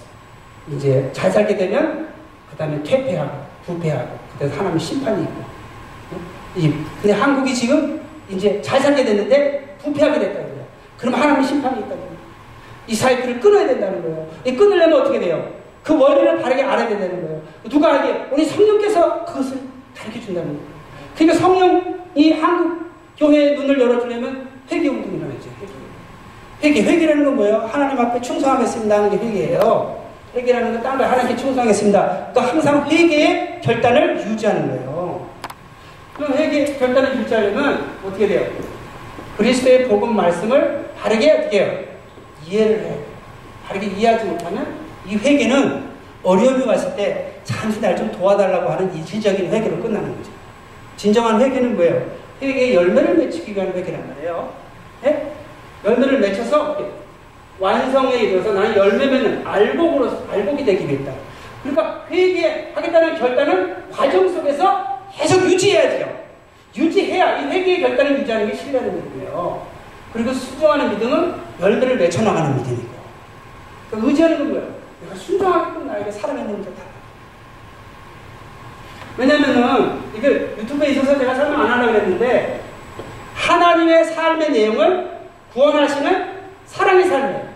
이제 0.70 1.09
잘 1.14 1.32
살게 1.32 1.55
되면 1.55 2.09
그 2.49 2.55
다음에 2.55 2.82
퇴폐하고 2.84 3.32
부패하고 3.66 4.20
그래서 4.38 4.57
하나님 4.57 4.78
심판이 4.80 5.24
있고 5.24 5.41
이 6.55 6.74
근데 7.01 7.14
한국이 7.14 7.53
지금 7.53 8.01
이제 8.30 8.62
잘 8.62 8.80
살게 8.80 9.03
됐는데 9.03 9.78
부패하게 9.84 10.20
됐다는 10.20 10.49
거예요. 10.49 10.66
그럼 10.97 11.16
하나님 11.16 11.43
심판이 11.43 11.80
있다는 11.80 11.97
거예요. 11.97 12.12
이 12.88 12.95
사이클을 12.95 13.39
끊어야 13.39 13.68
된다는 13.68 14.01
거예요. 14.01 14.28
이 14.45 14.55
끊으려면 14.55 15.01
어떻게 15.01 15.20
돼요? 15.20 15.51
그 15.84 15.97
원리를 15.97 16.41
바르게 16.41 16.64
알아야 16.64 16.88
된다는 16.88 17.22
거예요. 17.22 17.41
누가 17.70 17.93
알게? 17.93 18.28
우리 18.32 18.45
성령께서 18.45 19.26
그것을 19.26 19.59
가르쳐 19.97 20.20
준다는 20.20 20.49
거예요. 20.49 20.62
그러니까 21.16 21.39
성령이 21.39 22.34
한국 22.39 22.91
교회의 23.18 23.55
눈을 23.55 23.80
열어주려면 23.80 24.47
회개 24.72 24.88
운동이 24.88 25.18
일어나죠. 25.18 25.49
회개. 26.62 26.82
회개. 26.82 26.91
회개라는 26.91 27.26
건 27.26 27.36
뭐예요? 27.36 27.70
하나님 27.72 27.99
앞에 27.99 28.22
충성하겠습니다 28.22 28.95
하는 28.95 29.09
게 29.09 29.18
회개예요. 29.18 30.01
회개라는 30.36 30.73
건 30.73 30.84
딴거 30.84 31.03
하나님께 31.03 31.36
충성하겠습니다. 31.36 32.34
또 32.34 32.39
항상 32.41 32.89
회개의 32.89 33.59
결단을 33.61 34.17
유지하는 34.25 34.67
거예요. 34.69 35.27
그럼 36.15 36.34
회개 36.34 36.77
결단을 36.77 37.17
유지하려면 37.17 37.97
어떻게 38.05 38.27
돼요? 38.27 38.47
그리스도의 39.38 39.88
복음 39.88 40.15
말씀을 40.15 40.89
바르게 40.97 41.32
어떻게 41.32 41.63
해요? 41.63 41.79
이해를 42.47 42.79
해요. 42.82 42.99
바르게 43.67 43.88
이해하지 43.88 44.25
못하면 44.25 44.75
이 45.07 45.15
회개는 45.15 45.89
어려움이 46.23 46.65
왔을 46.65 46.95
때 46.95 47.34
잠시 47.43 47.79
날 47.82 47.95
좀 47.95 48.11
도와달라고 48.11 48.69
하는 48.69 48.93
이질적인 48.95 49.51
회개로 49.51 49.79
끝나는 49.82 50.15
거죠. 50.17 50.32
진정한 50.95 51.41
회개는 51.41 51.75
뭐예요? 51.75 52.05
회개의 52.41 52.75
열매를 52.75 53.15
맺히기 53.15 53.55
위한 53.55 53.73
회개란 53.73 54.07
말이에요. 54.09 54.53
네? 55.03 55.32
열매를 55.84 56.19
맺혀서 56.19 56.77
완성에 57.62 58.16
이르러서 58.16 58.53
나는 58.53 58.76
열매 58.76 59.05
맺는 59.05 59.45
알곡으로 59.45 60.26
알곡이 60.32 60.66
되기 60.66 60.88
위했다. 60.88 61.14
그러니까 61.62 62.05
회개하겠다는 62.09 63.20
결단은 63.20 63.91
과정 63.91 64.28
속에서 64.28 64.99
계속 65.16 65.43
유지해야죠. 65.45 66.12
유지해야 66.76 67.39
이 67.39 67.51
회개의 67.51 67.82
결단을 67.82 68.20
유지하는 68.20 68.49
게 68.49 68.55
신뢰하는 68.55 68.95
믿음이에요. 68.95 69.68
그리고 70.12 70.34
순종하는 70.34 70.89
믿음은 70.89 71.36
열매를 71.62 71.97
맺혀나가는 71.97 72.57
믿음이고. 72.57 72.89
그러니까 73.89 74.09
의지하는 74.09 74.38
건 74.39 74.49
뭐예요? 74.49 74.74
내가 75.03 75.16
순종하게끔 75.16 75.88
나에게 75.88 76.12
살아내는 76.12 76.64
게 76.64 76.70
다. 76.72 76.82
왜냐면은, 79.18 79.99
이게 80.16 80.55
유튜브에 80.57 80.89
있어서 80.89 81.18
제가 81.18 81.36
설명 81.36 81.62
안 81.62 81.72
하려고 81.72 81.93
했는데, 81.93 82.62
하나님의 83.36 84.05
삶의 84.05 84.51
내용을 84.51 85.12
구원하시는 85.53 86.41
사랑의 86.66 87.05
삶이에요. 87.05 87.51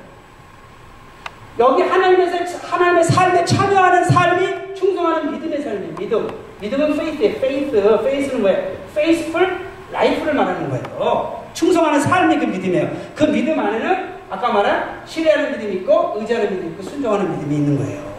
여기 1.58 1.84
하나님의, 1.84 2.28
하나님의 2.62 3.04
삶에 3.04 3.46
참여하는 3.46 4.04
삶이 4.04 4.76
충성하는 4.76 5.32
믿음의 5.32 5.62
삶이에요. 5.62 5.96
믿음. 5.98 6.28
믿음은 6.60 6.98
faith예요. 6.98 7.40
Faith. 7.40 8.04
Faith는 8.04 8.42
뭐예요? 8.42 8.72
Faithful 8.94 9.60
life를 9.92 10.34
말하는 10.34 10.70
거예요. 10.70 11.46
충성하는 11.54 12.00
삶이 12.00 12.38
그 12.40 12.46
믿음이에요. 12.46 12.90
그 13.16 13.24
믿음 13.26 13.58
안에는 13.58 14.16
아까 14.30 14.52
말한 14.52 15.02
신뢰하는 15.06 15.54
믿음이 15.54 15.76
있고 15.76 16.16
의지하는 16.18 16.50
믿음이 16.52 16.70
있고 16.72 16.84
순종하는 16.84 17.32
믿음이 17.32 17.56
있는 17.56 17.78
거예요. 17.78 18.16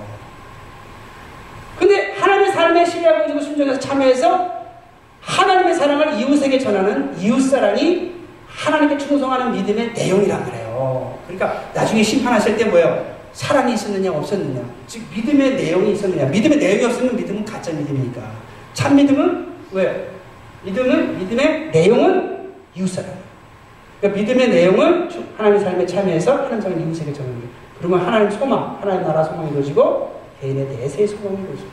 근데 1.79 2.13
하나님의 2.13 2.53
삶에 2.53 2.85
신뢰하고 2.87 3.23
의지고 3.23 3.41
순종해서 3.41 3.79
참여해서 3.79 4.57
하나님의 5.21 5.75
사랑을 5.75 6.15
이웃에게 6.15 6.59
전하는 6.59 7.19
이웃사랑이 7.19 8.15
하나님께 8.49 8.97
충성하는 8.97 9.53
믿음의 9.53 9.93
내용이란 9.93 10.41
말이에요. 10.47 11.19
그러니까 11.27 11.65
나중에 11.75 12.03
심판하실 12.03 12.57
때 12.57 12.65
뭐예요? 12.67 13.16
사랑이 13.37 13.75
있었느냐 13.75 14.11
없었느냐. 14.13 14.63
즉 14.87 15.03
믿음의 15.15 15.57
내용이 15.57 15.93
있었느냐. 15.93 16.25
믿음의 16.25 16.57
내용이 16.57 16.85
없으면 16.87 17.17
믿음은 17.17 17.45
가짜 17.45 17.71
믿음이니까. 17.71 18.23
참 18.73 18.97
믿음은 18.97 19.49
왜요? 19.73 19.95
믿음은 20.65 21.19
믿음의 21.19 21.71
내용은 21.71 22.55
이웃사랑. 22.75 23.11
그러니까 24.01 24.21
믿음의 24.21 24.49
내용은 24.49 25.11
하나님의 25.37 25.61
삶에 25.61 25.87
참여해서 25.87 26.35
하나님 26.35 26.63
사랑 26.63 26.81
이웃에게 26.81 27.13
전하는 27.13 27.39
거예요. 27.39 27.51
그러면 27.79 28.07
하나님 28.07 28.31
소망 28.31 28.79
하나님 28.81 29.03
나라 29.03 29.23
소망이 29.23 29.51
이루어지고 29.51 30.19
개인의 30.41 30.69
내세의 30.69 31.07
소망이 31.07 31.37
이루어지고. 31.43 31.69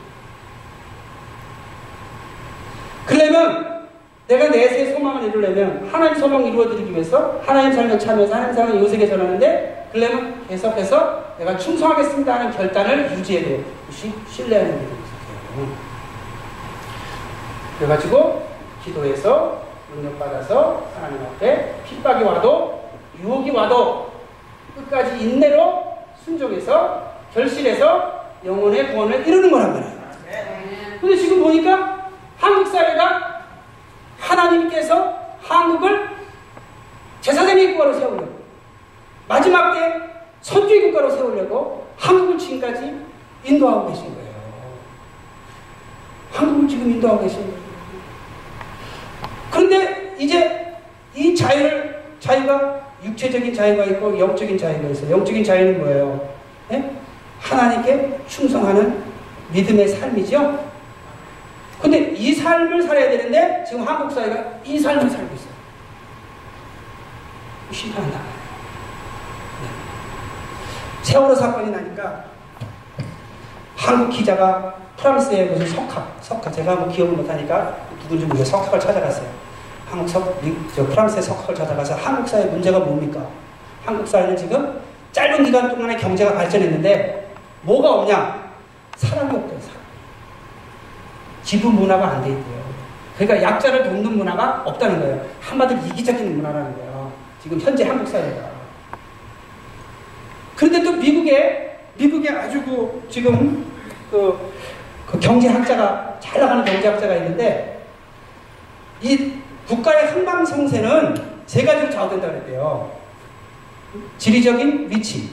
그러면 3.06 3.88
내가 4.28 4.48
내세의 4.50 4.92
소망을 4.92 5.28
이루려면 5.28 5.88
하나님 5.90 6.20
소망을 6.20 6.46
이루어드리기 6.50 6.92
위해서 6.92 7.40
하나님 7.42 7.72
삶에 7.72 7.96
참여해서 7.96 8.34
하나님 8.34 8.54
사랑을 8.54 8.82
이웃에게 8.82 9.08
전하는데 9.08 9.83
그러면 9.94 10.44
계속해서 10.48 11.36
내가 11.38 11.56
충성하겠습니다 11.56 12.34
하는 12.34 12.50
결단을 12.50 13.12
유지해야 13.12 13.44
돼요. 13.44 13.64
신뢰하는 14.28 14.72
믿음이 14.72 14.98
있어요. 15.04 15.68
그래가지고 17.78 18.44
기도해서 18.82 19.62
능력받아서 19.94 20.90
하나님 20.96 21.24
앞에 21.24 21.76
핍박이 21.88 22.24
와도 22.24 22.90
유혹이 23.20 23.52
와도 23.52 24.10
끝까지 24.74 25.22
인내로 25.22 25.96
순종해서 26.24 27.12
결실해서 27.32 28.24
영혼의 28.44 28.90
구원을 28.90 29.24
이루는 29.24 29.48
거란 29.48 29.74
말이에요. 29.74 29.94
근데 31.00 31.16
지금 31.16 31.40
보니까 31.40 32.08
한국 32.36 32.66
사회가 32.66 33.44
하나님께서 34.18 35.16
한국을 35.40 36.08
제사장의 37.20 37.74
국가로 37.74 37.94
세우려고 37.94 38.43
마지막 39.26 39.72
때 39.72 40.00
선주의 40.40 40.82
국가로 40.82 41.10
세우려고 41.10 41.86
한국을 41.96 42.38
지금까지 42.38 43.00
인도하고 43.44 43.88
계신 43.88 44.14
거예요. 44.14 44.34
한국을 46.32 46.68
지금 46.68 46.90
인도하고 46.90 47.22
계신 47.22 47.40
거예요. 47.40 47.64
그런데 49.50 50.16
이제 50.18 50.76
이 51.14 51.34
자유를 51.34 52.02
자유가 52.20 52.92
육체적인 53.02 53.54
자유가 53.54 53.84
있고 53.84 54.18
영적인 54.18 54.58
자유가 54.58 54.88
있어요. 54.88 55.10
영적인 55.10 55.44
자유는 55.44 55.78
뭐예요? 55.78 56.34
네? 56.68 56.96
하나님께 57.38 58.20
충성하는 58.26 59.04
믿음의 59.52 59.88
삶이죠. 59.88 60.72
근데 61.80 62.12
이 62.12 62.32
삶을 62.32 62.82
살아야 62.82 63.10
되는데 63.10 63.64
지금 63.68 63.86
한국 63.86 64.10
사회가 64.10 64.60
이 64.64 64.78
삶을 64.78 65.08
살고 65.08 65.34
있어요. 65.34 65.54
심판한다. 67.70 68.33
네. 71.04 71.12
세월호 71.12 71.34
사건이 71.34 71.70
나니까 71.70 72.24
한국 73.76 74.10
기자가 74.10 74.74
프랑스의 74.96 75.50
무슨 75.50 75.66
석학, 75.68 76.16
석학 76.20 76.52
제가 76.52 76.76
뭐 76.76 76.88
기억을 76.88 77.12
못하니까 77.14 77.76
누군지 78.02 78.24
모르게 78.24 78.44
석학을 78.44 78.80
찾아갔어요. 78.80 79.28
한국 79.90 80.08
석, 80.08 80.40
저 80.74 80.86
프랑스의 80.86 81.22
석학을 81.22 81.54
찾아가서 81.54 81.94
한국 81.96 82.26
사회 82.26 82.44
문제가 82.46 82.78
뭡니까? 82.78 83.20
한국 83.84 84.06
사회는 84.08 84.36
지금 84.36 84.80
짧은 85.12 85.44
기간 85.44 85.68
동안에 85.68 85.96
경제가 85.96 86.32
발전했는데 86.34 87.32
뭐가 87.62 87.92
없냐? 87.92 88.44
사람이 88.96 89.30
없대요. 89.36 89.60
사람. 89.60 89.76
지부 91.42 91.70
문화가 91.70 92.08
안 92.08 92.22
돼 92.22 92.30
있대요. 92.30 92.64
그러니까 93.18 93.52
약자를 93.52 93.84
돕는 93.84 94.16
문화가 94.16 94.62
없다는 94.64 95.00
거예요. 95.00 95.20
한마디로 95.40 95.80
이기적인 95.86 96.36
문화라는 96.36 96.74
거예요. 96.76 97.12
지금 97.42 97.60
현재 97.60 97.86
한국 97.86 98.08
사회가. 98.08 98.53
그런데 100.56 100.82
또 100.82 100.92
미국에 100.92 101.78
미국에 101.96 102.30
아주 102.30 102.62
그 102.62 103.06
지금 103.08 103.66
그, 104.10 104.52
그 105.06 105.18
경제학자가 105.18 106.18
잘 106.20 106.40
나가는 106.40 106.64
경제학자가 106.64 107.14
있는데 107.16 107.86
이 109.00 109.32
국가의 109.66 110.08
흥망성쇠는 110.08 111.34
세 111.46 111.64
가지로 111.64 111.90
좌우된다 111.90 112.28
그랬대요. 112.28 112.90
지리적인 114.18 114.90
위치, 114.90 115.30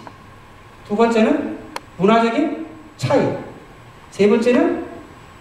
두 0.88 0.96
번째는 0.96 1.58
문화적인 1.98 2.68
차이, 2.98 3.38
세 4.12 4.30
번째는 4.30 4.86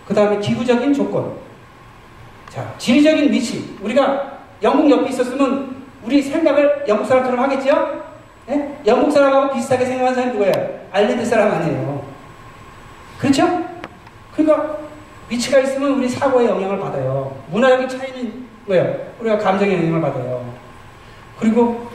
그 0.07 0.15
다음에 0.15 0.39
기후적인 0.39 0.95
조건. 0.95 1.37
자, 2.49 2.75
지리적인 2.79 3.33
위치. 3.33 3.77
우리가 3.81 4.39
영국 4.63 4.91
옆에 4.91 5.11
있었으면 5.11 5.85
우리 6.03 6.23
생각을 6.23 6.85
영국 6.89 7.07
사람처럼 7.07 7.39
하겠죠? 7.41 8.00
네? 8.51 8.81
영국 8.85 9.13
사람하고 9.13 9.55
비슷하게 9.55 9.85
생각하는 9.87 10.15
사람이 10.15 10.33
누구예요? 10.33 10.81
아일랜드 10.91 11.25
사람 11.25 11.53
아니에요. 11.53 12.05
그렇죠? 13.21 13.65
그러니까 14.35 14.79
위치가 15.29 15.61
있으면 15.61 15.93
우리 15.93 16.09
사고에 16.09 16.47
영향을 16.47 16.81
받아요. 16.81 17.37
문화적인 17.51 17.89
차이는 17.89 18.47
뭐예요? 18.67 18.97
우리가 19.21 19.39
감정에 19.39 19.75
영향을 19.75 20.01
받아요. 20.01 20.53
그리고 21.39 21.89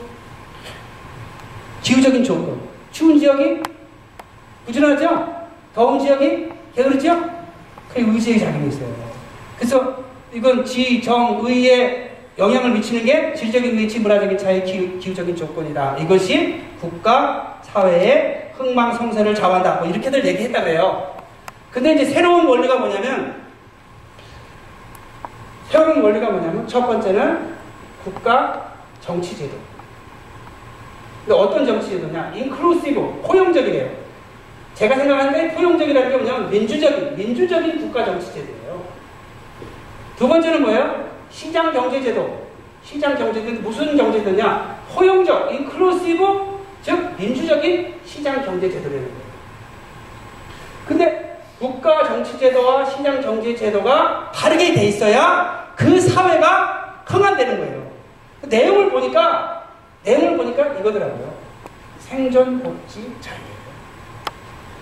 기후적인 1.82 2.24
조건. 2.24 2.58
추운 2.90 3.18
지역이 3.18 3.62
부지런하죠? 4.64 5.46
더운 5.74 6.00
지역이 6.00 6.48
게으르죠? 6.74 7.22
그 7.92 8.00
의지의 8.00 8.40
작용이 8.40 8.68
있어요. 8.68 8.88
그래서 9.58 10.04
이건 10.32 10.64
지, 10.64 11.02
정, 11.02 11.38
의에 11.44 12.05
영향을 12.38 12.70
미치는 12.70 13.04
게 13.04 13.34
질적인 13.34 13.78
위치, 13.78 13.98
문화적인 13.98 14.36
차이, 14.36 14.62
기후, 14.62 14.98
기후 14.98 15.14
적인 15.14 15.34
조건이다. 15.34 15.96
이것이 15.98 16.62
국가, 16.80 17.60
사회의 17.62 18.52
흥망성쇠를 18.56 19.34
좌우한다. 19.34 19.76
뭐 19.76 19.88
이렇게들 19.88 20.24
얘기했다 20.24 20.62
그래요. 20.62 21.16
근데 21.70 21.94
이제 21.94 22.04
새로운 22.04 22.46
원리가 22.46 22.76
뭐냐면 22.76 23.42
새로운 25.70 26.02
원리가 26.02 26.30
뭐냐면 26.30 26.66
첫 26.66 26.86
번째는 26.86 27.54
국가 28.04 28.74
정치제도. 29.00 29.56
근데 31.24 31.38
어떤 31.38 31.66
정치제도냐? 31.66 32.32
Inclusive, 32.36 33.22
포용적이래요. 33.26 33.90
제가 34.74 34.94
생각하는 34.94 35.32
게 35.32 35.54
포용적이라는 35.54 36.10
게 36.10 36.16
뭐냐면 36.16 36.50
민주적인, 36.50 37.16
민주적인 37.16 37.78
국가 37.80 38.04
정치제도예요. 38.04 38.82
두 40.16 40.28
번째는 40.28 40.62
뭐예요? 40.62 41.15
시장 41.36 41.70
경제제도. 41.70 42.46
시장 42.82 43.14
경제제도 43.14 43.60
무슨 43.60 43.94
경제제도냐? 43.94 44.80
포용적, 44.94 45.52
inclusive, 45.52 46.64
즉 46.82 47.14
민주적인 47.18 47.94
시장 48.06 48.42
경제제도라는 48.42 49.02
거예요. 49.02 49.26
근데 50.88 51.42
국가 51.58 52.04
정치제도와 52.04 52.86
시장 52.86 53.20
경제제도가 53.20 54.32
다르게 54.34 54.72
돼 54.72 54.86
있어야 54.86 55.72
그 55.76 56.00
사회가 56.00 57.02
흥한되는 57.04 57.58
거예요. 57.58 57.90
그 58.40 58.46
내용을 58.46 58.90
보니까 58.90 59.68
내용을 60.04 60.38
보니까 60.38 60.68
이거더라고요. 60.68 61.34
생존 61.98 62.62
복지 62.62 63.14
자유예요. 63.20 63.56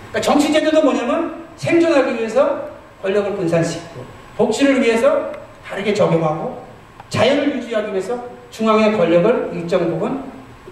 그러니까 0.09 0.21
정치제도도 0.21 0.83
뭐냐면 0.83 1.47
생존하기 1.57 2.15
위해서 2.15 2.69
권력을 3.01 3.35
분산시키고 3.35 4.05
복지를 4.37 4.81
위해서 4.81 5.44
다르게 5.65 5.93
적용하고 5.93 6.63
자연을 7.09 7.55
유지하기 7.57 7.91
위해서 7.91 8.23
중앙의 8.51 8.95
권력을 8.97 9.51
일정 9.53 9.89
부분 9.89 10.23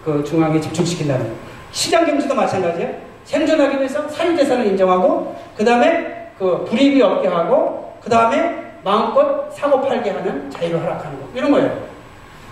그 0.04 0.24
중앙에 0.24 0.60
집중시킨다는 0.60 1.26
거예요. 1.26 1.38
시장 1.72 2.06
경제도 2.06 2.36
마찬가지예요. 2.36 2.94
생존하기 3.26 3.78
위해서 3.78 4.08
사유재산을 4.08 4.68
인정하고 4.68 5.36
그 5.56 5.66
다음에 5.66 6.32
그 6.38 6.66
불이익이 6.70 7.02
없게 7.02 7.28
하고 7.28 7.98
그 8.02 8.10
다음에 8.10 8.74
마음껏 8.84 9.50
사고 9.52 9.82
팔게 9.82 10.12
하는 10.12 10.52
자유를 10.52 10.82
허락하는 10.82 11.20
거 11.20 11.28
이런 11.34 11.52
거예요. 11.52 11.88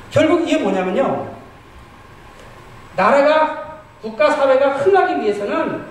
결국 0.09 0.41
이게 0.47 0.57
뭐냐면요. 0.57 1.27
나라가 2.95 3.81
국가 4.01 4.29
사회가 4.31 4.69
흥하기 4.77 5.21
위해서는 5.21 5.83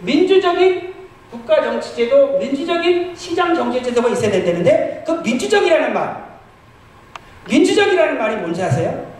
민주적인 0.00 0.91
국가 1.32 1.62
정치제도, 1.62 2.38
민주적인 2.38 3.16
시장 3.16 3.54
경제제도가 3.54 4.10
있어야 4.10 4.30
된다는데 4.30 5.02
그 5.06 5.12
민주적이라는 5.12 5.94
말, 5.94 6.38
민주적이라는 7.48 8.18
말이 8.18 8.36
뭔지 8.36 8.62
아세요? 8.62 9.10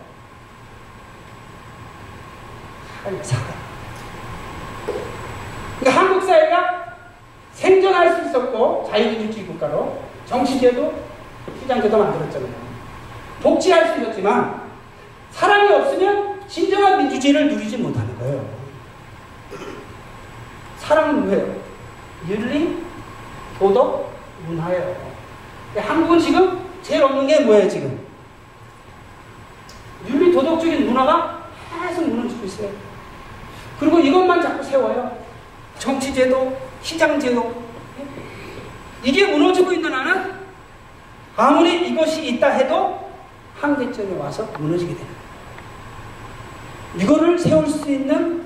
사람. 3.23 3.45
그러니까 5.79 6.01
한국 6.01 6.23
사회가 6.23 6.97
생존할 7.53 8.15
수 8.15 8.29
있었고 8.29 8.87
자유민주주의 8.91 9.47
국가로 9.47 10.03
정치제도, 10.27 10.93
시장제도 11.61 11.97
만들었잖아요. 11.97 12.53
복지할 13.41 13.87
수 13.87 14.01
있었지만 14.01 14.61
사람이 15.31 15.73
없으면 15.73 16.47
진정한 16.47 16.99
민주주의를 16.99 17.49
누리지 17.49 17.77
못하는 17.77 18.17
거예요. 18.19 18.47
사람은 20.77 21.25
뭐예요? 21.25 21.62
윤리, 22.27 22.83
도덕, 23.59 24.13
문화예요. 24.47 24.95
한국은 25.75 26.19
지금 26.19 26.63
제일 26.81 27.03
없는 27.03 27.27
게 27.27 27.39
뭐예요, 27.41 27.67
지금? 27.69 28.05
윤리, 30.07 30.31
도덕적인 30.31 30.85
문화가 30.85 31.47
계속 31.87 32.07
무너지고 32.07 32.45
있어요. 32.45 32.69
그리고 33.79 33.99
이것만 33.99 34.41
자꾸 34.41 34.63
세워요. 34.63 35.17
정치제도, 35.79 36.57
시장제도. 36.81 37.63
이게 39.03 39.27
무너지고 39.27 39.73
있는 39.73 39.93
한은 39.93 40.33
아무리 41.35 41.89
이것이 41.89 42.25
있다 42.27 42.49
해도 42.49 43.09
한계점에 43.59 44.17
와서 44.17 44.43
무너지게 44.57 44.93
됩니다. 44.93 45.21
이거를 46.97 47.37
세울 47.39 47.67
수 47.67 47.89
있는 47.89 48.45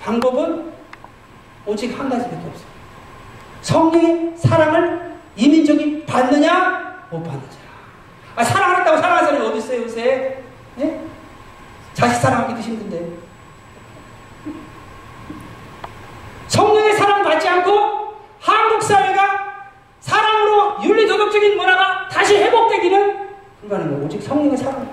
방법은 0.00 0.72
오직 1.64 1.98
한 1.98 2.08
가지밖에 2.08 2.36
없어요. 2.36 2.75
성령의 3.66 4.32
사랑을 4.36 5.16
이민족이 5.34 6.06
받느냐, 6.06 7.08
못 7.10 7.20
받느냐. 7.24 7.56
아, 8.36 8.44
사랑하겠다고 8.44 8.98
사랑하는 8.98 9.28
사람이 9.28 9.46
어디 9.48 9.58
있어요, 9.58 9.82
요새? 9.82 10.42
예? 10.78 11.00
자식 11.92 12.20
사랑하기도 12.20 12.60
힘든데. 12.60 13.16
성령의 16.46 16.92
사랑 16.94 17.24
받지 17.24 17.48
않고 17.48 18.14
한국 18.38 18.82
사회가 18.82 19.64
사랑으로 19.98 20.84
윤리도덕적인 20.84 21.56
문화가 21.56 22.08
다시 22.08 22.36
회복되기는 22.36 23.30
불가능해요. 23.62 24.04
오직 24.04 24.22
성령의 24.22 24.56
사랑. 24.56 24.88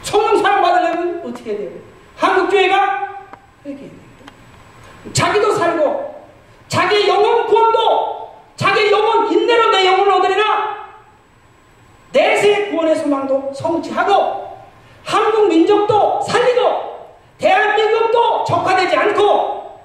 성령 0.00 0.42
사랑 0.42 0.62
받으려면 0.62 1.22
어떻게 1.26 1.50
해야 1.50 1.58
돼요? 1.58 1.70
한국 2.16 2.48
교회가 2.48 3.26
회개해야 3.66 3.90
돼요. 3.90 5.12
자기도 5.12 5.54
살고 5.54 6.19
자기 6.70 7.08
영혼 7.08 7.46
구원도 7.48 8.30
자기 8.54 8.90
영혼 8.92 9.30
인내로 9.30 9.70
내 9.70 9.86
영혼을 9.86 10.12
얻으리라 10.12 10.76
내세 12.12 12.70
구원의 12.70 12.94
소망도 12.94 13.52
성취하고 13.52 14.56
한국 15.04 15.48
민족도 15.48 16.22
살리고 16.22 17.08
대한민국도 17.38 18.44
적화되지 18.44 18.96
않고 18.96 19.80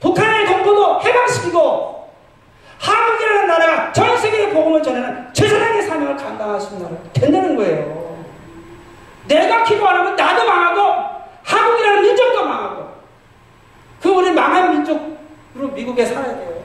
북한의 0.00 0.46
동포도 0.46 1.02
해방시키고 1.02 2.08
한국이라는 2.78 3.46
나라가 3.46 3.92
전 3.92 4.16
세계에 4.16 4.48
복음을 4.50 4.82
전하는 4.82 5.32
최선의 5.34 5.82
사명을 5.82 6.16
감당할 6.16 6.58
수 6.58 6.74
있는 6.74 6.88
나라가 6.88 7.12
된다는 7.12 7.56
거예요. 7.56 8.24
내가 9.28 9.62
기도 9.64 9.86
안 9.86 9.96
하면 9.98 10.16
나도 10.16 10.46
망하고 10.46 11.06
한국이라는 11.44 12.02
민족도 12.02 12.44
망하고 12.46 12.88
그 14.00 14.08
우리 14.08 14.30
망한 14.32 14.70
민족으로 14.70 15.19
미국에 15.80 16.04
살아야 16.04 16.36
돼요. 16.36 16.60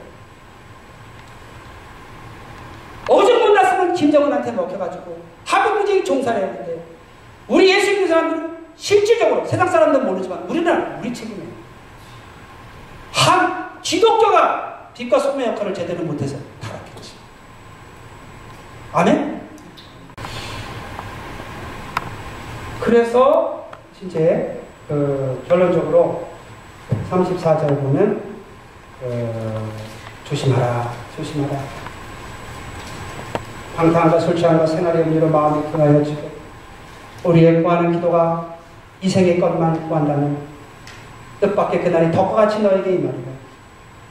오죽 3.08 3.38
못났으면 3.38 3.94
김정은한테 3.94 4.52
먹혀가지고 4.52 5.22
한국 5.44 5.78
민족이 5.78 6.04
종살해야 6.04 6.48
하는데 6.48 6.84
우리 7.48 7.70
예수 7.70 7.90
믿는 7.92 8.08
사람들은 8.08 8.56
실질적으로 8.76 9.46
세상 9.46 9.68
사람들은 9.68 10.06
모르지만 10.06 10.42
우리는 10.48 10.98
우리 10.98 11.14
책임이에요. 11.14 11.56
한 13.12 13.80
기독교가 13.80 14.90
빛과 14.94 15.18
소금의 15.18 15.48
역할을 15.48 15.72
제대로 15.72 16.02
못해서 16.02 16.36
타락했지. 16.60 17.12
아멘? 18.92 19.46
그래서 22.80 23.70
이제 24.02 24.62
그 24.88 25.44
결론적으로 25.48 26.28
34절 27.10 27.68
보면 27.80 28.25
어, 29.02 29.68
조심하라, 30.24 30.92
조심하라. 31.16 31.58
방탕함과 33.76 34.18
술 34.18 34.34
취함과 34.34 34.66
생활의 34.66 35.02
음료로 35.02 35.28
마음이 35.28 35.70
등하여 35.70 36.02
지고 36.02 36.30
우리의 37.24 37.62
구하는 37.62 37.92
기도가 37.92 38.56
이 39.02 39.08
생의 39.08 39.38
것만 39.38 39.86
구한다면 39.88 40.38
뜻밖의 41.40 41.84
그날이 41.84 42.10
덕과 42.10 42.34
같이 42.34 42.62
너에게 42.62 42.94
임하리라. 42.94 43.36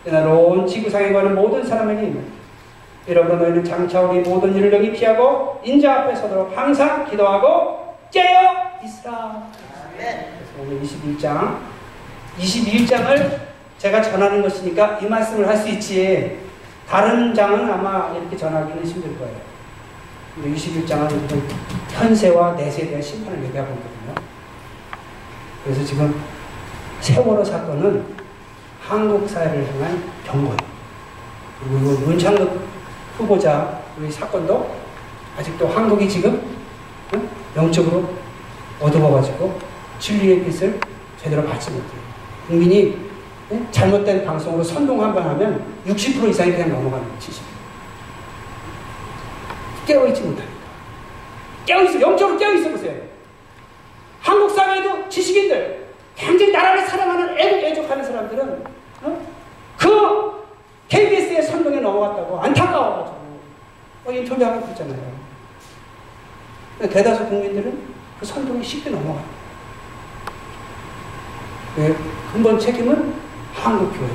그날 0.04 0.28
온 0.28 0.68
지구상에 0.68 1.12
거하는 1.12 1.34
모든 1.34 1.66
사람에게 1.66 2.04
임하리라. 2.08 2.36
여러분 3.08 3.40
너희는 3.40 3.64
장차 3.64 4.02
우리 4.02 4.20
모든 4.22 4.56
일을 4.56 4.70
능히 4.70 4.92
피하고 4.92 5.60
인자 5.64 6.02
앞에 6.02 6.16
서도록 6.16 6.56
항상 6.56 7.10
기도하고 7.10 7.96
깨어 8.12 8.82
있으라. 8.84 9.48
그래서 9.98 10.52
오늘 10.62 10.82
21장 10.82 11.58
21장을 12.38 13.55
제가 13.78 14.01
전하는 14.01 14.41
것이니까 14.41 14.99
이 14.99 15.05
말씀을 15.05 15.47
할 15.47 15.57
수 15.57 15.69
있지 15.69 16.39
다른 16.88 17.34
장은 17.34 17.69
아마 17.71 18.13
이렇게 18.15 18.38
전하기는 18.38 18.86
힘들 18.86 19.17
거예요. 19.17 19.36
21장은 20.43 21.41
현세와 21.89 22.53
내세에 22.53 22.88
대한 22.88 23.01
심판을 23.01 23.43
얘기하고 23.45 23.73
있거든요. 23.73 24.15
그래서 25.63 25.84
지금 25.84 26.21
세월호 26.99 27.43
사건은 27.43 28.05
한국 28.82 29.28
사회를 29.28 29.67
향한 29.73 30.03
경고예요. 30.26 30.57
그리고 31.59 31.91
문창극 32.05 32.61
후보자 33.17 33.82
우리 33.97 34.11
사건도 34.11 34.76
아직도 35.39 35.67
한국이 35.67 36.07
지금 36.07 36.41
응? 37.13 37.30
영적으로 37.55 38.13
어두워가지고 38.80 39.57
진리의 39.99 40.43
빛을 40.43 40.80
제대로 41.21 41.43
받지 41.45 41.71
못해요. 41.71 42.01
국민이 42.47 42.93
응? 42.95 43.14
잘못된 43.72 44.26
방송으로 44.26 44.64
선동 44.64 45.02
한 45.04 45.14
번 45.14 45.24
하면 45.24 45.64
60% 45.86 46.30
이상이 46.30 46.52
그냥 46.52 46.70
넘어가는. 46.72 47.06
70%. 47.20 47.41
깨어있지 49.86 50.22
못하니까. 50.22 50.56
깨어있어. 51.66 52.02
영적으로 52.02 52.38
깨어있어 52.38 52.70
보세요. 52.72 52.96
한국 54.22 54.50
사회에도 54.50 55.08
지식인들, 55.10 55.86
굉장히 56.16 56.52
나라를 56.52 56.88
사랑하는 56.88 57.38
애족하는 57.38 58.04
사람들은 58.04 58.64
어? 59.04 59.28
그 59.78 60.43
KBS의 60.88 61.43
선동에 61.43 61.80
넘어갔다고 61.80 62.39
안타까워가지고 62.39 63.18
어, 64.06 64.12
인터뷰하고 64.12 64.62
그랬잖아요. 64.62 65.16
대다수 66.80 67.26
국민들은 67.28 67.80
그 68.20 68.26
선동에 68.26 68.64
쉽게 68.64 68.89
넘어가요. 68.89 69.24
그 71.76 71.96
근본 72.34 72.58
책임은 72.60 73.14
한국 73.56 73.91
교회. 73.97 74.10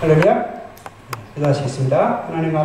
할렐루야. 0.00 0.44
기도하시겠습니다. 1.34 2.24
하나님 2.28 2.56
앞 2.56 2.58